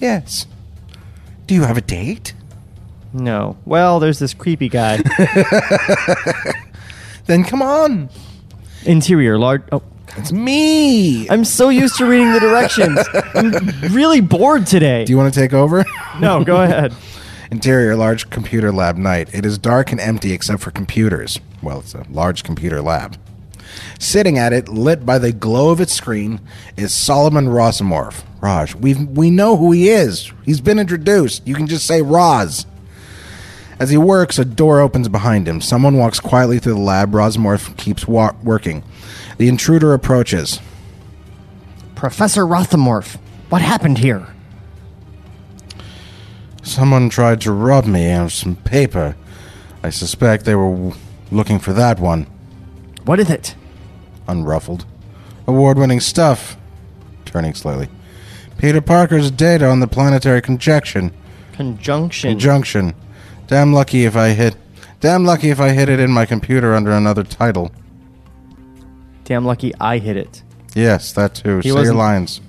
Yes. 0.00 0.46
Do 1.46 1.54
you 1.54 1.62
have 1.62 1.76
a 1.76 1.80
date? 1.80 2.34
No. 3.12 3.56
Well, 3.64 4.00
there's 4.00 4.18
this 4.18 4.34
creepy 4.34 4.68
guy. 4.68 4.98
Then 7.26 7.42
come 7.42 7.60
on. 7.60 8.08
Interior, 8.84 9.36
large. 9.36 9.62
Oh, 9.72 9.82
It's 10.16 10.30
me. 10.30 11.28
I'm 11.28 11.44
so 11.44 11.70
used 11.70 11.96
to 11.96 12.06
reading 12.06 12.32
the 12.32 12.38
directions. 12.38 13.00
I'm 13.34 13.50
really 13.92 14.20
bored 14.20 14.64
today. 14.66 15.04
Do 15.04 15.12
you 15.12 15.16
want 15.16 15.34
to 15.34 15.40
take 15.40 15.52
over? 15.52 15.84
no, 16.20 16.44
go 16.44 16.56
ahead. 16.62 16.94
Interior, 17.50 17.96
large 17.96 18.30
computer 18.30 18.70
lab 18.70 18.96
night. 18.96 19.28
It 19.34 19.44
is 19.44 19.58
dark 19.58 19.90
and 19.90 20.00
empty 20.00 20.32
except 20.32 20.62
for 20.62 20.70
computers. 20.70 21.40
Well, 21.62 21.80
it's 21.80 21.94
a 21.96 22.06
large 22.10 22.44
computer 22.44 22.80
lab. 22.80 23.16
Sitting 23.98 24.38
at 24.38 24.52
it, 24.52 24.68
lit 24.68 25.04
by 25.04 25.18
the 25.18 25.32
glow 25.32 25.70
of 25.70 25.80
its 25.80 25.92
screen, 25.92 26.40
is 26.76 26.94
Solomon 26.94 27.46
Rosamorph. 27.48 28.22
Raj, 28.40 28.74
we 28.74 28.94
we 28.94 29.30
know 29.30 29.56
who 29.56 29.72
he 29.72 29.88
is. 29.88 30.32
He's 30.44 30.60
been 30.60 30.78
introduced. 30.78 31.46
You 31.46 31.54
can 31.54 31.66
just 31.66 31.86
say 31.86 32.02
Roz. 32.02 32.66
As 33.78 33.90
he 33.90 33.96
works, 33.98 34.38
a 34.38 34.44
door 34.44 34.80
opens 34.80 35.08
behind 35.08 35.46
him. 35.46 35.60
Someone 35.60 35.96
walks 35.98 36.18
quietly 36.20 36.58
through 36.58 36.74
the 36.74 36.80
lab. 36.80 37.12
Rosamorph 37.12 37.76
keeps 37.76 38.06
wa- 38.08 38.34
working. 38.42 38.82
The 39.36 39.48
intruder 39.48 39.92
approaches. 39.92 40.60
Professor 41.94 42.44
Rothamorph, 42.46 43.16
what 43.50 43.60
happened 43.62 43.98
here? 43.98 44.26
Someone 46.62 47.08
tried 47.10 47.40
to 47.42 47.52
rob 47.52 47.86
me 47.86 48.12
of 48.12 48.32
some 48.32 48.56
paper. 48.56 49.14
I 49.82 49.90
suspect 49.90 50.44
they 50.44 50.54
were 50.54 50.70
w- 50.70 50.94
looking 51.30 51.58
for 51.58 51.72
that 51.74 52.00
one. 52.00 52.26
What 53.04 53.20
is 53.20 53.30
it? 53.30 53.54
Unruffled. 54.26 54.84
Award 55.46 55.78
winning 55.78 56.00
stuff. 56.00 56.56
Turning 57.24 57.54
slowly. 57.54 57.88
Peter 58.58 58.80
Parker's 58.80 59.30
data 59.30 59.66
on 59.68 59.80
the 59.80 59.86
planetary 59.86 60.40
conjunction. 60.42 61.12
Conjunction. 61.52 62.30
Conjunction. 62.30 62.94
Damn 63.46 63.72
lucky 63.72 64.04
if 64.04 64.16
I 64.16 64.30
hit. 64.30 64.56
Damn 65.00 65.24
lucky 65.24 65.50
if 65.50 65.60
I 65.60 65.70
hit 65.70 65.88
it 65.88 66.00
in 66.00 66.10
my 66.10 66.26
computer 66.26 66.74
under 66.74 66.90
another 66.90 67.22
title. 67.22 67.70
Damn 69.24 69.44
lucky 69.44 69.74
I 69.80 69.98
hit 69.98 70.16
it. 70.16 70.42
Yes, 70.74 71.12
that 71.12 71.34
too. 71.34 71.56
He 71.58 71.62
Say 71.62 71.68
your 71.68 71.76
wasn't- 71.78 71.98
lines. 71.98 72.40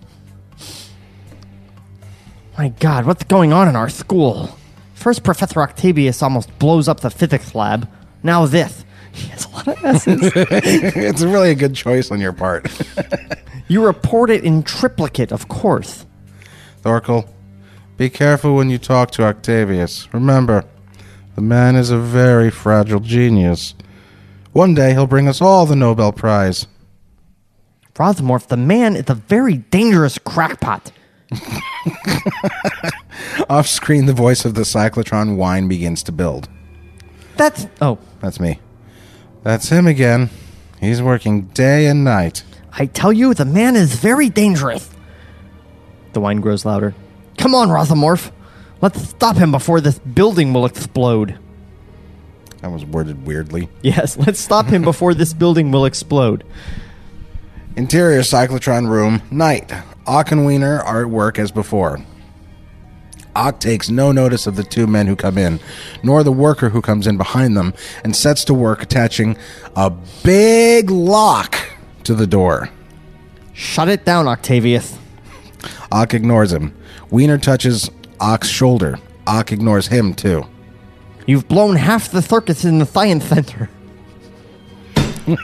My 2.58 2.70
god, 2.70 3.06
what's 3.06 3.24
going 3.24 3.54
on 3.54 3.68
in 3.68 3.76
our 3.76 3.90
school? 3.90 4.58
First, 4.96 5.24
Professor 5.24 5.62
Octavius 5.62 6.24
almost 6.24 6.58
blows 6.58 6.88
up 6.88 7.02
the 7.02 7.12
physics 7.12 7.54
lab. 7.54 7.88
Now 8.24 8.46
this. 8.46 8.84
He 9.18 9.30
has 9.30 9.46
a 9.46 9.50
lot 9.50 9.68
of 9.68 9.84
S's. 9.84 10.32
it's 10.36 11.22
really 11.24 11.50
a 11.50 11.56
good 11.56 11.74
choice 11.74 12.12
on 12.12 12.20
your 12.22 12.34
part. 12.34 12.68
you 13.68 13.86
report 13.86 14.30
it 14.30 14.44
in 14.44 14.64
triplicate, 14.64 15.32
of 15.32 15.48
course. 15.48 16.06
Thorkel, 16.82 17.28
be 17.98 18.10
careful 18.10 18.56
when 18.56 18.70
you 18.70 18.78
talk 18.78 19.12
to 19.12 19.24
Octavius. 19.24 20.08
Remember, 20.14 20.64
the 21.36 21.42
man 21.42 21.76
is 21.76 21.90
a 21.90 21.98
very 21.98 22.50
fragile 22.50 23.00
genius. 23.00 23.74
One 24.54 24.74
day 24.74 24.94
he'll 24.94 25.08
bring 25.08 25.28
us 25.28 25.42
all 25.42 25.66
the 25.66 25.76
Nobel 25.76 26.12
Prize. 26.12 26.68
Rosmorph, 27.96 28.48
the 28.48 28.58
man 28.58 28.96
is 28.96 29.10
a 29.10 29.16
very 29.16 29.58
dangerous 29.58 30.18
crackpot. 30.20 30.92
Off 33.50 33.68
screen, 33.68 34.06
the 34.06 34.14
voice 34.14 34.46
of 34.46 34.54
the 34.54 34.62
cyclotron 34.62 35.36
whine 35.36 35.68
begins 35.68 36.04
to 36.04 36.12
build. 36.12 36.48
That's. 37.36 37.68
Oh, 37.82 37.98
That's 38.20 38.40
me. 38.40 38.60
That's 39.44 39.70
him 39.70 39.88
again. 39.88 40.30
He's 40.80 41.02
working 41.02 41.44
day 41.48 41.88
and 41.88 42.04
night. 42.04 42.44
I 42.80 42.86
tell 42.86 43.12
you, 43.12 43.34
the 43.34 43.44
man 43.44 43.76
is 43.76 43.96
very 43.96 44.30
dangerous. 44.30 44.88
The 46.14 46.22
whine 46.22 46.42
grows 46.42 46.64
louder. 46.64 46.94
Come 47.38 47.56
on, 47.56 47.70
Rothamorph. 47.70 48.32
Let's 48.82 49.02
stop 49.10 49.36
him 49.36 49.52
before 49.52 49.82
this 49.82 49.98
building 49.98 50.54
will 50.54 50.66
explode. 50.66 51.40
That 52.62 52.72
was 52.72 52.86
worded 52.86 53.26
weirdly. 53.26 53.68
Yes, 53.82 54.16
let's 54.28 54.40
stop 54.40 54.68
him 54.68 54.84
before 54.84 55.16
this 55.16 55.34
building 55.34 55.72
will 55.72 55.86
explode. 55.86 56.44
Interior 57.76 58.22
cyclotron 58.22 58.88
room, 58.88 59.24
night. 59.32 59.72
Ock 60.06 60.32
and 60.32 60.46
Wiener 60.46 60.80
are 60.80 61.02
at 61.02 61.10
work 61.10 61.40
as 61.40 61.52
before. 61.52 62.00
Ock 63.36 63.60
takes 63.60 63.90
no 63.90 64.12
notice 64.12 64.46
of 64.46 64.56
the 64.56 64.64
two 64.64 64.86
men 64.86 65.08
who 65.08 65.16
come 65.16 65.38
in, 65.38 65.60
nor 66.04 66.24
the 66.24 66.32
worker 66.32 66.70
who 66.70 66.82
comes 66.82 67.08
in 67.08 67.18
behind 67.18 67.58
them, 67.58 67.74
and 68.04 68.16
sets 68.16 68.44
to 68.46 68.54
work 68.54 68.84
attaching 68.84 69.36
a 69.76 69.92
big 70.24 70.90
lock 70.92 71.56
to 72.08 72.16
the 72.16 72.28
door. 72.28 72.70
Shut 73.54 73.88
it 73.88 74.06
down, 74.06 74.28
Octavius. 74.28 74.98
Ock 75.92 76.14
ignores 76.14 76.52
him. 76.52 76.76
Wiener 77.10 77.38
touches 77.38 77.90
Ock's 78.20 78.50
shoulder. 78.50 79.00
Ock 79.26 79.52
ignores 79.52 79.88
him, 79.88 80.14
too. 80.14 80.46
You've 81.26 81.48
blown 81.48 81.76
half 81.76 82.12
the 82.12 82.22
circus 82.22 82.66
in 82.66 82.80
the 82.80 82.86
science 82.86 83.26
center. 83.26 83.70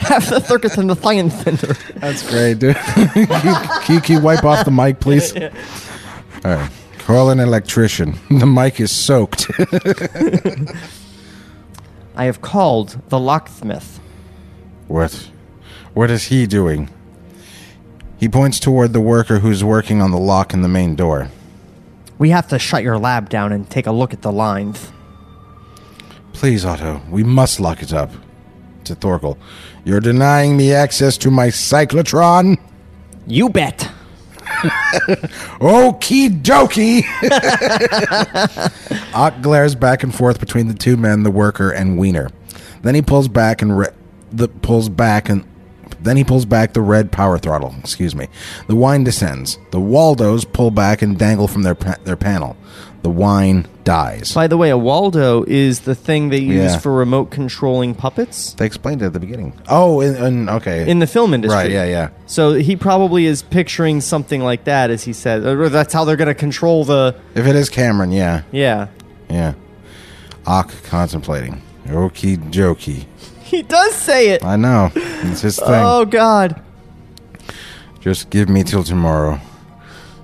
half 0.00 0.30
the 0.30 0.42
circus 0.46 0.78
in 0.78 0.86
the 0.86 0.96
science 0.96 1.34
center. 1.42 1.74
That's 1.96 2.28
great, 2.28 2.58
dude. 2.58 2.76
can, 2.76 3.18
you, 3.88 4.00
can 4.00 4.16
you 4.16 4.22
wipe 4.22 4.44
off 4.44 4.64
the 4.64 4.70
mic, 4.70 5.00
please? 5.00 5.36
All 5.36 5.50
right. 6.44 6.70
Call 7.00 7.30
an 7.30 7.40
electrician. 7.40 8.18
The 8.30 8.46
mic 8.46 8.80
is 8.80 8.90
soaked. 8.90 9.50
I 12.14 12.24
have 12.24 12.40
called 12.40 13.00
the 13.08 13.18
locksmith. 13.18 14.00
what? 14.88 15.30
What 15.94 16.10
is 16.10 16.24
he 16.26 16.46
doing? 16.46 16.88
He 18.18 18.28
points 18.28 18.60
toward 18.60 18.92
the 18.92 19.00
worker 19.00 19.38
who's 19.40 19.64
working 19.64 20.00
on 20.00 20.10
the 20.10 20.18
lock 20.18 20.54
in 20.54 20.62
the 20.62 20.68
main 20.68 20.94
door. 20.94 21.30
We 22.18 22.30
have 22.30 22.46
to 22.48 22.58
shut 22.58 22.82
your 22.82 22.98
lab 22.98 23.28
down 23.28 23.50
and 23.50 23.68
take 23.68 23.86
a 23.86 23.92
look 23.92 24.12
at 24.12 24.22
the 24.22 24.30
lines. 24.30 24.92
Please, 26.32 26.64
Otto, 26.64 27.00
we 27.10 27.24
must 27.24 27.60
lock 27.60 27.82
it 27.82 27.92
up. 27.92 28.10
To 28.84 28.94
Thorkel, 28.94 29.38
you're 29.84 30.00
denying 30.00 30.56
me 30.56 30.72
access 30.72 31.16
to 31.18 31.30
my 31.30 31.48
cyclotron? 31.48 32.58
You 33.26 33.48
bet. 33.48 33.90
Okie 35.60 36.42
dokie. 36.42 37.04
Ock 39.14 39.40
glares 39.40 39.74
back 39.74 40.02
and 40.02 40.14
forth 40.14 40.40
between 40.40 40.68
the 40.68 40.74
two 40.74 40.96
men, 40.96 41.22
the 41.22 41.30
worker 41.30 41.70
and 41.70 41.98
Wiener. 41.98 42.30
Then 42.82 42.94
he 42.94 43.02
pulls 43.02 43.28
back 43.28 43.62
and 43.62 43.78
re- 43.78 43.88
the 44.32 44.48
pulls 44.48 44.88
back 44.88 45.28
and 45.28 45.44
then 46.00 46.16
he 46.16 46.24
pulls 46.24 46.44
back 46.46 46.72
the 46.72 46.80
red 46.80 47.12
power 47.12 47.38
throttle. 47.38 47.74
Excuse 47.80 48.14
me. 48.14 48.28
The 48.66 48.76
whine 48.76 49.04
descends. 49.04 49.58
The 49.70 49.80
Waldos 49.80 50.44
pull 50.44 50.70
back 50.70 51.02
and 51.02 51.18
dangle 51.18 51.48
from 51.48 51.62
their 51.62 51.74
pa- 51.74 51.96
their 52.04 52.16
panel. 52.16 52.56
The 53.02 53.10
whine 53.10 53.66
dies. 53.84 54.32
By 54.32 54.46
the 54.46 54.56
way, 54.56 54.70
a 54.70 54.78
Waldo 54.78 55.44
is 55.46 55.80
the 55.80 55.94
thing 55.94 56.28
they 56.30 56.38
use 56.38 56.72
Yeah. 56.72 56.78
for 56.78 56.92
remote 56.92 57.30
controlling 57.30 57.94
puppets 57.94 58.54
They 58.54 58.66
explained 58.66 59.02
it 59.02 59.06
at 59.06 59.12
the 59.12 59.20
beginning. 59.20 59.52
Oh, 59.68 60.00
in, 60.00 60.16
in, 60.16 60.48
okay. 60.48 60.88
in 60.88 60.98
the 60.98 61.06
film 61.06 61.34
industry. 61.34 61.56
right. 61.56 61.70
Yeah, 61.70 61.84
yeah. 61.84 62.08
So 62.26 62.54
he 62.54 62.76
probably 62.76 63.26
is 63.26 63.42
picturing 63.42 64.00
something 64.00 64.42
like 64.42 64.64
that 64.64 64.90
as 64.90 65.04
he 65.04 65.12
said. 65.12 65.44
Or 65.44 65.68
that's 65.68 65.92
how 65.94 66.04
they're 66.04 66.16
going 66.16 66.28
to 66.28 66.34
control 66.34 66.84
the. 66.84 67.14
If 67.34 67.46
it 67.46 67.56
is 67.56 67.68
Cameron, 67.68 68.12
yeah, 68.12 68.42
Yeah. 68.52 68.88
yeah. 69.28 69.54
Ock 70.46 70.72
contemplating. 70.84 71.62
Okie 71.86 72.36
dokie. 72.50 73.06
He 73.50 73.62
does 73.62 73.96
say 73.96 74.28
it. 74.30 74.44
I 74.44 74.54
know. 74.54 74.92
It's 74.94 75.40
his 75.40 75.56
thing. 75.56 75.66
Oh, 75.68 76.04
God. 76.04 76.62
Just 78.00 78.30
give 78.30 78.48
me 78.48 78.62
till 78.62 78.84
tomorrow. 78.84 79.40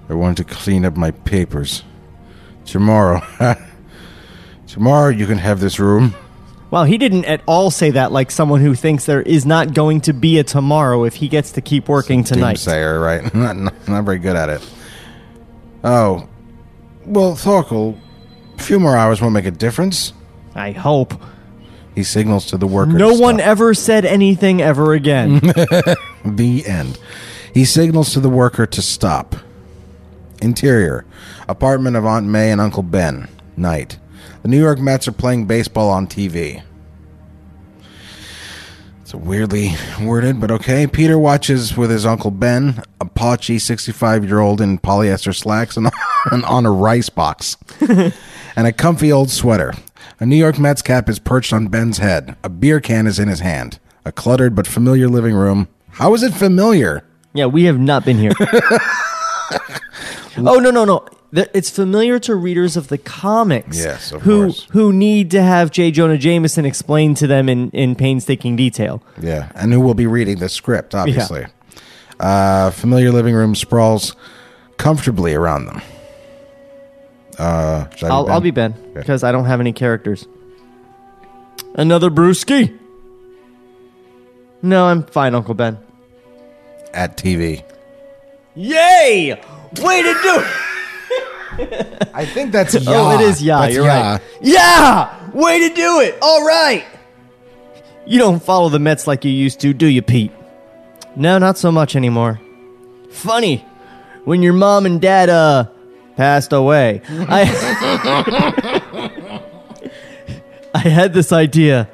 I 0.09 0.15
want 0.15 0.37
to 0.37 0.45
clean 0.45 0.85
up 0.85 0.97
my 0.97 1.11
papers. 1.11 1.83
Tomorrow. 2.67 3.23
tomorrow 4.67 5.09
you 5.09 5.27
can 5.27 5.39
have 5.39 5.61
this 5.61 5.79
room. 5.79 6.15
Wow, 6.71 6.85
he 6.85 6.99
didn't 6.99 7.25
at 7.27 7.43
all 7.47 7.71
say 7.71 7.91
that 7.93 8.11
like 8.11 8.31
someone 8.31 8.61
who 8.61 8.75
thinks 8.75 9.07
there 9.07 9.23
is 9.23 9.47
not 9.47 9.73
going 9.73 10.01
to 10.03 10.13
be 10.13 10.39
a 10.39 10.45
tomorrow 10.45 11.05
if 11.05 11.15
he 11.15 11.29
gets 11.29 11.53
to 11.53 11.61
keep 11.61 11.89
working 11.89 12.25
tonight. 12.25 12.57
Doomsayer, 12.57 13.03
right? 13.03 13.35
not, 13.35 13.57
not, 13.57 13.89
not 13.89 14.05
very 14.05 14.19
good 14.19 14.37
at 14.37 14.49
it. 14.49 14.69
Oh. 15.85 16.29
Well, 17.05 17.37
Thorkel, 17.37 17.99
a 18.59 18.63
few 18.63 18.81
more 18.81 18.97
hours 18.97 19.21
won't 19.21 19.33
make 19.33 19.47
a 19.47 19.53
difference. 19.53 20.13
I 20.55 20.73
hope. 20.73 21.15
He 21.95 22.03
signals 22.03 22.47
to 22.47 22.59
the 22.59 22.67
worker. 22.67 22.93
No 22.93 23.15
one 23.15 23.37
stop. 23.37 23.47
ever 23.47 23.73
said 23.73 24.05
anything 24.05 24.61
ever 24.61 24.93
again. 24.93 25.41
The 26.27 26.67
end. 26.67 26.99
He 27.55 27.65
signals 27.65 28.13
to 28.15 28.21
the 28.21 28.29
worker 28.29 28.67
to 28.67 28.83
stop. 28.83 29.37
Interior. 30.43 31.05
Apartment 31.49 31.97
of 31.97 32.05
Aunt 32.05 32.27
May 32.27 32.51
and 32.51 32.61
Uncle 32.61 32.83
Ben. 32.83 33.29
Night. 33.57 33.99
The 34.43 34.49
New 34.49 34.61
York 34.61 34.79
Mets 34.79 35.09
are 35.09 35.13
playing 35.13 35.47
baseball 35.47 35.91
on 35.91 36.07
TV. 36.07 36.63
It's 39.03 39.15
weirdly 39.15 39.75
worded, 40.01 40.41
but 40.41 40.51
okay. 40.51 40.87
Peter 40.87 41.19
watches 41.19 41.77
with 41.77 41.91
his 41.91 42.05
Uncle 42.05 42.33
Ben, 42.33 42.83
a 43.01 43.05
pauchy 43.05 43.59
65 43.59 44.25
year 44.25 44.41
old 44.41 44.61
in 44.61 44.79
polyester 44.79 45.35
slacks 45.35 45.77
and 45.77 45.91
on, 46.33 46.45
on 46.45 46.67
a 46.67 46.73
rice 46.73 47.09
box, 47.09 47.57
and 47.81 48.67
a 48.67 48.73
comfy 48.73 49.13
old 49.13 49.31
sweater. 49.31 49.75
A 50.19 50.27
New 50.27 50.37
York 50.37 50.59
Mets 50.59 50.83
cap 50.83 51.09
is 51.09 51.19
perched 51.19 51.53
on 51.53 51.69
Ben's 51.69 51.99
head. 51.99 52.37
A 52.43 52.49
beer 52.49 52.81
can 52.81 53.07
is 53.07 53.19
in 53.19 53.29
his 53.29 53.41
hand. 53.41 53.79
A 54.05 54.11
cluttered 54.13 54.55
but 54.55 54.67
familiar 54.67 55.09
living 55.09 55.35
room. 55.35 55.69
How 55.91 56.13
is 56.15 56.23
it 56.23 56.35
familiar? 56.35 57.05
yeah, 57.33 57.47
we 57.47 57.65
have 57.65 57.79
not 57.79 58.05
been 58.05 58.17
here. 58.19 58.33
oh 60.39 60.59
no 60.59 60.71
no 60.71 60.85
no! 60.85 61.07
It's 61.33 61.71
familiar 61.71 62.19
to 62.21 62.35
readers 62.35 62.77
of 62.77 62.89
the 62.89 62.99
comics. 62.99 63.79
Yes, 63.79 64.13
of 64.13 64.23
who 64.23 64.45
course. 64.45 64.67
who 64.71 64.93
need 64.93 65.31
to 65.33 65.43
have 65.43 65.71
J. 65.71 65.91
Jonah 65.91 66.19
Jameson 66.19 66.65
explain 66.65 67.15
to 67.17 67.27
them 67.27 67.49
in 67.49 67.71
in 67.71 67.95
painstaking 67.95 68.57
detail. 68.57 69.03
Yeah, 69.21 69.51
and 69.55 69.73
who 69.73 69.81
will 69.81 69.95
be 69.95 70.07
reading 70.07 70.39
the 70.39 70.49
script, 70.49 70.95
obviously. 70.95 71.47
Uh, 72.19 72.71
familiar 72.71 73.13
living 73.13 73.35
room 73.35 73.55
sprawls 73.55 74.17
comfortably 74.79 75.35
around 75.35 75.67
them. 75.67 75.83
Uh, 77.39 77.87
I 78.03 78.07
I'll, 78.07 78.31
I'll 78.31 78.41
be 78.41 78.51
Ben 78.51 78.75
because 78.95 79.23
I 79.23 79.33
don't 79.33 79.45
have 79.45 79.61
any 79.61 79.73
characters. 79.73 80.27
Another 81.75 82.09
brewski? 82.09 82.79
No, 84.63 84.87
I'm 84.87 85.05
fine, 85.05 85.35
Uncle 85.35 85.55
Ben. 85.55 85.79
At 86.95 87.19
TV. 87.19 87.63
Yay! 88.57 89.41
Way 89.81 90.03
to 90.03 90.13
do 90.23 90.43
it! 91.59 92.09
I 92.15 92.25
think 92.27 92.53
that's 92.53 92.75
Oh, 92.87 93.11
yeah. 93.11 93.15
it 93.15 93.21
is 93.21 93.43
yeah. 93.43 93.61
That's 93.61 93.75
you're 93.75 93.85
yeah. 93.85 94.13
right. 94.13 94.23
Yeah! 94.41 95.31
Way 95.31 95.69
to 95.69 95.75
do 95.75 96.01
it! 96.01 96.19
All 96.23 96.45
right. 96.45 96.85
You 98.07 98.19
don't 98.19 98.43
follow 98.43 98.69
the 98.69 98.79
Mets 98.79 99.07
like 99.07 99.25
you 99.25 99.31
used 99.31 99.61
to, 99.61 99.73
do 99.75 99.87
you, 99.87 100.01
Pete? 100.01 100.33
No, 101.17 101.39
not 101.39 101.59
so 101.59 101.71
much 101.73 101.97
anymore. 101.97 102.41
Funny, 103.11 103.65
when 104.25 104.43
your 104.43 104.53
mom 104.53 104.87
and 104.87 105.01
dad 105.01 105.29
uh 105.29 105.67
passed 106.17 106.53
away, 106.53 107.03
I 107.09 107.43
I 110.75 110.79
had 110.79 111.13
this 111.15 111.33
idea. 111.33 111.89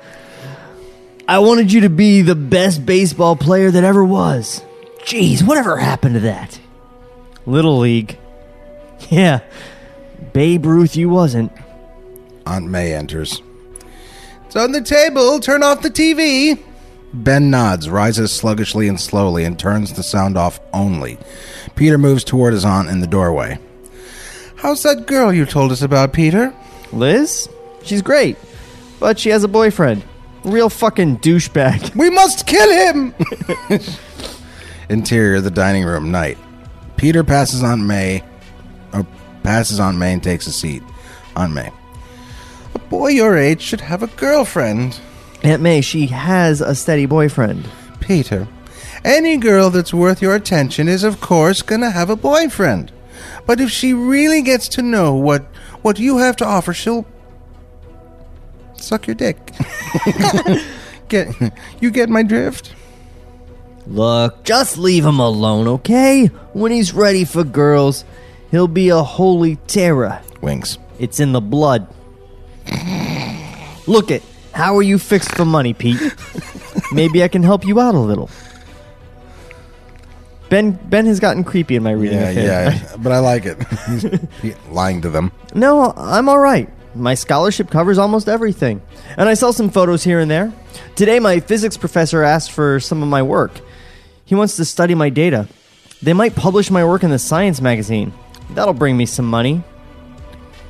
I 1.29 1.39
wanted 1.39 1.73
you 1.73 1.83
to 1.83 1.89
be 1.89 2.23
the 2.23 2.35
best 2.35 2.85
baseball 2.85 3.37
player 3.37 3.71
that 3.71 3.85
ever 3.85 4.05
was. 4.05 4.63
Jeez, 5.05 5.43
whatever 5.47 5.77
happened 5.77 6.15
to 6.15 6.21
that? 6.21 6.59
Little 7.47 7.79
League. 7.79 8.19
Yeah. 9.11 9.41
Babe 10.33 10.65
Ruth, 10.65 10.95
you 10.95 11.09
wasn't. 11.09 11.51
Aunt 12.47 12.69
May 12.69 12.95
enters. 12.95 13.43
It's 14.47 14.55
on 14.55 14.71
the 14.71 14.81
table. 14.81 15.41
Turn 15.41 15.65
off 15.65 15.83
the 15.83 15.91
TV. 15.91 16.63
Ben 17.13 17.51
nods, 17.51 17.91
rises 17.91 18.33
sluggishly 18.33 18.87
and 18.87 19.01
slowly, 19.01 19.45
and 19.45 19.59
turns 19.59 19.93
the 19.93 20.05
sound 20.05 20.39
off 20.39 20.61
only. 20.73 21.19
Peter 21.75 21.99
moves 21.99 22.23
toward 22.23 22.53
his 22.53 22.65
aunt 22.65 22.89
in 22.89 23.01
the 23.01 23.07
doorway. 23.09 23.59
How's 24.57 24.85
that 24.85 25.07
girl 25.09 25.33
you 25.33 25.47
told 25.47 25.73
us 25.73 25.83
about, 25.83 26.13
Peter? 26.13 26.55
Liz? 26.93 27.49
She's 27.83 28.03
great. 28.03 28.37
But 29.01 29.19
she 29.19 29.31
has 29.31 29.43
a 29.43 29.49
boyfriend. 29.49 30.05
Real 30.45 30.71
fucking 30.71 31.19
douchebag. 31.19 31.97
We 31.97 32.09
must 32.09 32.47
kill 32.47 32.71
him! 32.71 33.15
Interior, 34.93 35.37
of 35.37 35.45
the 35.45 35.51
dining 35.51 35.85
room, 35.85 36.11
night. 36.11 36.39
Peter 36.97 37.25
passes 37.25 37.63
Aunt 37.63 37.83
May, 37.83 38.23
or 38.93 39.07
passes 39.43 39.81
Aunt 39.81 39.97
May 39.97 40.13
and 40.13 40.23
takes 40.23 40.47
a 40.47 40.53
seat. 40.53 40.83
Aunt 41.35 41.55
May. 41.55 41.71
A 42.75 42.79
boy 42.79 43.09
your 43.09 43.37
age 43.37 43.63
should 43.63 43.81
have 43.81 44.03
a 44.03 44.07
girlfriend. 44.09 45.01
Aunt 45.43 45.63
May, 45.63 45.81
she 45.81 46.07
has 46.09 46.61
a 46.61 46.75
steady 46.75 47.07
boyfriend. 47.07 47.69
Peter, 48.01 48.47
any 49.05 49.37
girl 49.39 49.71
that's 49.71 49.95
worth 49.95 50.21
your 50.21 50.35
attention 50.35 50.89
is, 50.89 51.05
of 51.05 51.21
course, 51.21 51.63
gonna 51.63 51.91
have 51.91 52.11
a 52.11 52.17
boyfriend. 52.17 52.93
But 53.47 53.61
if 53.61 53.71
she 53.71 53.95
really 53.95 54.43
gets 54.43 54.69
to 54.69 54.83
know 54.83 55.15
what 55.15 55.43
what 55.83 55.99
you 55.99 56.19
have 56.19 56.37
to 56.37 56.45
offer, 56.45 56.73
she'll 56.73 57.07
suck 58.77 59.07
your 59.07 59.17
dick. 59.17 59.39
get 61.09 61.35
you 61.81 61.91
get 61.91 62.09
my 62.09 62.23
drift? 62.23 62.75
Look, 63.87 64.45
just 64.45 64.79
leave 64.79 65.05
him 65.05 65.19
alone, 65.19 65.67
okay? 65.69 66.27
When 66.53 66.71
he's 66.73 66.93
ready 66.93 67.25
for 67.25 67.45
girls, 67.45 68.05
he'll 68.51 68.69
be 68.69 68.91
a 68.91 69.03
holy 69.03 69.57
terror. 69.67 70.21
Winks. 70.41 70.79
It's 70.99 71.21
in 71.21 71.33
the 71.33 71.41
blood. 71.41 71.89
Look 73.87 74.11
it. 74.11 74.23
How 74.53 74.77
are 74.77 74.83
you 74.83 74.99
fixed 74.99 75.35
for 75.35 75.45
money, 75.45 75.73
Pete? 75.73 76.01
Maybe 76.93 77.23
I 77.23 77.29
can 77.29 77.43
help 77.43 77.65
you 77.65 77.81
out 77.81 77.95
a 77.95 77.99
little. 77.99 78.31
Ben 80.49 80.73
Ben 80.85 81.07
has 81.07 81.19
gotten 81.19 81.45
creepy 81.45 81.77
in 81.77 81.83
my 81.83 81.93
reading. 81.93 82.19
Yeah, 82.19 82.31
yeah, 82.31 82.97
but 82.99 83.11
I 83.11 83.21
like 83.21 83.47
it. 83.47 83.57
He's 84.43 84.55
lying 84.69 85.01
to 85.01 85.09
them. 85.09 85.33
No, 85.55 85.95
I'm 85.97 86.29
all 86.29 86.39
right. 86.39 86.69
My 86.95 87.15
scholarship 87.15 87.71
covers 87.71 87.97
almost 87.97 88.29
everything. 88.29 88.83
And 89.17 89.31
I 89.31 89.35
sell 89.35 89.55
some 89.55 89.71
photos 89.71 90.05
here 90.05 90.21
and 90.21 90.31
there. 90.31 90.53
Today, 90.95 91.19
my 91.21 91.41
physics 91.41 91.79
professor 91.79 92.23
asked 92.23 92.53
for 92.53 92.81
some 92.81 93.03
of 93.03 93.09
my 93.09 93.23
work. 93.23 93.53
He 94.33 94.37
wants 94.37 94.57
to 94.57 94.65
study 94.65 94.95
my 94.95 95.11
data. 95.11 95.47
They 96.01 96.15
might 96.15 96.35
publish 96.35 96.71
my 96.71 96.87
work 96.87 97.03
in 97.03 97.11
the 97.11 97.19
science 97.19 97.61
magazine. 97.61 98.15
That'll 98.55 98.73
bring 98.73 98.97
me 98.97 99.05
some 99.05 99.27
money. 99.27 99.63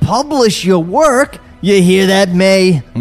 Publish 0.01 0.65
your 0.65 0.81
work? 0.81 1.39
You 1.61 1.81
hear 1.81 2.09
that, 2.09 2.31
May? 2.31 2.83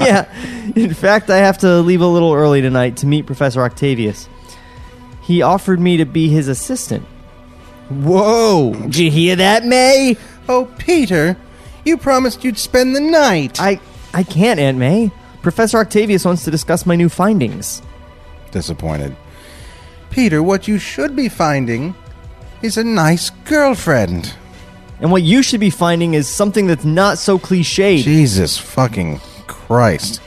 yeah. 0.00 0.26
In 0.74 0.92
fact, 0.92 1.30
I 1.30 1.36
have 1.36 1.58
to 1.58 1.78
leave 1.82 2.00
a 2.00 2.06
little 2.08 2.34
early 2.34 2.60
tonight 2.60 2.96
to 2.96 3.06
meet 3.06 3.26
Professor 3.26 3.62
Octavius. 3.62 4.28
He 5.22 5.40
offered 5.40 5.78
me 5.78 5.98
to 5.98 6.04
be 6.04 6.28
his 6.28 6.48
assistant. 6.48 7.04
Whoa! 7.90 8.72
Did 8.74 8.96
you 8.96 9.10
hear 9.12 9.36
that, 9.36 9.64
May? 9.64 10.16
Oh, 10.48 10.64
Peter, 10.78 11.36
you 11.84 11.96
promised 11.96 12.42
you'd 12.42 12.58
spend 12.58 12.96
the 12.96 13.00
night. 13.00 13.60
I 13.60 13.78
I 14.12 14.24
can't, 14.24 14.58
Aunt 14.58 14.78
May. 14.78 15.12
Professor 15.42 15.78
Octavius 15.78 16.24
wants 16.24 16.42
to 16.44 16.50
discuss 16.50 16.84
my 16.84 16.96
new 16.96 17.08
findings. 17.08 17.82
Disappointed. 18.50 19.14
Peter, 20.10 20.42
what 20.42 20.68
you 20.68 20.78
should 20.78 21.14
be 21.14 21.28
finding 21.28 21.94
is 22.62 22.76
a 22.76 22.84
nice 22.84 23.30
girlfriend. 23.30 24.34
And 25.00 25.12
what 25.12 25.22
you 25.22 25.42
should 25.42 25.60
be 25.60 25.70
finding 25.70 26.14
is 26.14 26.28
something 26.28 26.66
that's 26.66 26.84
not 26.84 27.18
so 27.18 27.38
cliched. 27.38 28.02
Jesus 28.02 28.58
fucking 28.58 29.20
Christ. 29.46 30.20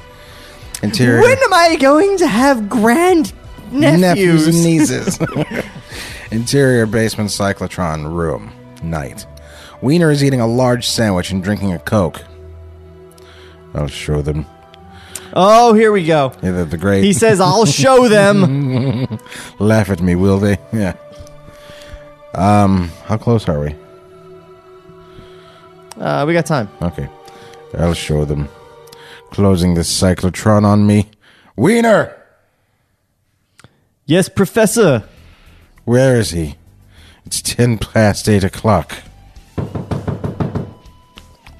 Interior. 0.81 1.21
When 1.21 1.37
am 1.37 1.53
I 1.53 1.75
going 1.75 2.17
to 2.17 2.27
have 2.27 2.69
grand 2.69 3.33
nephews? 3.71 4.01
nephews 4.01 4.47
and 4.47 4.63
nieces. 4.63 5.19
Interior 6.31 6.85
basement 6.85 7.29
cyclotron 7.29 8.11
room. 8.15 8.53
Night. 8.81 9.25
Wiener 9.81 10.11
is 10.11 10.23
eating 10.23 10.41
a 10.41 10.47
large 10.47 10.87
sandwich 10.87 11.31
and 11.31 11.43
drinking 11.43 11.73
a 11.73 11.79
Coke. 11.79 12.21
I'll 13.73 13.87
show 13.87 14.21
them. 14.21 14.45
Oh, 15.33 15.73
here 15.73 15.91
we 15.91 16.05
go. 16.05 16.33
Yeah, 16.43 16.51
the, 16.51 16.65
the 16.65 16.77
great. 16.77 17.03
He 17.03 17.13
says, 17.13 17.39
I'll 17.39 17.65
show 17.65 18.07
them. 18.07 19.07
Laugh 19.59 19.89
at 19.89 20.01
me, 20.01 20.15
will 20.15 20.39
they? 20.39 20.57
Yeah. 20.73 20.95
Um, 22.33 22.89
how 23.05 23.17
close 23.17 23.49
are 23.49 23.59
we? 23.59 23.75
Uh, 25.99 26.23
we 26.25 26.33
got 26.33 26.45
time. 26.45 26.69
Okay. 26.81 27.09
I'll 27.77 27.93
show 27.93 28.23
them. 28.25 28.47
Closing 29.31 29.73
the 29.73 29.81
cyclotron 29.81 30.63
on 30.63 30.87
me. 30.87 31.09
Wiener! 31.57 32.15
Yes, 34.05 34.29
Professor. 34.29 35.03
Where 35.83 36.17
is 36.17 36.31
he? 36.31 36.55
It's 37.25 37.41
ten 37.41 37.77
past 37.77 38.27
eight 38.29 38.43
o'clock. 38.43 38.93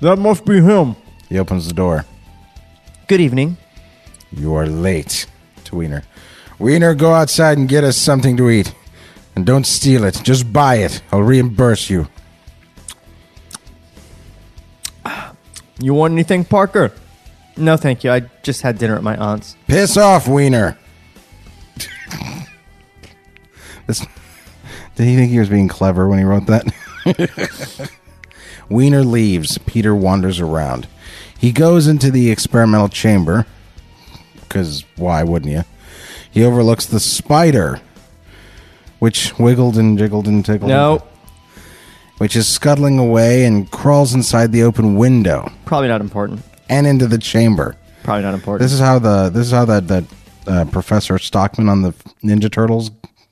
That 0.02 0.18
must 0.18 0.46
be 0.46 0.62
him. 0.62 0.96
He 1.30 1.38
opens 1.38 1.68
the 1.68 1.74
door. 1.74 2.06
Good 3.08 3.22
evening. 3.22 3.58
You 4.32 4.56
are 4.56 4.66
late. 4.66 5.26
To 5.66 5.76
Wiener. 5.76 6.04
Wiener, 6.60 6.94
go 6.96 7.14
outside 7.14 7.58
and 7.58 7.68
get 7.68 7.84
us 7.84 7.98
something 7.98 8.38
to 8.38 8.50
eat. 8.50 8.74
And 9.36 9.46
don't 9.46 9.66
steal 9.66 10.04
it. 10.04 10.20
Just 10.24 10.52
buy 10.52 10.76
it. 10.76 11.02
I'll 11.12 11.22
reimburse 11.22 11.90
you. 11.90 12.08
You 15.80 15.96
want 15.96 16.12
anything, 16.14 16.46
Parker? 16.46 16.92
No, 17.58 17.76
thank 17.76 18.04
you. 18.04 18.12
I 18.12 18.22
just 18.44 18.62
had 18.62 18.78
dinner 18.78 18.96
at 18.96 19.04
my 19.04 19.18
aunt's. 19.18 19.56
Piss 19.68 19.98
off, 19.98 20.28
Wiener. 20.28 20.78
this, 23.88 24.06
did 24.96 25.06
he 25.08 25.16
think 25.16 25.32
he 25.32 25.40
was 25.40 25.50
being 25.50 25.68
clever 25.68 26.08
when 26.08 26.20
he 26.20 26.26
wrote 26.26 26.46
that? 26.46 27.92
Wiener 28.70 29.04
leaves. 29.04 29.58
Peter 29.60 29.96
wanders 29.96 30.40
around. 30.40 30.88
He 31.38 31.52
goes 31.52 31.88
into 31.88 32.12
the 32.12 32.30
experimental 32.30 32.90
chamber. 32.90 33.48
Because 34.52 34.84
why 34.98 35.24
wouldn't 35.24 35.50
you? 35.50 35.64
He 36.30 36.44
overlooks 36.44 36.86
the 36.86 37.00
spider, 37.00 37.80
which 39.00 39.38
wiggled 39.40 39.78
and 39.78 39.98
jiggled 39.98 40.28
and 40.28 40.44
tickled. 40.46 40.68
No, 40.70 41.04
Which 42.18 42.36
is 42.36 42.50
scuttling 42.50 43.00
away 43.00 43.46
and 43.46 43.72
crawls 43.72 44.14
inside 44.14 44.52
the 44.52 44.64
open 44.64 44.96
window 44.96 45.50
probably 45.66 45.88
not 45.88 46.02
important. 46.02 46.42
and 46.70 46.86
into 46.86 47.08
the 47.08 47.18
chamber. 47.18 47.78
Probably 48.04 48.24
not 48.24 48.34
important. 48.34 48.62
This 48.62 48.74
is 48.74 48.80
how 48.82 49.00
the 49.00 49.30
this 49.30 49.46
is 49.48 49.52
how 49.54 49.64
that 49.66 49.88
that 49.88 50.04
uh, 50.48 50.66
Professor 50.66 51.18
Stockman 51.18 51.70
on 51.70 51.82
the 51.84 51.94
Ninja 52.24 52.52
Turtles 52.52 52.92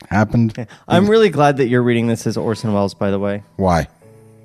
happened. 0.09 0.67
I'm 0.87 1.09
really 1.09 1.29
glad 1.29 1.57
that 1.57 1.67
you're 1.67 1.83
reading 1.83 2.07
this 2.07 2.25
as 2.27 2.37
Orson 2.37 2.71
Welles, 2.73 2.93
by 2.93 3.11
the 3.11 3.19
way, 3.19 3.43
Why? 3.57 3.87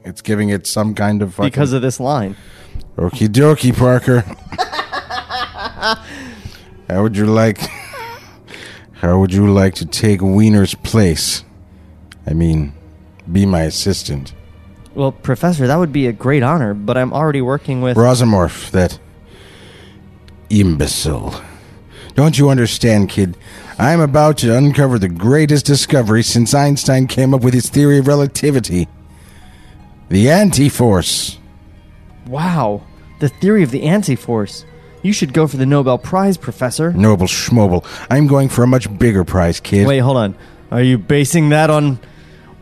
It's 0.05 0.23
giving 0.23 0.49
it 0.49 0.67
some 0.67 0.95
kind 0.95 1.23
of 1.23 1.35
fucking, 1.35 1.51
because 1.51 1.73
of 1.73 1.83
this 1.83 2.01
line. 2.01 2.37
Okie 2.97 3.29
dokie, 3.29 3.77
Parker. 3.77 4.25
how 6.95 7.03
would 7.03 7.17
you 7.17 7.27
like? 7.27 7.59
How 8.93 9.19
would 9.19 9.35
you 9.35 9.53
like 9.53 9.75
to 9.75 9.85
take 9.85 10.21
Wiener's 10.21 10.77
place? 10.77 11.45
I 12.25 12.35
mean, 12.35 12.73
be 13.31 13.45
my 13.47 13.63
assistant. 13.63 14.33
Well, 14.95 15.11
Professor, 15.11 15.67
that 15.67 15.75
would 15.75 15.93
be 15.93 16.07
a 16.07 16.13
great 16.13 16.45
honor, 16.45 16.73
but 16.73 16.97
I'm 16.97 17.13
already 17.13 17.43
working 17.43 17.83
with. 17.83 17.97
Rosamorph, 17.97 18.71
that 18.71 19.01
imbecile. 20.51 21.43
Don't 22.15 22.39
you 22.39 22.49
understand, 22.49 23.09
kid? 23.09 23.37
I'm 23.77 24.01
about 24.01 24.39
to 24.39 24.57
uncover 24.57 25.01
the 25.01 25.09
greatest 25.09 25.67
discovery 25.67 26.23
since 26.23 26.55
Einstein 26.55 27.09
came 27.09 27.35
up 27.35 27.43
with 27.43 27.55
his 27.55 27.69
theory 27.69 27.99
of 27.99 28.07
relativity 28.07 28.87
the 30.11 30.31
anti 30.31 30.69
force. 30.69 31.39
Wow, 32.29 32.83
the 33.19 33.29
theory 33.29 33.65
of 33.65 33.73
the 33.73 33.83
anti-force. 33.83 34.65
You 35.05 35.13
should 35.13 35.35
go 35.35 35.47
for 35.47 35.59
the 35.59 35.67
Nobel 35.67 35.99
Prize, 35.99 36.39
Professor. 36.39 36.91
Noble 36.95 37.27
schmobel. 37.27 37.85
I'm 38.11 38.27
going 38.27 38.49
for 38.49 38.63
a 38.65 38.67
much 38.67 38.89
bigger 38.99 39.23
prize, 39.23 39.61
kid. 39.61 39.87
Wait, 39.87 39.99
hold 39.99 40.17
on. 40.17 40.35
Are 40.71 40.83
you 40.83 40.97
basing 40.97 41.51
that 41.51 41.69
on 41.69 41.99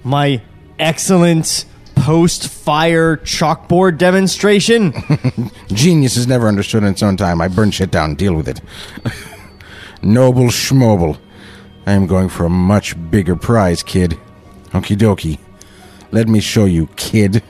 my 0.03 0.43
excellent 0.77 1.67
post-fire 1.95 3.19
chalkboard 3.19 3.97
demonstration? 3.97 4.93
Genius 5.69 6.17
is 6.17 6.27
never 6.27 6.49
understood 6.49 6.83
in 6.83 6.89
its 6.89 7.03
own 7.05 7.17
time. 7.17 7.41
I 7.41 7.47
burn 7.47 7.71
shit 7.71 7.93
down. 7.93 8.17
Deal 8.17 8.35
with 8.35 8.49
it. 8.49 8.61
Noble 10.03 10.47
schmobel. 10.47 11.21
I 11.87 11.93
am 11.93 12.09
going 12.09 12.29
for 12.29 12.45
a 12.45 12.51
much 12.51 12.97
bigger 13.13 13.37
prize, 13.37 13.85
kid. 13.85 14.19
Okie 14.73 14.97
dokie. 14.97 15.39
Let 16.11 16.27
me 16.27 16.41
show 16.41 16.65
you, 16.65 16.89
kid, 16.97 17.41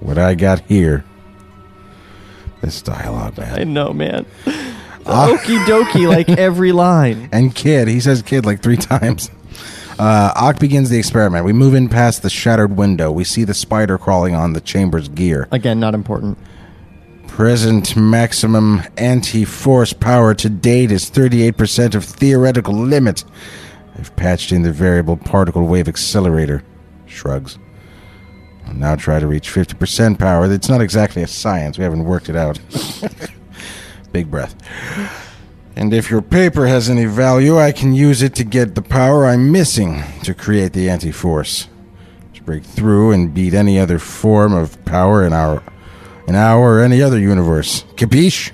what 0.00 0.16
I 0.16 0.34
got 0.34 0.60
here. 0.60 1.04
This 2.60 2.82
dialogue, 2.82 3.38
man. 3.38 3.58
I 3.58 3.64
know, 3.64 3.92
man. 3.92 4.26
Okie 5.04 5.64
dokie, 5.64 6.08
like 6.16 6.28
every 6.28 6.72
line. 6.72 7.28
and 7.32 7.54
kid. 7.54 7.88
He 7.88 8.00
says 8.00 8.20
kid 8.22 8.44
like 8.44 8.62
three 8.62 8.76
times. 8.94 9.30
Uh, 9.98 10.32
Ock 10.36 10.58
begins 10.60 10.90
the 10.90 10.98
experiment. 10.98 11.44
We 11.44 11.52
move 11.52 11.74
in 11.74 11.88
past 11.88 12.22
the 12.22 12.30
shattered 12.30 12.76
window. 12.76 13.10
We 13.10 13.24
see 13.24 13.42
the 13.44 13.54
spider 13.54 13.98
crawling 13.98 14.34
on 14.34 14.52
the 14.52 14.60
chamber's 14.60 15.08
gear. 15.08 15.48
Again, 15.50 15.80
not 15.80 15.94
important. 15.94 16.38
Present 17.26 17.96
maximum 17.96 18.82
anti 18.96 19.44
force 19.44 19.92
power 19.92 20.34
to 20.34 20.48
date 20.48 20.90
is 20.92 21.10
38% 21.10 21.94
of 21.94 22.04
theoretical 22.04 22.74
limit. 22.74 23.24
I've 23.98 24.14
patched 24.16 24.52
in 24.52 24.62
the 24.62 24.72
variable 24.72 25.16
particle 25.16 25.64
wave 25.66 25.88
accelerator. 25.88 26.62
Shrugs. 27.06 27.58
Now 28.74 28.96
try 28.96 29.18
to 29.18 29.26
reach 29.26 29.50
50% 29.50 30.18
power. 30.18 30.50
It's 30.52 30.68
not 30.68 30.80
exactly 30.80 31.22
a 31.22 31.26
science. 31.26 31.78
We 31.78 31.84
haven't 31.84 32.04
worked 32.04 32.28
it 32.28 32.36
out. 32.36 32.58
Big 34.12 34.30
breath. 34.30 34.54
And 35.76 35.94
if 35.94 36.10
your 36.10 36.22
paper 36.22 36.66
has 36.66 36.90
any 36.90 37.04
value, 37.04 37.58
I 37.58 37.72
can 37.72 37.92
use 37.94 38.22
it 38.22 38.34
to 38.36 38.44
get 38.44 38.74
the 38.74 38.82
power 38.82 39.26
I'm 39.26 39.52
missing 39.52 40.02
to 40.24 40.34
create 40.34 40.72
the 40.72 40.90
anti 40.90 41.12
force. 41.12 41.68
To 42.34 42.42
break 42.42 42.64
through 42.64 43.12
and 43.12 43.32
beat 43.32 43.54
any 43.54 43.78
other 43.78 43.98
form 43.98 44.52
of 44.52 44.84
power 44.84 45.24
in 45.24 45.32
our 45.32 45.62
in 46.26 46.34
our 46.34 46.78
or 46.78 46.80
any 46.80 47.00
other 47.00 47.18
universe. 47.18 47.84
Capiche? 47.94 48.52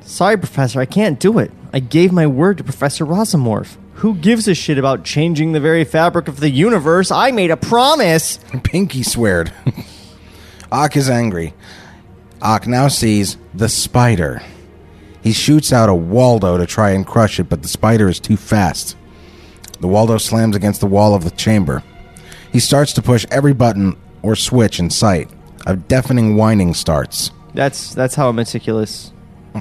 Sorry, 0.00 0.36
Professor, 0.36 0.80
I 0.80 0.86
can't 0.86 1.20
do 1.20 1.38
it. 1.38 1.50
I 1.72 1.80
gave 1.80 2.12
my 2.12 2.26
word 2.26 2.58
to 2.58 2.64
Professor 2.64 3.04
Rosamorph. 3.04 3.76
Who 4.00 4.14
gives 4.14 4.48
a 4.48 4.54
shit 4.54 4.78
about 4.78 5.04
changing 5.04 5.52
the 5.52 5.60
very 5.60 5.84
fabric 5.84 6.26
of 6.26 6.40
the 6.40 6.48
universe? 6.48 7.10
I 7.10 7.32
made 7.32 7.50
a 7.50 7.56
promise. 7.58 8.38
Pinky 8.64 9.02
sweared. 9.02 9.52
Ock 10.72 10.96
is 10.96 11.10
angry. 11.10 11.52
Ock 12.40 12.66
now 12.66 12.88
sees 12.88 13.36
the 13.52 13.68
spider. 13.68 14.40
He 15.22 15.34
shoots 15.34 15.70
out 15.70 15.90
a 15.90 15.94
Waldo 15.94 16.56
to 16.56 16.64
try 16.64 16.92
and 16.92 17.06
crush 17.06 17.38
it, 17.38 17.50
but 17.50 17.60
the 17.60 17.68
spider 17.68 18.08
is 18.08 18.18
too 18.18 18.38
fast. 18.38 18.96
The 19.80 19.88
Waldo 19.88 20.16
slams 20.16 20.56
against 20.56 20.80
the 20.80 20.86
wall 20.86 21.14
of 21.14 21.24
the 21.24 21.30
chamber. 21.30 21.82
He 22.50 22.58
starts 22.58 22.94
to 22.94 23.02
push 23.02 23.26
every 23.30 23.52
button 23.52 23.98
or 24.22 24.34
switch 24.34 24.78
in 24.78 24.88
sight. 24.88 25.28
A 25.66 25.76
deafening 25.76 26.36
whining 26.36 26.72
starts. 26.72 27.32
That's 27.52 27.92
that's 27.92 28.14
how 28.14 28.30
a 28.30 28.32
meticulous 28.32 29.12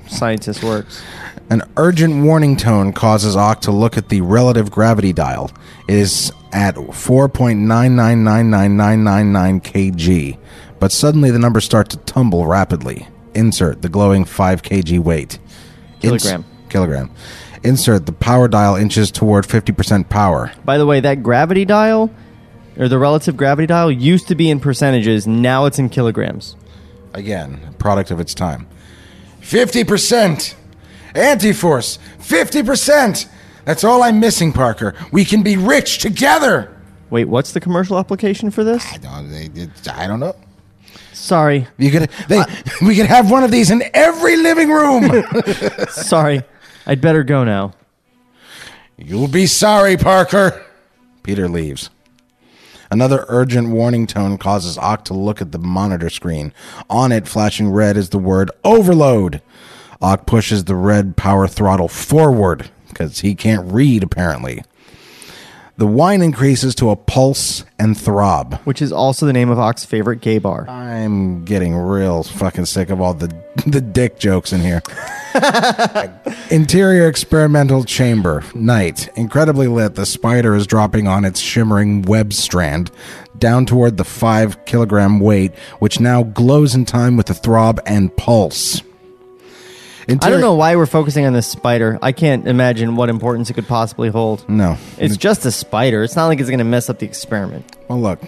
scientist 0.08 0.64
works. 0.64 1.04
An 1.50 1.64
urgent 1.78 2.24
warning 2.24 2.56
tone 2.56 2.94
causes 2.94 3.36
Ock 3.36 3.62
to 3.62 3.72
look 3.72 3.98
at 3.98 4.10
the 4.10 4.22
relative 4.22 4.70
gravity 4.70 5.14
dial. 5.14 5.50
It 5.88 5.96
is 5.96 6.32
at 6.52 6.76
4.9999999 6.76 9.62
kg, 9.64 10.38
but 10.80 10.92
suddenly 10.92 11.32
the 11.32 11.40
numbers 11.40 11.66
start 11.66 11.90
to 11.90 11.98
tumble 11.98 12.46
rapidly. 12.46 13.08
Insert 13.34 13.82
the 13.82 13.90
glowing 13.90 14.26
5 14.26 14.62
kg 14.62 15.00
weight. 15.00 15.40
Ins- 16.02 16.24
Kilogram. 16.24 16.46
kilogram. 16.70 17.12
Insert 17.64 18.06
the 18.06 18.14
power 18.14 18.48
dial 18.48 18.76
inches 18.76 19.10
toward 19.12 19.46
50% 19.46 20.08
power. 20.08 20.52
By 20.64 20.78
the 20.78 20.86
way, 20.86 21.00
that 21.00 21.24
gravity 21.24 21.66
dial 21.66 22.12
or 22.78 22.88
the 22.88 23.00
relative 23.00 23.36
gravity 23.36 23.66
dial 23.68 23.92
used 23.92 24.28
to 24.30 24.36
be 24.36 24.50
in 24.50 24.60
percentages, 24.60 25.28
now 25.28 25.66
it's 25.66 25.80
in 25.80 25.90
kilograms. 25.90 26.56
Again, 27.14 27.74
product 27.80 28.12
of 28.12 28.20
its 28.20 28.34
time. 28.36 28.68
50%! 29.42 30.54
Anti 31.16 31.54
force! 31.54 32.00
50%! 32.20 33.28
That's 33.66 33.84
all 33.84 34.04
I'm 34.04 34.20
missing, 34.20 34.52
Parker. 34.54 34.94
We 35.12 35.26
can 35.26 35.44
be 35.44 35.58
rich 35.58 36.00
together! 36.00 36.76
Wait, 37.10 37.26
what's 37.26 37.54
the 37.54 37.60
commercial 37.60 37.98
application 37.98 38.52
for 38.52 38.64
this? 38.64 38.86
I 38.94 38.98
don't, 38.98 39.32
they- 39.32 39.70
I 39.92 40.08
don't 40.08 40.20
know. 40.20 40.36
Sorry. 41.14 41.68
You 41.78 41.92
could, 41.92 42.10
they, 42.28 42.38
uh, 42.40 42.46
we 42.82 42.96
could 42.96 43.08
have 43.08 43.30
one 43.30 43.44
of 43.44 43.52
these 43.52 43.72
in 43.72 43.84
every 43.94 44.38
living 44.38 44.70
room. 44.70 45.24
Sorry. 45.90 46.44
I'd 46.86 47.02
better 47.02 47.24
go 47.24 47.44
now. 47.44 47.74
You'll 48.98 49.28
be 49.28 49.46
sorry, 49.46 49.98
Parker. 49.98 50.66
Peter 51.24 51.48
leaves. 51.48 51.90
Another 52.92 53.26
urgent 53.28 53.70
warning 53.70 54.08
tone 54.08 54.38
causes 54.38 54.78
Ock 54.78 55.06
to 55.06 55.14
look 55.14 55.42
at 55.42 55.52
the 55.52 55.60
monitor 55.60 56.10
screen. 56.10 56.54
On 56.90 57.12
it, 57.12 57.28
flashing 57.28 57.70
red, 57.70 57.98
is 57.98 58.10
the 58.10 58.18
word 58.18 58.50
overload. 58.64 59.42
Ock 60.02 60.26
pushes 60.26 60.64
the 60.64 60.76
red 60.76 61.18
power 61.18 61.48
throttle 61.48 61.88
forward 61.88 62.70
because 62.88 63.20
he 63.20 63.36
can't 63.36 63.72
read, 63.72 64.04
apparently. 64.04 64.64
The 65.80 65.88
whine 65.88 66.22
increases 66.22 66.76
to 66.76 66.90
a 66.90 66.98
pulse 66.98 67.64
and 67.80 67.98
throb. 67.98 68.56
Which 68.66 68.82
is 68.82 68.92
also 68.92 69.26
the 69.26 69.32
name 69.32 69.50
of 69.50 69.58
Ock's 69.58 69.86
favorite 69.86 70.20
gay 70.20 70.38
bar. 70.38 70.68
I'm 70.70 71.46
getting 71.46 71.74
real 71.74 72.24
fucking 72.24 72.66
sick 72.66 72.90
of 72.90 73.00
all 73.00 73.14
the 73.14 73.34
the 73.66 73.80
dick 73.80 74.20
jokes 74.20 74.52
in 74.52 74.60
here. 74.60 74.82
Interior 76.52 77.08
experimental 77.08 77.86
chamber. 77.86 78.44
Night. 78.54 79.08
Incredibly 79.16 79.68
lit. 79.68 79.96
The 79.96 80.06
spider 80.06 80.54
is 80.54 80.68
dropping 80.68 81.08
on 81.08 81.24
its 81.24 81.40
shimmering 81.40 82.02
web 82.02 82.34
strand 82.34 82.92
down 83.38 83.66
toward 83.66 83.96
the 83.96 84.04
five 84.04 84.66
kilogram 84.66 85.22
weight, 85.22 85.56
which 85.80 86.02
now 86.02 86.24
glows 86.24 86.76
in 86.76 86.84
time 86.84 87.16
with 87.16 87.28
the 87.28 87.34
throb 87.34 87.80
and 87.86 88.14
pulse. 88.18 88.82
I 90.10 90.30
don't 90.30 90.42
know 90.42 90.56
why 90.56 90.76
we're 90.76 90.86
focusing 90.86 91.26
on 91.26 91.34
this 91.34 91.48
spider. 91.48 92.00
I 92.02 92.12
can't 92.12 92.48
imagine 92.48 92.96
what 92.96 93.10
importance 93.10 93.50
it 93.50 93.54
could 93.54 93.68
possibly 93.68 94.10
hold. 94.10 94.48
No. 94.50 94.78
It's 94.98 95.18
just 95.18 95.46
a 95.46 95.52
spider. 95.52 96.04
It's 96.04 96.16
not 96.16 96.28
like 96.28 96.40
it's 96.40 96.50
going 96.50 96.60
to 96.60 96.66
mess 96.66 96.90
up 96.90 97.00
the 97.00 97.06
experiment. 97.06 97.76
Well, 97.88 98.02
look. 98.02 98.20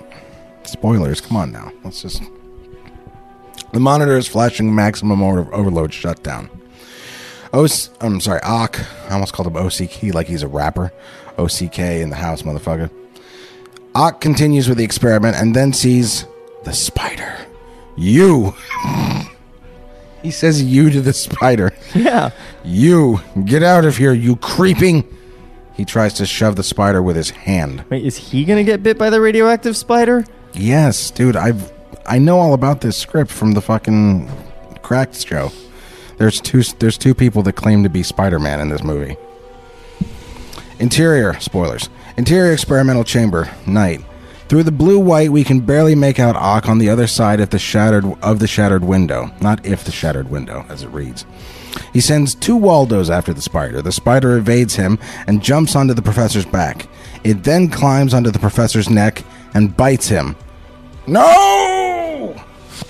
Spoilers. 0.63 1.21
Come 1.21 1.38
on 1.38 1.51
now. 1.51 1.71
Let's 1.84 2.01
just. 2.01 2.21
The 3.73 3.79
monitor 3.79 4.17
is 4.17 4.27
flashing 4.27 4.73
maximum 4.75 5.23
over- 5.23 5.53
overload 5.53 5.93
shutdown. 5.93 6.49
O- 7.53 7.67
I'm 7.99 8.19
sorry, 8.21 8.41
Ock. 8.43 8.79
I 9.09 9.13
almost 9.13 9.34
called 9.34 9.47
him 9.47 9.57
OCK 9.57 10.13
like 10.13 10.27
he's 10.27 10.43
a 10.43 10.47
rapper. 10.47 10.91
OCK 11.38 11.79
in 11.79 12.09
the 12.09 12.15
house, 12.15 12.43
motherfucker. 12.43 12.89
Ock 13.95 14.21
continues 14.21 14.69
with 14.69 14.77
the 14.77 14.84
experiment 14.84 15.36
and 15.36 15.55
then 15.55 15.73
sees 15.73 16.25
the 16.63 16.73
spider. 16.73 17.36
You. 17.97 18.53
he 20.22 20.32
says 20.32 20.63
you 20.63 20.89
to 20.89 21.01
the 21.01 21.13
spider. 21.13 21.74
Yeah. 21.93 22.32
You. 22.63 23.22
Get 23.45 23.63
out 23.63 23.86
of 23.86 23.97
here, 23.97 24.13
you 24.13 24.36
creeping. 24.38 25.05
He 25.74 25.86
tries 25.86 26.13
to 26.15 26.26
shove 26.26 26.55
the 26.55 26.63
spider 26.63 27.01
with 27.01 27.15
his 27.15 27.32
hand. 27.32 27.84
Wait, 27.89 28.05
is 28.05 28.17
he 28.17 28.45
going 28.45 28.63
to 28.63 28.69
get 28.69 28.84
bit 28.84 28.97
by 28.97 29.09
the 29.09 29.19
radioactive 29.22 29.76
spider? 29.76 30.26
Yes, 30.53 31.11
dude. 31.11 31.36
I've 31.36 31.72
I 32.05 32.19
know 32.19 32.39
all 32.39 32.53
about 32.53 32.82
this 32.82 32.97
script 32.97 33.32
from 33.32 33.53
the 33.53 33.61
fucking 33.61 34.30
Cracked 34.82 35.26
show. 35.26 35.51
There's 36.17 36.41
two. 36.41 36.63
There's 36.63 36.97
two 36.97 37.13
people 37.13 37.41
that 37.43 37.53
claim 37.53 37.84
to 37.84 37.89
be 37.89 38.03
Spider-Man 38.03 38.59
in 38.59 38.69
this 38.69 38.84
movie. 38.84 39.15
Interior 40.80 41.39
spoilers. 41.39 41.89
Interior 42.17 42.51
experimental 42.51 43.03
chamber. 43.03 43.49
Night. 43.65 44.03
Through 44.51 44.63
the 44.63 44.71
blue 44.73 44.99
white, 44.99 45.31
we 45.31 45.45
can 45.45 45.61
barely 45.61 45.95
make 45.95 46.19
out 46.19 46.35
Ock 46.35 46.67
on 46.67 46.77
the 46.77 46.89
other 46.89 47.07
side 47.07 47.39
of 47.39 47.51
the 47.51 47.57
shattered 47.57 48.03
of 48.21 48.39
the 48.39 48.47
shattered 48.47 48.83
window. 48.83 49.31
Not 49.39 49.65
if 49.65 49.85
the 49.85 49.93
shattered 49.93 50.29
window, 50.29 50.65
as 50.67 50.83
it 50.83 50.89
reads. 50.89 51.25
He 51.93 52.01
sends 52.01 52.35
two 52.35 52.57
Waldos 52.57 53.09
after 53.09 53.33
the 53.33 53.41
spider. 53.41 53.81
The 53.81 53.93
spider 53.93 54.35
evades 54.35 54.75
him 54.75 54.99
and 55.25 55.41
jumps 55.41 55.73
onto 55.73 55.93
the 55.93 56.01
professor's 56.01 56.43
back. 56.43 56.89
It 57.23 57.45
then 57.45 57.69
climbs 57.69 58.13
onto 58.13 58.29
the 58.29 58.39
professor's 58.39 58.89
neck 58.89 59.23
and 59.53 59.77
bites 59.77 60.09
him. 60.09 60.35
No! 61.07 62.35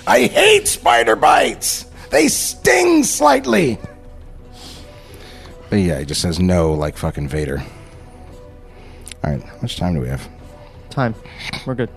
I 0.07 0.21
hate 0.21 0.67
spider 0.67 1.15
bites! 1.15 1.85
They 2.09 2.27
sting 2.27 3.03
slightly! 3.03 3.77
But 5.69 5.75
yeah, 5.75 5.99
he 5.99 6.05
just 6.05 6.21
says 6.21 6.39
no 6.39 6.73
like 6.73 6.97
fucking 6.97 7.27
Vader. 7.27 7.61
Alright, 9.23 9.43
how 9.43 9.61
much 9.61 9.77
time 9.77 9.93
do 9.93 10.01
we 10.01 10.07
have? 10.07 10.27
Time. 10.91 11.15
We're 11.65 11.75
good. 11.75 11.89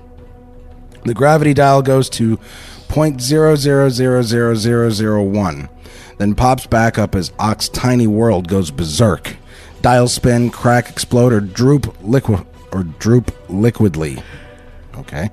The 1.05 1.14
gravity 1.14 1.53
dial 1.53 1.82
goes 1.82 2.09
to 2.11 2.38
0.000001, 2.88 5.68
then 6.18 6.34
pops 6.34 6.66
back 6.66 6.99
up 6.99 7.14
as 7.14 7.32
Ock's 7.38 7.68
tiny 7.68 8.07
world 8.07 8.49
goes 8.49 8.70
berserk. 8.70 9.36
Dial 9.82 10.09
spin, 10.09 10.51
crack, 10.51 10.88
explode, 10.88 11.32
or 11.32 11.40
droop 11.40 11.95
liquid 12.03 12.47
or 12.72 12.84
droop 12.84 13.26
liquidly. 13.51 14.22
Okay. 14.97 15.30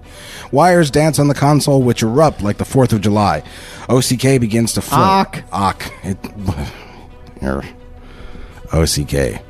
Wires 0.52 0.92
dance 0.92 1.20
on 1.20 1.28
the 1.28 1.34
console, 1.34 1.82
which 1.84 2.04
erupt 2.04 2.42
like 2.42 2.58
the 2.58 2.66
Fourth 2.66 2.92
of 2.94 3.02
July. 3.02 3.44
OCK 3.88 4.40
begins 4.42 4.74
to 4.74 4.82
float. 4.82 5.02
Ock. 5.02 5.44
Ock. 5.52 5.94
It, 6.04 6.18
Here. 7.40 7.64
OCK. 8.74 9.42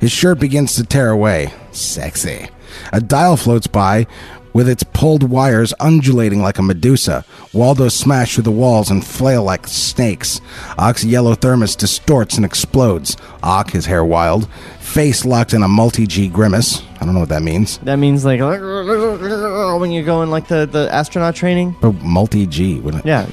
His 0.00 0.10
shirt 0.12 0.38
begins 0.40 0.74
to 0.76 0.84
tear 0.84 1.10
away. 1.10 1.52
Sexy. 1.72 2.48
A 2.92 3.00
dial 3.00 3.36
floats 3.36 3.66
by 3.66 4.06
with 4.52 4.68
its 4.68 4.82
pulled 4.82 5.22
wires 5.22 5.72
undulating 5.78 6.40
like 6.40 6.58
a 6.58 6.62
Medusa. 6.62 7.24
Waldos 7.52 7.94
smash 7.94 8.34
through 8.34 8.44
the 8.44 8.50
walls 8.50 8.90
and 8.90 9.06
flail 9.06 9.44
like 9.44 9.66
snakes. 9.66 10.40
Ock's 10.76 11.04
yellow 11.04 11.34
thermos 11.34 11.76
distorts 11.76 12.36
and 12.36 12.44
explodes. 12.44 13.16
Ock, 13.42 13.70
his 13.70 13.86
hair 13.86 14.04
wild, 14.04 14.48
face 14.80 15.24
locked 15.24 15.52
in 15.52 15.62
a 15.62 15.68
multi 15.68 16.06
G 16.06 16.28
grimace. 16.28 16.82
I 17.00 17.04
don't 17.04 17.14
know 17.14 17.20
what 17.20 17.28
that 17.28 17.42
means. 17.42 17.78
That 17.78 17.96
means 17.96 18.24
like 18.24 18.40
when 18.40 19.92
you 19.92 20.02
go 20.02 20.22
in 20.22 20.30
like 20.30 20.48
the, 20.48 20.66
the 20.66 20.92
astronaut 20.92 21.36
training. 21.36 21.76
Oh, 21.82 21.92
but 21.92 22.02
multi 22.02 22.46
G, 22.46 22.80
wouldn't 22.80 23.04
it? 23.04 23.08
Yeah. 23.08 23.28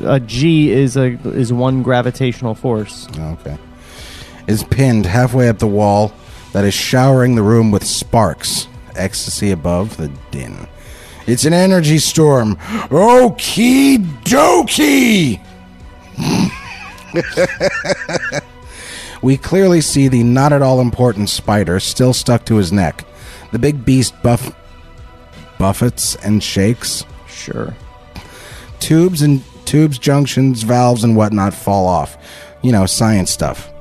A 0.00 0.18
G 0.18 0.70
is 0.70 0.96
a 0.96 1.12
is 1.30 1.52
one 1.52 1.82
gravitational 1.82 2.54
force. 2.54 3.08
Okay. 3.16 3.56
Is 4.48 4.64
pinned 4.64 5.06
halfway 5.06 5.48
up 5.48 5.60
the 5.60 5.68
wall 5.68 6.12
that 6.52 6.64
is 6.64 6.74
showering 6.74 7.34
the 7.34 7.42
room 7.42 7.70
with 7.70 7.84
sparks. 7.84 8.68
Ecstasy 8.94 9.50
above 9.50 9.96
the 9.96 10.08
din. 10.30 10.68
It's 11.26 11.44
an 11.44 11.52
energy 11.52 11.98
storm. 11.98 12.56
Okie 12.90 13.98
dokie! 14.22 15.40
we 19.22 19.36
clearly 19.36 19.80
see 19.80 20.08
the 20.08 20.22
not 20.22 20.52
at 20.52 20.62
all 20.62 20.80
important 20.80 21.28
spider 21.28 21.80
still 21.80 22.12
stuck 22.12 22.44
to 22.46 22.56
his 22.56 22.72
neck. 22.72 23.04
The 23.52 23.58
big 23.58 23.84
beast 23.84 24.20
buff 24.22 24.54
buffets 25.58 26.16
and 26.16 26.42
shakes. 26.42 27.04
Sure. 27.28 27.74
Tubes 28.80 29.22
and 29.22 29.42
tubes, 29.64 29.98
junctions, 29.98 30.64
valves, 30.64 31.04
and 31.04 31.16
whatnot 31.16 31.54
fall 31.54 31.86
off. 31.86 32.16
You 32.62 32.72
know, 32.72 32.86
science 32.86 33.30
stuff. 33.30 33.71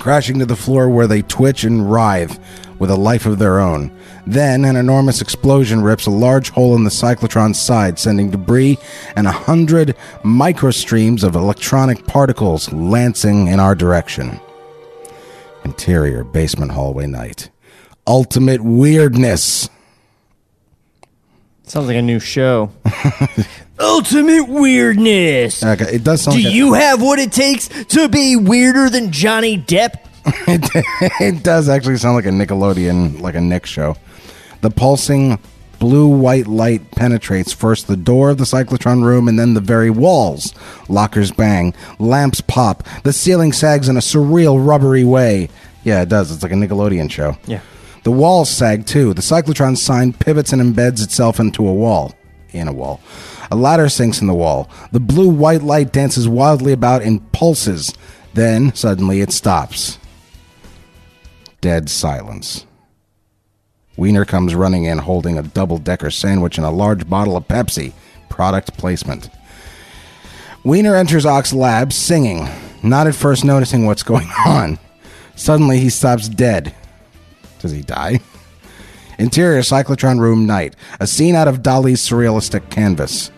Crashing 0.00 0.38
to 0.38 0.46
the 0.46 0.56
floor 0.56 0.88
where 0.88 1.06
they 1.06 1.20
twitch 1.20 1.62
and 1.62 1.92
writhe 1.92 2.40
with 2.78 2.90
a 2.90 2.96
life 2.96 3.26
of 3.26 3.38
their 3.38 3.60
own. 3.60 3.94
Then 4.26 4.64
an 4.64 4.74
enormous 4.74 5.20
explosion 5.20 5.82
rips 5.82 6.06
a 6.06 6.10
large 6.10 6.48
hole 6.48 6.74
in 6.74 6.84
the 6.84 6.90
cyclotron's 6.90 7.60
side, 7.60 7.98
sending 7.98 8.30
debris 8.30 8.78
and 9.14 9.26
a 9.26 9.32
hundred 9.32 9.94
microstreams 10.24 11.22
of 11.22 11.36
electronic 11.36 12.06
particles 12.06 12.72
lancing 12.72 13.48
in 13.48 13.60
our 13.60 13.74
direction. 13.74 14.40
Interior 15.66 16.24
basement 16.24 16.72
hallway 16.72 17.06
night. 17.06 17.50
Ultimate 18.06 18.62
weirdness. 18.62 19.68
Sounds 21.70 21.86
like 21.86 21.98
a 21.98 22.02
new 22.02 22.18
show. 22.18 22.72
Ultimate 23.78 24.48
weirdness. 24.48 25.62
Okay, 25.62 25.84
it 25.94 26.02
does 26.02 26.20
sound 26.22 26.36
Do 26.36 26.42
like 26.42 26.52
a- 26.52 26.56
you 26.56 26.72
have 26.72 27.00
what 27.00 27.20
it 27.20 27.30
takes 27.30 27.68
to 27.68 28.08
be 28.08 28.34
weirder 28.34 28.90
than 28.90 29.12
Johnny 29.12 29.56
Depp? 29.56 29.94
it 31.20 31.44
does 31.44 31.68
actually 31.68 31.96
sound 31.98 32.16
like 32.16 32.26
a 32.26 32.30
Nickelodeon, 32.30 33.20
like 33.20 33.36
a 33.36 33.40
Nick 33.40 33.66
show. 33.66 33.94
The 34.62 34.70
pulsing 34.70 35.38
blue 35.78 36.08
white 36.08 36.48
light 36.48 36.90
penetrates 36.90 37.52
first 37.52 37.86
the 37.86 37.96
door 37.96 38.30
of 38.30 38.38
the 38.38 38.44
cyclotron 38.44 39.04
room 39.04 39.28
and 39.28 39.38
then 39.38 39.54
the 39.54 39.60
very 39.60 39.90
walls. 39.90 40.52
Lockers 40.88 41.30
bang, 41.30 41.72
lamps 42.00 42.40
pop, 42.40 42.82
the 43.04 43.12
ceiling 43.12 43.52
sags 43.52 43.88
in 43.88 43.96
a 43.96 44.00
surreal 44.00 44.58
rubbery 44.66 45.04
way. 45.04 45.48
Yeah, 45.84 46.02
it 46.02 46.08
does. 46.08 46.32
It's 46.32 46.42
like 46.42 46.50
a 46.50 46.56
Nickelodeon 46.56 47.12
show. 47.12 47.36
Yeah. 47.46 47.60
The 48.02 48.10
walls 48.10 48.50
sag 48.50 48.86
too. 48.86 49.12
The 49.14 49.22
cyclotron 49.22 49.76
sign 49.76 50.12
pivots 50.12 50.52
and 50.52 50.62
embeds 50.62 51.02
itself 51.02 51.38
into 51.38 51.66
a 51.66 51.74
wall. 51.74 52.14
In 52.52 52.68
a 52.68 52.72
wall. 52.72 53.00
A 53.50 53.56
ladder 53.56 53.88
sinks 53.88 54.20
in 54.20 54.26
the 54.26 54.34
wall. 54.34 54.70
The 54.92 55.00
blue 55.00 55.28
white 55.28 55.62
light 55.62 55.92
dances 55.92 56.28
wildly 56.28 56.72
about 56.72 57.02
in 57.02 57.20
pulses. 57.20 57.94
Then, 58.34 58.74
suddenly, 58.74 59.20
it 59.20 59.32
stops. 59.32 59.98
Dead 61.60 61.90
silence. 61.90 62.64
Wiener 63.96 64.24
comes 64.24 64.54
running 64.54 64.84
in 64.84 64.98
holding 64.98 65.36
a 65.36 65.42
double 65.42 65.78
decker 65.78 66.10
sandwich 66.10 66.56
and 66.56 66.66
a 66.66 66.70
large 66.70 67.08
bottle 67.08 67.36
of 67.36 67.46
Pepsi. 67.48 67.92
Product 68.28 68.76
placement. 68.78 69.28
Wiener 70.64 70.94
enters 70.94 71.26
Ock's 71.26 71.52
lab 71.52 71.92
singing, 71.92 72.48
not 72.82 73.06
at 73.06 73.14
first 73.14 73.44
noticing 73.44 73.84
what's 73.84 74.02
going 74.04 74.28
on. 74.46 74.78
Suddenly, 75.36 75.80
he 75.80 75.90
stops 75.90 76.28
dead. 76.28 76.74
Does 77.60 77.72
he 77.72 77.82
die? 77.82 78.20
Interior 79.18 79.60
cyclotron 79.60 80.18
room 80.18 80.46
night. 80.46 80.74
A 80.98 81.06
scene 81.06 81.34
out 81.34 81.48
of 81.48 81.62
Dali's 81.62 82.00
surrealistic 82.00 82.70
canvas. 82.70 83.30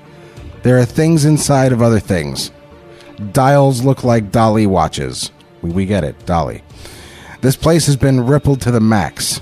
There 0.62 0.78
are 0.78 0.84
things 0.84 1.24
inside 1.24 1.72
of 1.72 1.82
other 1.82 1.98
things. 1.98 2.52
Dials 3.32 3.82
look 3.82 4.04
like 4.04 4.30
Dali 4.30 4.66
watches. 4.66 5.32
We, 5.60 5.70
we 5.70 5.86
get 5.86 6.04
it, 6.04 6.18
Dali. 6.20 6.62
This 7.40 7.56
place 7.56 7.86
has 7.86 7.96
been 7.96 8.26
rippled 8.26 8.60
to 8.60 8.70
the 8.70 8.80
max. 8.80 9.40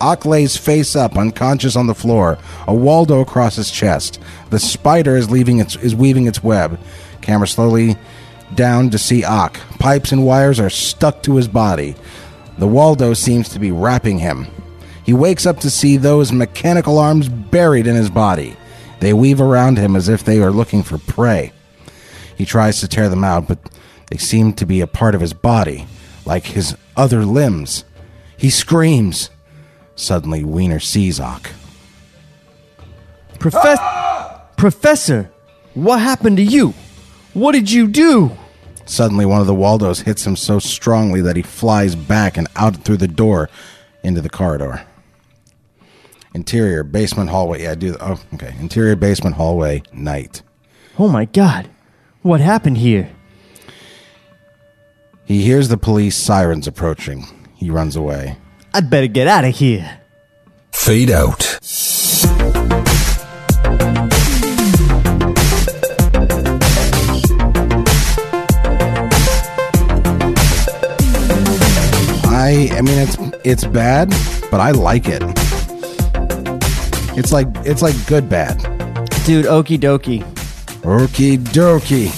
Ock 0.00 0.24
lays 0.24 0.56
face 0.56 0.94
up, 0.94 1.18
unconscious 1.18 1.74
on 1.74 1.88
the 1.88 1.94
floor, 1.94 2.38
a 2.68 2.74
Waldo 2.74 3.20
across 3.20 3.56
his 3.56 3.72
chest. 3.72 4.20
The 4.50 4.60
spider 4.60 5.16
is 5.16 5.28
leaving 5.28 5.58
its 5.58 5.74
is 5.74 5.94
weaving 5.94 6.28
its 6.28 6.42
web. 6.42 6.78
Camera 7.20 7.48
slowly 7.48 7.96
down 8.54 8.90
to 8.90 8.98
see 8.98 9.24
Ock. 9.24 9.58
Pipes 9.80 10.12
and 10.12 10.24
wires 10.24 10.60
are 10.60 10.70
stuck 10.70 11.22
to 11.24 11.34
his 11.34 11.48
body. 11.48 11.96
The 12.58 12.66
Waldo 12.66 13.14
seems 13.14 13.48
to 13.50 13.58
be 13.58 13.70
wrapping 13.70 14.18
him. 14.18 14.48
He 15.04 15.12
wakes 15.12 15.46
up 15.46 15.60
to 15.60 15.70
see 15.70 15.96
those 15.96 16.32
mechanical 16.32 16.98
arms 16.98 17.28
buried 17.28 17.86
in 17.86 17.94
his 17.94 18.10
body. 18.10 18.56
They 19.00 19.12
weave 19.12 19.40
around 19.40 19.78
him 19.78 19.94
as 19.94 20.08
if 20.08 20.24
they 20.24 20.42
are 20.42 20.50
looking 20.50 20.82
for 20.82 20.98
prey. 20.98 21.52
He 22.36 22.44
tries 22.44 22.80
to 22.80 22.88
tear 22.88 23.08
them 23.08 23.24
out, 23.24 23.48
but 23.48 23.58
they 24.08 24.16
seem 24.16 24.52
to 24.54 24.66
be 24.66 24.80
a 24.80 24.86
part 24.86 25.14
of 25.14 25.20
his 25.20 25.32
body, 25.32 25.86
like 26.26 26.46
his 26.46 26.76
other 26.96 27.24
limbs. 27.24 27.84
He 28.36 28.50
screams. 28.50 29.30
Suddenly, 29.94 30.44
Wiener 30.44 30.80
sees 30.80 31.18
Ock. 31.20 31.50
Professor, 33.38 34.40
Professor, 34.56 35.30
what 35.74 36.00
happened 36.00 36.36
to 36.38 36.42
you? 36.42 36.74
What 37.34 37.52
did 37.52 37.70
you 37.70 37.86
do? 37.86 38.36
Suddenly, 38.88 39.26
one 39.26 39.42
of 39.42 39.46
the 39.46 39.54
Waldos 39.54 40.00
hits 40.00 40.26
him 40.26 40.34
so 40.34 40.58
strongly 40.58 41.20
that 41.20 41.36
he 41.36 41.42
flies 41.42 41.94
back 41.94 42.38
and 42.38 42.48
out 42.56 42.84
through 42.84 42.96
the 42.96 43.06
door 43.06 43.50
into 44.02 44.22
the 44.22 44.30
corridor. 44.30 44.86
Interior 46.34 46.82
basement 46.82 47.28
hallway. 47.28 47.64
Yeah, 47.64 47.72
I 47.72 47.74
do. 47.74 47.96
Oh, 48.00 48.18
okay. 48.34 48.54
Interior 48.58 48.96
basement 48.96 49.36
hallway. 49.36 49.82
Night. 49.92 50.42
Oh 50.98 51.08
my 51.08 51.26
god. 51.26 51.68
What 52.22 52.40
happened 52.40 52.78
here? 52.78 53.10
He 55.26 55.42
hears 55.42 55.68
the 55.68 55.76
police 55.76 56.16
sirens 56.16 56.66
approaching. 56.66 57.26
He 57.56 57.70
runs 57.70 57.94
away. 57.94 58.38
I'd 58.72 58.88
better 58.88 59.06
get 59.06 59.28
out 59.28 59.44
of 59.44 59.54
here. 59.54 60.00
Fade 60.72 61.10
out. 61.10 61.58
I 72.48 72.70
I 72.72 72.80
mean 72.80 72.98
it's 72.98 73.16
it's 73.44 73.64
bad, 73.66 74.08
but 74.50 74.58
I 74.58 74.70
like 74.70 75.04
it. 75.06 75.22
It's 77.18 77.30
like 77.30 77.46
it's 77.66 77.82
like 77.82 77.94
good 78.06 78.30
bad. 78.30 78.56
Dude, 79.26 79.44
okie 79.44 79.78
dokie. 79.78 80.22
Okie 80.80 81.36
dokie. 81.36 82.08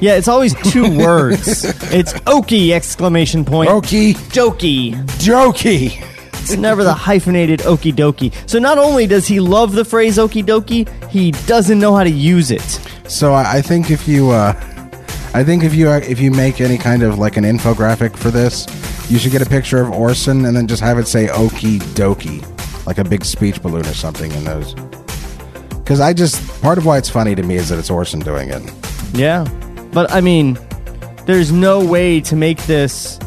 Yeah, 0.00 0.16
it's 0.16 0.26
always 0.26 0.54
two 0.72 0.98
words. 1.06 1.64
It's 1.92 2.14
okie 2.26 2.70
exclamation 2.72 3.44
point. 3.44 3.70
Okie 3.70 4.14
Jokey. 4.34 4.94
dokie. 5.22 6.04
It's 6.40 6.56
never 6.56 6.82
the 6.82 6.94
hyphenated 6.94 7.60
okie 7.60 7.92
dokie. 7.94 8.34
So 8.50 8.58
not 8.58 8.76
only 8.76 9.06
does 9.06 9.28
he 9.28 9.38
love 9.38 9.70
the 9.70 9.84
phrase 9.84 10.18
okie 10.18 10.44
dokie, 10.44 10.88
he 11.10 11.30
doesn't 11.46 11.78
know 11.78 11.94
how 11.94 12.02
to 12.02 12.10
use 12.10 12.50
it. 12.50 12.80
So 13.06 13.34
I, 13.34 13.58
I 13.58 13.62
think 13.62 13.92
if 13.92 14.08
you 14.08 14.30
uh 14.30 14.52
I 15.32 15.44
think 15.44 15.62
if 15.62 15.76
you 15.76 15.88
uh, 15.90 16.00
if 16.02 16.18
you 16.18 16.32
make 16.32 16.60
any 16.60 16.76
kind 16.76 17.04
of 17.04 17.20
like 17.20 17.36
an 17.36 17.44
infographic 17.44 18.16
for 18.16 18.32
this, 18.32 18.66
you 19.10 19.18
should 19.18 19.32
get 19.32 19.42
a 19.42 19.46
picture 19.48 19.80
of 19.80 19.90
Orson 19.90 20.44
and 20.46 20.56
then 20.56 20.66
just 20.66 20.80
have 20.82 20.98
it 20.98 21.06
say 21.08 21.26
okie 21.26 21.78
dokie, 21.94 22.40
like 22.86 22.98
a 22.98 23.04
big 23.04 23.24
speech 23.24 23.60
balloon 23.62 23.84
or 23.86 23.94
something 23.94 24.30
in 24.32 24.44
those. 24.44 24.74
Because 25.70 26.00
I 26.00 26.12
just 26.12 26.62
part 26.62 26.78
of 26.78 26.86
why 26.86 26.96
it's 26.98 27.10
funny 27.10 27.34
to 27.34 27.42
me 27.42 27.56
is 27.56 27.68
that 27.70 27.78
it's 27.78 27.90
Orson 27.90 28.20
doing 28.20 28.50
it. 28.50 28.62
Yeah. 29.12 29.44
But 29.92 30.12
I 30.12 30.20
mean, 30.20 30.56
there's 31.26 31.50
no 31.50 31.84
way 31.84 32.20
to 32.22 32.36
make 32.36 32.62
this 32.66 33.18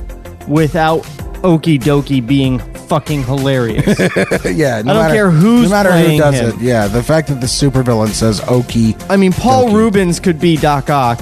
without 0.48 1.02
okie 1.44 1.80
dokie 1.80 2.26
being 2.26 2.60
fucking 2.88 3.24
hilarious. 3.24 3.86
yeah, 4.46 4.82
no 4.82 4.92
I 4.92 4.94
don't 4.94 4.96
matter- 4.96 5.14
care 5.14 5.32
who's 5.32 5.64
no 5.64 5.70
matter 5.70 5.92
who 5.92 6.18
does 6.18 6.36
him. 6.40 6.50
it. 6.52 6.62
Yeah, 6.62 6.88
the 6.88 7.04
fact 7.04 7.28
that 7.28 7.42
the 7.42 7.48
supervillain 7.48 8.10
says 8.10 8.40
okie. 8.42 8.96
I 9.10 9.18
mean, 9.18 9.34
Paul 9.34 9.76
Reubens 9.76 10.22
could 10.22 10.40
be 10.40 10.56
Doc 10.56 10.90
Ock, 10.90 11.20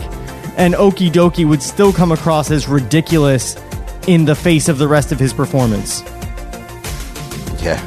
and 0.58 0.76
Okie 0.76 1.10
Dokie 1.12 1.48
would 1.48 1.64
still 1.64 1.92
come 1.92 2.12
across 2.12 2.52
as 2.52 2.68
ridiculous 2.68 3.56
in 4.08 4.26
the 4.26 4.36
face 4.36 4.70
of 4.70 4.78
the 4.78 4.88
rest 4.88 5.12
of 5.12 5.20
his 5.20 5.34
performance. 5.34 6.02
Yeah. 7.62 7.80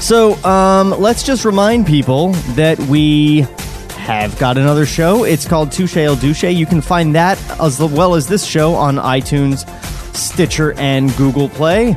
So, 0.00 0.34
um, 0.44 0.90
let's 0.90 1.22
just 1.22 1.44
remind 1.44 1.86
people 1.86 2.32
that 2.54 2.78
we 2.80 3.46
have 3.90 4.36
got 4.38 4.58
another 4.58 4.86
show. 4.86 5.24
It's 5.24 5.46
called 5.46 5.70
Touche 5.70 5.96
El 5.96 6.16
Douche. 6.16 6.42
You 6.42 6.66
can 6.66 6.80
find 6.80 7.14
that 7.14 7.38
as 7.60 7.78
well 7.78 8.14
as 8.14 8.26
this 8.26 8.44
show 8.44 8.74
on 8.74 8.96
iTunes, 8.96 9.68
Stitcher, 10.16 10.72
and 10.78 11.14
Google 11.16 11.48
Play. 11.48 11.96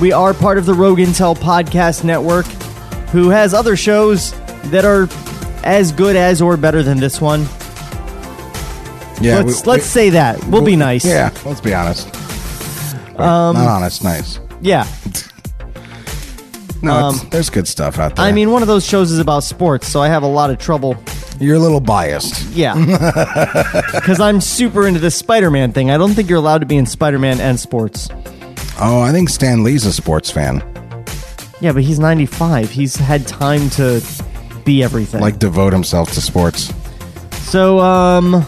We 0.00 0.12
are 0.12 0.34
part 0.34 0.58
of 0.58 0.66
the 0.66 0.74
Rogue 0.74 0.98
Intel 0.98 1.34
Podcast 1.34 2.04
Network, 2.04 2.44
who 3.10 3.30
has 3.30 3.54
other 3.54 3.76
shows 3.76 4.32
that 4.70 4.84
are 4.84 5.08
as 5.64 5.92
good 5.92 6.16
as 6.16 6.42
or 6.42 6.56
better 6.56 6.82
than 6.82 6.98
this 6.98 7.20
one. 7.20 7.46
Yeah, 9.26 9.40
let's 9.40 9.64
we- 9.64 9.70
let's 9.72 9.84
we- 9.84 9.88
say 9.88 10.10
that. 10.10 10.42
We'll 10.46 10.62
be 10.62 10.76
nice. 10.76 11.04
Yeah, 11.04 11.30
let's 11.44 11.60
be 11.60 11.74
honest. 11.74 12.08
Um, 13.18 13.56
Not 13.56 13.66
honest, 13.68 14.04
nice. 14.04 14.38
Yeah. 14.60 14.86
No, 16.82 16.92
Um, 16.92 17.20
there's 17.30 17.50
good 17.50 17.66
stuff 17.66 17.98
out 17.98 18.16
there. 18.16 18.24
I 18.24 18.32
mean, 18.32 18.50
one 18.50 18.62
of 18.62 18.68
those 18.68 18.84
shows 18.86 19.10
is 19.10 19.18
about 19.18 19.42
sports, 19.44 19.88
so 19.88 20.00
I 20.02 20.08
have 20.08 20.22
a 20.22 20.26
lot 20.28 20.50
of 20.50 20.58
trouble. 20.58 20.96
You're 21.40 21.56
a 21.56 21.58
little 21.58 21.80
biased. 21.80 22.46
Yeah. 22.50 22.74
Because 23.94 24.20
I'm 24.20 24.40
super 24.40 24.86
into 24.86 25.00
this 25.00 25.16
Spider 25.16 25.50
Man 25.50 25.72
thing. 25.72 25.90
I 25.90 25.98
don't 25.98 26.12
think 26.14 26.28
you're 26.28 26.38
allowed 26.38 26.58
to 26.58 26.66
be 26.66 26.76
in 26.76 26.86
Spider 26.86 27.18
Man 27.18 27.40
and 27.40 27.58
sports. 27.58 28.08
Oh, 28.78 29.00
I 29.00 29.10
think 29.10 29.28
Stan 29.30 29.64
Lee's 29.64 29.84
a 29.86 29.92
sports 29.92 30.30
fan. 30.30 30.62
Yeah, 31.60 31.72
but 31.72 31.82
he's 31.82 31.98
95. 31.98 32.70
He's 32.70 32.94
had 32.96 33.26
time 33.26 33.68
to 33.70 34.02
be 34.64 34.82
everything. 34.82 35.20
Like 35.20 35.38
devote 35.38 35.72
himself 35.72 36.12
to 36.12 36.20
sports. 36.20 36.72
so, 37.50 37.80
um, 37.80 38.44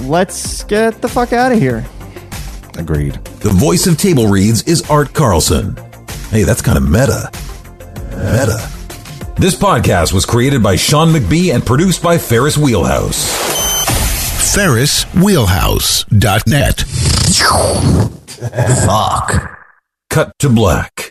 let's 0.00 0.64
get 0.64 1.00
the 1.02 1.08
fuck 1.08 1.32
out 1.32 1.52
of 1.52 1.58
here. 1.58 1.84
Agreed. 2.78 3.14
The 3.40 3.50
voice 3.50 3.86
of 3.86 3.96
Table 3.96 4.28
Reads 4.28 4.62
is 4.64 4.88
Art 4.90 5.14
Carlson. 5.14 5.76
Hey, 6.30 6.42
that's 6.42 6.62
kind 6.62 6.76
of 6.76 6.88
meta. 6.88 7.30
Meta. 8.10 8.68
This 9.36 9.54
podcast 9.54 10.12
was 10.12 10.26
created 10.26 10.62
by 10.62 10.76
Sean 10.76 11.08
McBee 11.08 11.54
and 11.54 11.64
produced 11.64 12.02
by 12.02 12.18
Ferris 12.18 12.56
Wheelhouse. 12.56 13.24
FerrisWheelhouse.net. 14.56 16.80
Fuck. 18.86 19.58
Cut 20.10 20.32
to 20.38 20.48
black. 20.48 21.10